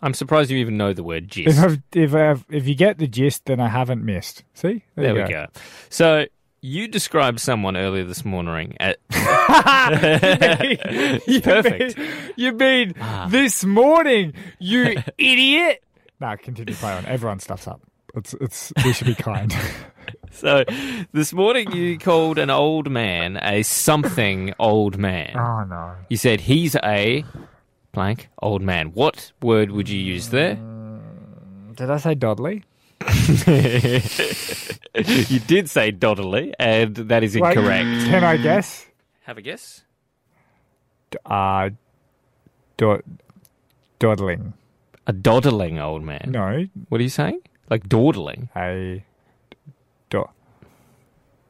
I'm 0.03 0.15
surprised 0.15 0.51
you 0.51 0.59
even 0.59 0.77
know 0.77 0.93
the 0.93 1.03
word 1.03 1.25
If 1.25 1.31
gist. 1.31 1.59
I've, 1.59 1.81
if 1.95 2.15
I've, 2.15 2.45
if 2.51 2.67
you 2.67 2.75
get 2.75 2.99
the 2.99 3.07
gist, 3.07 3.45
then 3.47 3.61
I 3.61 3.69
haven't 3.69 4.05
missed. 4.05 4.45
See, 4.55 4.83
There 4.97 5.17
you 5.17 5.23
we 5.25 5.29
go. 5.29 5.47
So 5.91 6.27
you 6.63 6.89
described 6.89 7.41
someone 7.41 7.77
earlier 7.77 8.05
this 8.05 8.25
morning 8.25 8.77
at 8.81 8.99
You 11.27 11.41
Perfect. 11.41 11.99
mean- 11.99 12.09
you 12.37 12.53
mean 12.53 12.95
Ah. 13.01 13.29
this 13.31 13.65
morning, 13.65 14.35
you 14.59 14.97
idiot? 15.19 15.83
Nah, 16.21 16.37
continue 16.37 16.75
play 16.75 16.93
on. 16.93 17.07
Everyone 17.07 17.41
stuffs 17.41 17.67
up. 17.67 17.81
It's 18.15 18.35
it's. 18.41 18.73
We 18.85 18.93
should 18.93 19.07
be 19.07 19.15
kind. 19.15 19.55
So 20.33 20.65
this 21.13 21.33
morning 21.33 21.71
you 21.73 21.99
called 21.99 22.39
an 22.39 22.51
old 22.51 22.91
man 22.91 23.39
a 23.41 23.63
something 23.63 24.53
old 24.59 24.99
man. 24.99 25.37
oh 25.37 25.65
no. 25.65 25.93
You 26.09 26.17
said 26.17 26.41
he's 26.41 26.75
a 26.83 27.25
blank 27.93 28.29
old 28.41 28.63
man. 28.63 28.93
What 28.95 29.33
word 29.43 29.71
would 29.73 29.89
you 29.89 29.99
use 29.99 30.29
there? 30.31 30.55
Did 31.75 31.91
I 31.91 31.97
say 31.99 32.15
Dodley? 32.15 32.63
you 35.31 35.41
did 35.41 35.71
say 35.71 35.91
doddly, 35.93 36.53
and 36.59 36.95
that 36.97 37.23
is 37.25 37.35
Wait, 37.37 37.57
incorrect. 37.57 37.85
Can 38.11 38.25
I 38.25 38.37
guess? 38.37 38.87
Have 39.23 39.39
a 39.39 39.43
guess. 39.43 39.85
D- 41.11 41.19
Uh, 41.25 41.71
do- 42.77 43.03
dawdling. 43.99 44.53
A 45.07 45.13
dawdling 45.15 45.79
old 45.79 46.03
man. 46.03 46.27
No, 46.29 46.67
What 46.89 47.01
are 47.01 47.05
you 47.05 47.09
saying? 47.11 47.41
Like 47.71 47.89
dawdling? 47.89 48.51
a 48.55 49.03
do- 50.11 50.29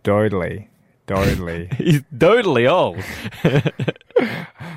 dawdly. 0.04 0.69
Dawdly. 1.10 1.68
He's 1.76 2.02
old. 2.68 2.98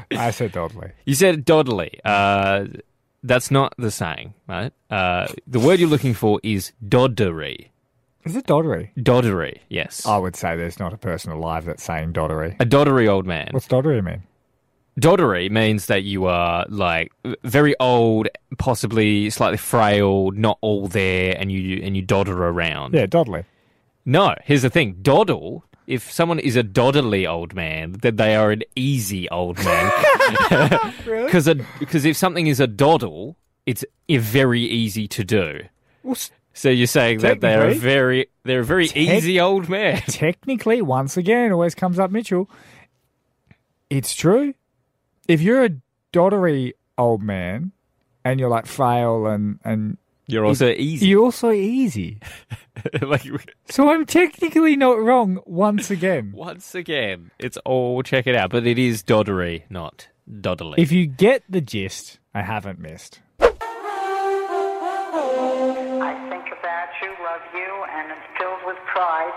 I 0.10 0.32
said 0.32 0.52
Dodley. 0.52 0.92
You 1.06 1.14
said 1.14 1.46
dawdly. 1.46 2.00
Uh, 2.04 2.66
that's 3.22 3.52
not 3.52 3.76
the 3.78 3.92
saying, 3.92 4.34
right? 4.48 4.74
Uh, 4.90 5.28
the 5.46 5.60
word 5.60 5.80
you're 5.80 5.88
looking 5.90 6.16
for 6.16 6.40
is 6.42 6.72
doddery. 6.84 7.68
Is 8.26 8.36
it 8.36 8.48
Doddery? 8.48 8.90
Doddery, 8.98 9.60
yes. 9.70 10.08
I 10.08 10.18
would 10.18 10.36
say 10.36 10.56
there's 10.56 10.80
not 10.80 10.94
a 10.94 10.98
person 10.98 11.32
alive 11.32 11.66
that's 11.66 11.84
saying 11.84 12.14
Doddery. 12.14 12.56
A 12.60 12.66
doddery 12.66 13.08
old 13.08 13.28
man. 13.28 13.50
What's 13.52 13.68
Doddery 13.68 14.04
mean? 14.04 14.24
Doddery 15.00 15.52
means 15.52 15.86
that 15.88 16.04
you 16.04 16.26
are 16.26 16.66
like 16.68 17.12
very 17.44 17.76
old, 17.80 18.28
possibly 18.58 19.30
slightly 19.30 19.58
frail, 19.58 20.32
not 20.32 20.58
all 20.62 20.88
there, 20.88 21.36
and 21.38 21.52
you 21.52 21.82
and 21.84 21.96
you 21.96 22.02
dodder 22.02 22.48
around. 22.48 22.94
Yeah, 22.94 23.06
Dodley. 23.08 23.44
No, 24.06 24.36
here's 24.44 24.62
the 24.64 24.70
thing: 24.70 24.98
doddle. 25.02 25.66
If 25.86 26.12
someone 26.12 26.40
is 26.40 26.56
a 26.56 26.64
dodderly 26.64 27.30
old 27.30 27.54
man, 27.54 27.94
then 28.02 28.16
they 28.16 28.36
are 28.36 28.52
an 28.52 28.64
easy 28.76 29.30
old 29.30 29.58
man. 29.64 29.92
Because 31.06 31.50
because 31.80 32.06
if 32.06 32.16
something 32.16 32.48
is 32.48 32.60
a 32.60 32.68
doddle, 32.68 33.36
it's 33.66 33.84
very 34.10 34.62
easy 34.62 35.08
to 35.10 35.24
do. 35.24 35.62
Well, 36.04 36.16
So 36.54 36.70
you're 36.70 36.88
saying 36.88 37.20
that 37.20 37.42
they're 37.42 37.70
a 37.70 37.74
very 37.76 38.28
they're 38.44 38.62
a 38.62 38.66
very 38.66 38.86
easy 38.96 39.40
old 39.40 39.68
man. 39.70 40.02
technically, 40.08 40.82
once 40.82 41.18
again, 41.18 41.52
always 41.52 41.76
comes 41.76 42.00
up 42.00 42.12
Mitchell. 42.12 42.50
It's 43.90 44.14
true. 44.16 44.54
If 45.28 45.42
you're 45.42 45.64
a 45.66 45.70
doddery 46.14 46.74
old 46.98 47.22
man 47.24 47.72
and 48.24 48.40
you're 48.40 48.50
like 48.50 48.66
frail 48.68 49.26
and 49.28 49.60
and 49.64 49.98
You're 50.28 50.46
also 50.46 50.70
easy. 50.70 51.08
you're 51.08 51.24
also 51.24 51.52
easy, 51.52 52.20
like 53.02 53.26
so 53.70 53.92
I'm 53.92 54.06
technically 54.06 54.78
not 54.78 55.00
wrong 55.00 55.40
once 55.46 55.92
again. 55.92 56.32
once 56.36 56.74
again, 56.76 57.32
it's 57.40 57.58
all 57.66 58.02
check 58.04 58.26
it 58.26 58.36
out, 58.36 58.50
but 58.50 58.66
it 58.66 58.80
is 58.80 59.04
doddery, 59.04 59.64
not 59.70 60.08
dodderly. 60.32 60.76
If 60.78 60.94
you 60.94 61.08
get 61.08 61.44
the 61.50 61.60
gist, 61.60 62.20
I 62.34 62.42
haven't 62.42 62.80
missed. 62.80 63.20
I 63.42 63.50
think 66.30 66.48
about 66.58 66.90
you, 67.02 67.10
love 67.22 67.42
you, 67.54 67.84
and 67.92 68.12
am 68.12 68.18
filled 68.40 68.60
with 68.66 68.78
pride. 68.94 69.34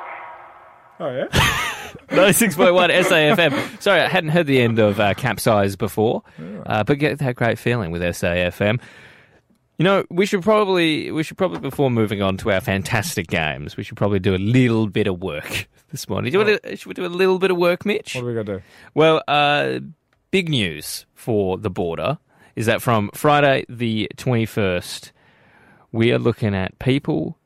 Oh 1.01 1.11
yeah. 1.11 1.27
96.1 2.09 3.03
SAFM. 3.03 3.83
Sorry, 3.83 4.01
I 4.01 4.09
hadn't 4.09 4.31
heard 4.31 4.47
the 4.47 4.61
end 4.61 4.79
of 4.79 5.01
uh, 5.01 5.15
Capsize 5.15 5.75
before, 5.77 6.23
uh, 6.65 6.85
but 6.85 6.99
get 6.99 7.19
that 7.19 7.35
great 7.35 7.59
feeling 7.59 7.91
with 7.91 8.03
SAFM. 8.03 8.81
You 9.79 9.85
know, 9.85 10.05
we 10.11 10.25
should 10.25 10.43
probably, 10.43 11.11
we 11.11 11.23
should 11.23 11.37
probably, 11.37 11.59
before 11.59 11.91
moving 11.91 12.23
on 12.23 12.39
to 12.39 12.51
our 12.51 12.61
fantastic 12.61 13.27
games, 13.27 13.77
we 13.77 13.83
should 13.83 13.97
probably 13.97 14.19
do 14.19 14.35
a 14.35 14.39
little 14.39 14.87
bit 14.87 15.07
of 15.07 15.21
work 15.21 15.69
this 15.91 16.09
morning. 16.09 16.33
Do 16.33 16.39
you 16.39 16.45
want 16.45 16.63
to, 16.63 16.77
should 16.77 16.87
we 16.87 16.95
do 16.95 17.05
a 17.05 17.09
little 17.09 17.39
bit 17.39 17.51
of 17.51 17.59
work, 17.59 17.85
Mitch? 17.85 18.15
What 18.15 18.25
are 18.25 18.27
we 18.27 18.33
gonna 18.33 18.59
do? 18.59 18.63
Well, 18.95 19.23
uh, 19.29 19.81
big 20.31 20.49
news 20.49 21.05
for 21.15 21.59
the 21.59 21.71
border 21.71 22.19
is 22.55 22.67
that 22.67 22.81
from 22.81 23.11
Friday 23.13 23.67
the 23.69 24.11
21st, 24.17 25.13
we 25.93 26.11
are 26.13 26.19
looking 26.19 26.55
at 26.55 26.79
people 26.79 27.37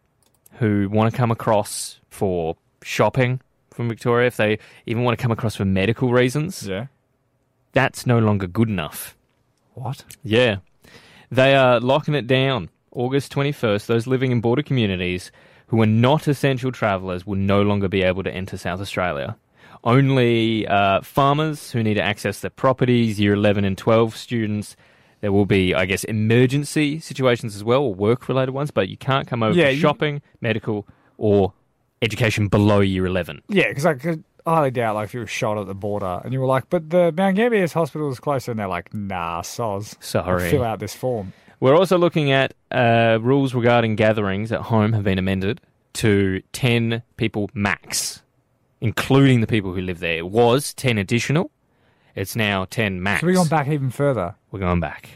who 0.54 0.88
want 0.88 1.10
to 1.10 1.16
come 1.16 1.32
across 1.32 1.98
for 2.10 2.56
shopping 2.82 3.40
from 3.70 3.88
Victoria, 3.88 4.26
if 4.28 4.36
they 4.36 4.58
even 4.86 5.02
want 5.02 5.18
to 5.18 5.22
come 5.22 5.32
across 5.32 5.56
for 5.56 5.64
medical 5.64 6.12
reasons. 6.12 6.66
Yeah. 6.66 6.86
That's 7.72 8.06
no 8.06 8.18
longer 8.18 8.46
good 8.46 8.68
enough. 8.68 9.16
What? 9.74 10.04
Yeah. 10.22 10.56
They 11.30 11.54
are 11.54 11.80
locking 11.80 12.14
it 12.14 12.26
down. 12.26 12.70
August 12.92 13.32
21st, 13.32 13.86
those 13.86 14.06
living 14.06 14.32
in 14.32 14.40
border 14.40 14.62
communities 14.62 15.30
who 15.68 15.80
are 15.80 15.86
not 15.86 16.26
essential 16.26 16.72
travellers 16.72 17.24
will 17.24 17.36
no 17.36 17.62
longer 17.62 17.88
be 17.88 18.02
able 18.02 18.24
to 18.24 18.30
enter 18.32 18.56
South 18.56 18.80
Australia. 18.80 19.36
Only 19.84 20.66
uh, 20.66 21.00
farmers 21.02 21.70
who 21.70 21.82
need 21.82 21.94
to 21.94 22.02
access 22.02 22.40
their 22.40 22.50
properties, 22.50 23.18
year 23.20 23.32
11 23.34 23.64
and 23.64 23.78
12 23.78 24.16
students. 24.16 24.76
There 25.20 25.32
will 25.32 25.46
be, 25.46 25.74
I 25.74 25.84
guess, 25.86 26.02
emergency 26.04 26.98
situations 26.98 27.54
as 27.54 27.62
well, 27.62 27.82
or 27.82 27.94
work 27.94 28.28
related 28.28 28.50
ones, 28.52 28.70
but 28.70 28.88
you 28.88 28.96
can't 28.96 29.26
come 29.28 29.42
over 29.42 29.56
Yeah, 29.56 29.66
for 29.66 29.70
you- 29.72 29.78
shopping, 29.80 30.22
medical, 30.40 30.86
or 31.16 31.52
education 32.02 32.48
below 32.48 32.80
year 32.80 33.06
11. 33.06 33.42
Yeah, 33.48 33.68
because 33.68 33.86
I 33.86 33.94
could 33.94 34.24
highly 34.46 34.70
doubt 34.70 34.94
like 34.94 35.06
if 35.06 35.14
you 35.14 35.20
were 35.20 35.26
shot 35.26 35.58
at 35.58 35.66
the 35.66 35.74
border 35.74 36.20
and 36.24 36.32
you 36.32 36.40
were 36.40 36.46
like, 36.46 36.68
but 36.70 36.90
the 36.90 37.12
Mount 37.16 37.36
Gambier 37.36 37.68
hospital 37.68 38.10
is 38.10 38.20
closer, 38.20 38.50
and 38.50 38.60
they're 38.60 38.68
like, 38.68 38.92
nah, 38.94 39.42
soz. 39.42 39.96
Sorry. 40.02 40.50
Fill 40.50 40.64
out 40.64 40.78
this 40.78 40.94
form. 40.94 41.32
We're 41.60 41.76
also 41.76 41.98
looking 41.98 42.32
at 42.32 42.54
uh, 42.70 43.18
rules 43.20 43.54
regarding 43.54 43.96
gatherings 43.96 44.50
at 44.50 44.62
home 44.62 44.94
have 44.94 45.04
been 45.04 45.18
amended 45.18 45.60
to 45.94 46.40
10 46.52 47.02
people 47.16 47.50
max, 47.52 48.22
including 48.80 49.42
the 49.42 49.46
people 49.46 49.74
who 49.74 49.82
live 49.82 50.00
there. 50.00 50.18
It 50.18 50.28
was 50.28 50.72
10 50.74 50.96
additional. 50.96 51.50
It's 52.14 52.34
now 52.34 52.64
10 52.64 53.02
max. 53.02 53.20
So 53.20 53.26
we 53.26 53.34
gone 53.34 53.48
back 53.48 53.68
even 53.68 53.90
further. 53.90 54.34
We're 54.50 54.60
going 54.60 54.80
back. 54.80 55.10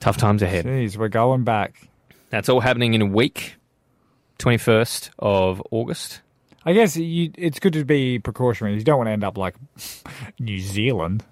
Tough 0.00 0.16
times 0.16 0.42
ahead. 0.42 0.64
Jeez, 0.66 0.96
we're 0.96 1.08
going 1.08 1.44
back. 1.44 1.88
That's 2.30 2.48
all 2.48 2.60
happening 2.60 2.94
in 2.94 3.02
a 3.02 3.06
week, 3.06 3.56
21st 4.38 5.10
of 5.18 5.62
August. 5.70 6.20
I 6.64 6.72
guess 6.72 6.96
you, 6.96 7.32
it's 7.36 7.58
good 7.58 7.72
to 7.72 7.84
be 7.84 8.18
precautionary. 8.18 8.76
You 8.76 8.84
don't 8.84 8.98
want 8.98 9.08
to 9.08 9.12
end 9.12 9.24
up 9.24 9.38
like 9.38 9.54
New 10.38 10.60
Zealand. 10.60 11.24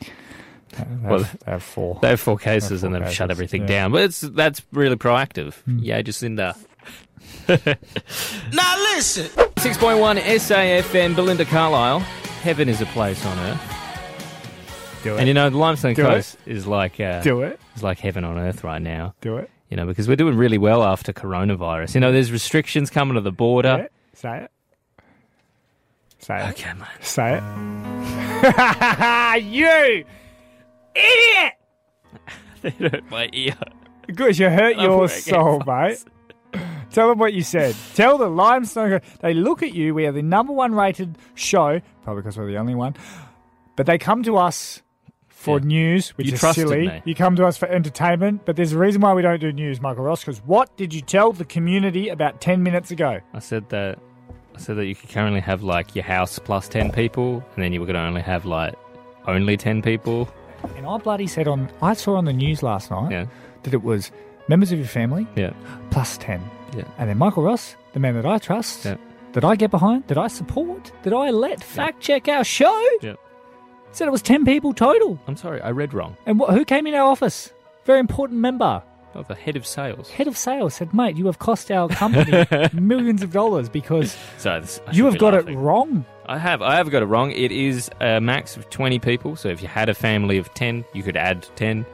They 0.00 0.78
have, 0.78 1.02
Well, 1.02 1.18
they 1.20 1.50
have 1.50 1.62
four. 1.62 1.98
They 2.02 2.08
have 2.08 2.20
four 2.20 2.36
cases 2.36 2.80
four 2.80 2.92
and 2.92 2.94
they've 2.94 3.12
shut 3.12 3.30
everything 3.30 3.62
yeah. 3.62 3.68
down. 3.68 3.92
But 3.92 4.02
it's 4.02 4.20
that's 4.20 4.62
really 4.72 4.96
proactive. 4.96 5.54
Yeah, 5.66 6.02
Jacinda. 6.02 6.56
Now 7.46 8.76
listen. 8.94 9.26
6.1 9.56 10.18
SAFM, 10.20 11.16
Belinda 11.16 11.44
Carlisle. 11.44 12.00
Heaven 12.00 12.68
is 12.68 12.80
a 12.80 12.86
place 12.86 13.24
on 13.24 13.38
earth. 13.38 13.74
Do 15.02 15.14
it. 15.14 15.18
And 15.18 15.28
you 15.28 15.34
know, 15.34 15.50
the 15.50 15.58
Limestone 15.58 15.94
Do. 15.94 16.02
Coast 16.02 16.36
is 16.46 16.66
like 16.66 17.00
uh, 17.00 17.20
do 17.22 17.42
it. 17.42 17.60
is 17.76 17.82
like 17.82 17.98
heaven 17.98 18.24
on 18.24 18.38
earth 18.38 18.64
right 18.64 18.80
now. 18.80 19.14
Do 19.20 19.36
it. 19.36 19.50
You 19.68 19.76
know, 19.76 19.86
because 19.86 20.08
we're 20.08 20.16
doing 20.16 20.36
really 20.36 20.58
well 20.58 20.82
after 20.82 21.12
coronavirus. 21.12 21.94
You 21.94 22.00
know, 22.00 22.12
there's 22.12 22.32
restrictions 22.32 22.90
coming 22.90 23.14
to 23.14 23.20
the 23.20 23.32
border. 23.32 23.76
Yeah, 23.80 23.86
Say 24.14 24.38
it. 24.44 24.50
Say 26.24 26.38
it. 26.38 26.50
Okay, 26.52 26.72
mate. 26.72 26.88
Say 27.02 27.36
it. 27.36 27.42
you 29.44 30.04
idiot! 30.94 31.52
It 32.62 32.72
hurt 32.76 33.10
my 33.10 33.28
ear. 33.34 33.54
Good, 34.14 34.38
you 34.38 34.48
hurt 34.48 34.76
oh, 34.78 34.82
your 34.82 35.08
soul, 35.08 35.62
mate. 35.66 36.02
Tell 36.92 37.10
them 37.10 37.18
what 37.18 37.34
you 37.34 37.42
said. 37.42 37.76
Tell 37.94 38.16
the 38.16 38.30
Limestone. 38.30 39.02
They 39.20 39.34
look 39.34 39.62
at 39.62 39.74
you. 39.74 39.92
We 39.92 40.06
are 40.06 40.12
the 40.12 40.22
number 40.22 40.54
one 40.54 40.74
rated 40.74 41.18
show, 41.34 41.82
probably 42.04 42.22
because 42.22 42.38
we're 42.38 42.46
the 42.46 42.56
only 42.56 42.74
one. 42.74 42.96
But 43.76 43.84
they 43.84 43.98
come 43.98 44.22
to 44.22 44.38
us 44.38 44.80
for 45.28 45.58
Yeah. 45.58 45.66
news, 45.66 46.08
which 46.16 46.28
You 46.28 46.32
is 46.34 46.40
silly. 46.40 46.86
me. 46.88 47.02
You 47.04 47.14
come 47.14 47.36
to 47.36 47.44
us 47.44 47.58
for 47.58 47.68
entertainment, 47.68 48.46
but 48.46 48.56
there's 48.56 48.72
a 48.72 48.78
reason 48.78 49.02
why 49.02 49.12
we 49.12 49.20
don't 49.20 49.40
do 49.40 49.52
news, 49.52 49.78
Michael 49.78 50.04
Ross. 50.04 50.24
Because 50.24 50.38
what 50.46 50.74
did 50.78 50.94
you 50.94 51.02
tell 51.02 51.32
the 51.32 51.44
community 51.44 52.08
about 52.08 52.40
ten 52.40 52.62
minutes 52.62 52.90
ago? 52.90 53.20
I 53.34 53.40
said 53.40 53.68
that. 53.68 53.98
Said 54.58 54.76
that 54.76 54.86
you 54.86 54.94
could 54.94 55.10
currently 55.10 55.40
have 55.40 55.62
like 55.62 55.94
your 55.94 56.04
house 56.04 56.38
plus 56.38 56.68
ten 56.68 56.90
people, 56.92 57.44
and 57.54 57.64
then 57.64 57.72
you 57.72 57.80
were 57.80 57.86
going 57.86 57.94
to 57.96 58.00
only 58.02 58.22
have 58.22 58.44
like 58.46 58.74
only 59.26 59.56
ten 59.56 59.82
people. 59.82 60.28
And 60.76 60.86
I 60.86 60.96
bloody 60.98 61.26
said 61.26 61.48
on. 61.48 61.68
I 61.82 61.92
saw 61.94 62.16
on 62.16 62.24
the 62.24 62.32
news 62.32 62.62
last 62.62 62.90
night 62.90 63.10
Yeah, 63.10 63.26
that 63.64 63.74
it 63.74 63.82
was 63.82 64.10
members 64.48 64.72
of 64.72 64.78
your 64.78 64.88
family 64.88 65.26
yeah, 65.36 65.52
plus 65.90 66.16
ten. 66.18 66.40
yeah. 66.76 66.84
And 66.98 67.10
then 67.10 67.18
Michael 67.18 67.42
Ross, 67.42 67.76
the 67.92 68.00
man 68.00 68.14
that 68.14 68.24
I 68.26 68.38
trust, 68.38 68.84
Yeah. 68.86 68.96
that 69.32 69.44
I 69.44 69.56
get 69.56 69.70
behind, 69.70 70.06
that 70.06 70.16
I 70.18 70.28
support, 70.28 70.92
that 71.02 71.12
I 71.12 71.30
let 71.30 71.62
fact 71.62 72.00
check 72.00 72.28
our 72.28 72.44
show, 72.44 72.80
Yeah. 73.02 73.14
said 73.92 74.08
it 74.08 74.10
was 74.12 74.22
10 74.22 74.44
people 74.44 74.72
total. 74.72 75.18
I'm 75.26 75.36
sorry, 75.36 75.60
I 75.60 75.70
read 75.70 75.92
wrong. 75.92 76.16
And 76.26 76.40
wh- 76.40 76.50
who 76.50 76.64
came 76.64 76.86
in 76.86 76.94
our 76.94 77.06
office? 77.10 77.52
Very 77.84 78.00
important 78.00 78.40
member. 78.40 78.82
Oh, 79.16 79.22
the 79.22 79.34
head 79.34 79.56
of 79.56 79.66
sales. 79.66 80.10
Head 80.10 80.26
of 80.26 80.36
sales 80.36 80.74
said, 80.74 80.92
mate, 80.92 81.16
you 81.16 81.26
have 81.26 81.38
cost 81.38 81.70
our 81.70 81.88
company 81.88 82.46
millions 82.72 83.22
of 83.22 83.32
dollars 83.32 83.68
because 83.68 84.16
Sorry, 84.38 84.60
this, 84.60 84.80
you 84.92 85.04
have 85.04 85.14
be 85.14 85.18
got 85.20 85.34
laughing. 85.34 85.54
it 85.54 85.56
wrong. 85.58 86.04
I 86.26 86.38
have. 86.38 86.62
I 86.62 86.76
have 86.76 86.90
got 86.90 87.02
it 87.02 87.06
wrong. 87.06 87.30
It 87.32 87.52
is 87.52 87.90
a 88.00 88.20
max 88.20 88.56
of 88.56 88.68
20 88.70 88.98
people. 88.98 89.36
So 89.36 89.48
if 89.48 89.62
you 89.62 89.68
had 89.68 89.88
a 89.88 89.94
family 89.94 90.38
of 90.38 90.52
10, 90.54 90.84
you 90.94 91.02
could 91.02 91.16
add 91.16 91.46
10. 91.56 91.84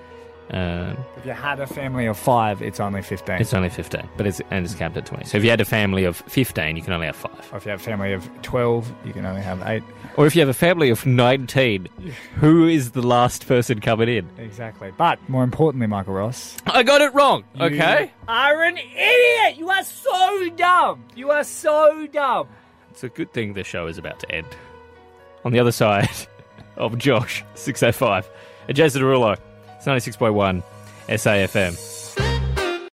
Um, 0.52 0.96
If 1.16 1.26
you 1.26 1.32
had 1.32 1.60
a 1.60 1.66
family 1.66 2.06
of 2.06 2.18
five, 2.18 2.60
it's 2.60 2.80
only 2.80 3.02
15. 3.02 3.36
it's 3.40 3.54
only 3.54 3.68
15, 3.68 4.08
but 4.16 4.26
it's 4.26 4.40
and 4.50 4.64
it's 4.64 4.74
capped 4.74 4.96
at 4.96 5.06
20. 5.06 5.24
So 5.24 5.38
if 5.38 5.44
you 5.44 5.50
had 5.50 5.60
a 5.60 5.64
family 5.64 6.02
of 6.04 6.16
15, 6.26 6.76
you 6.76 6.82
can 6.82 6.92
only 6.92 7.06
have 7.06 7.14
five. 7.16 7.48
or 7.52 7.58
if 7.58 7.64
you 7.64 7.70
have 7.70 7.80
a 7.80 7.84
family 7.84 8.12
of 8.12 8.28
12, 8.42 8.92
you 9.04 9.12
can 9.12 9.24
only 9.26 9.42
have 9.42 9.62
eight. 9.66 9.84
Or 10.16 10.26
if 10.26 10.34
you 10.34 10.40
have 10.40 10.48
a 10.48 10.52
family 10.54 10.90
of 10.90 11.06
19, 11.06 11.88
who 12.36 12.66
is 12.66 12.90
the 12.92 13.02
last 13.02 13.46
person 13.46 13.80
coming 13.80 14.08
in? 14.08 14.28
Exactly. 14.38 14.92
But 14.96 15.20
more 15.28 15.44
importantly, 15.44 15.86
Michael 15.86 16.14
Ross, 16.14 16.56
I 16.66 16.82
got 16.82 17.00
it 17.00 17.14
wrong. 17.14 17.44
Okay. 17.60 18.04
You 18.06 18.10
are 18.26 18.62
an 18.64 18.76
idiot. 18.76 19.56
You 19.56 19.70
are 19.70 19.84
so 19.84 20.48
dumb. 20.56 21.04
You 21.14 21.30
are 21.30 21.44
so 21.44 22.08
dumb. 22.12 22.48
It's 22.90 23.04
a 23.04 23.08
good 23.08 23.32
thing 23.32 23.52
the 23.52 23.62
show 23.62 23.86
is 23.86 23.98
about 23.98 24.18
to 24.20 24.32
end. 24.32 24.48
On 25.44 25.52
the 25.52 25.60
other 25.60 25.72
side 25.72 26.08
of 26.76 26.98
Josh, 26.98 27.44
605, 27.54 28.28
and 28.66 28.76
Jason 28.76 29.00
Derulo, 29.02 29.38
it's 29.86 30.16
96.1 30.16 30.62
SAFM. 31.08 31.99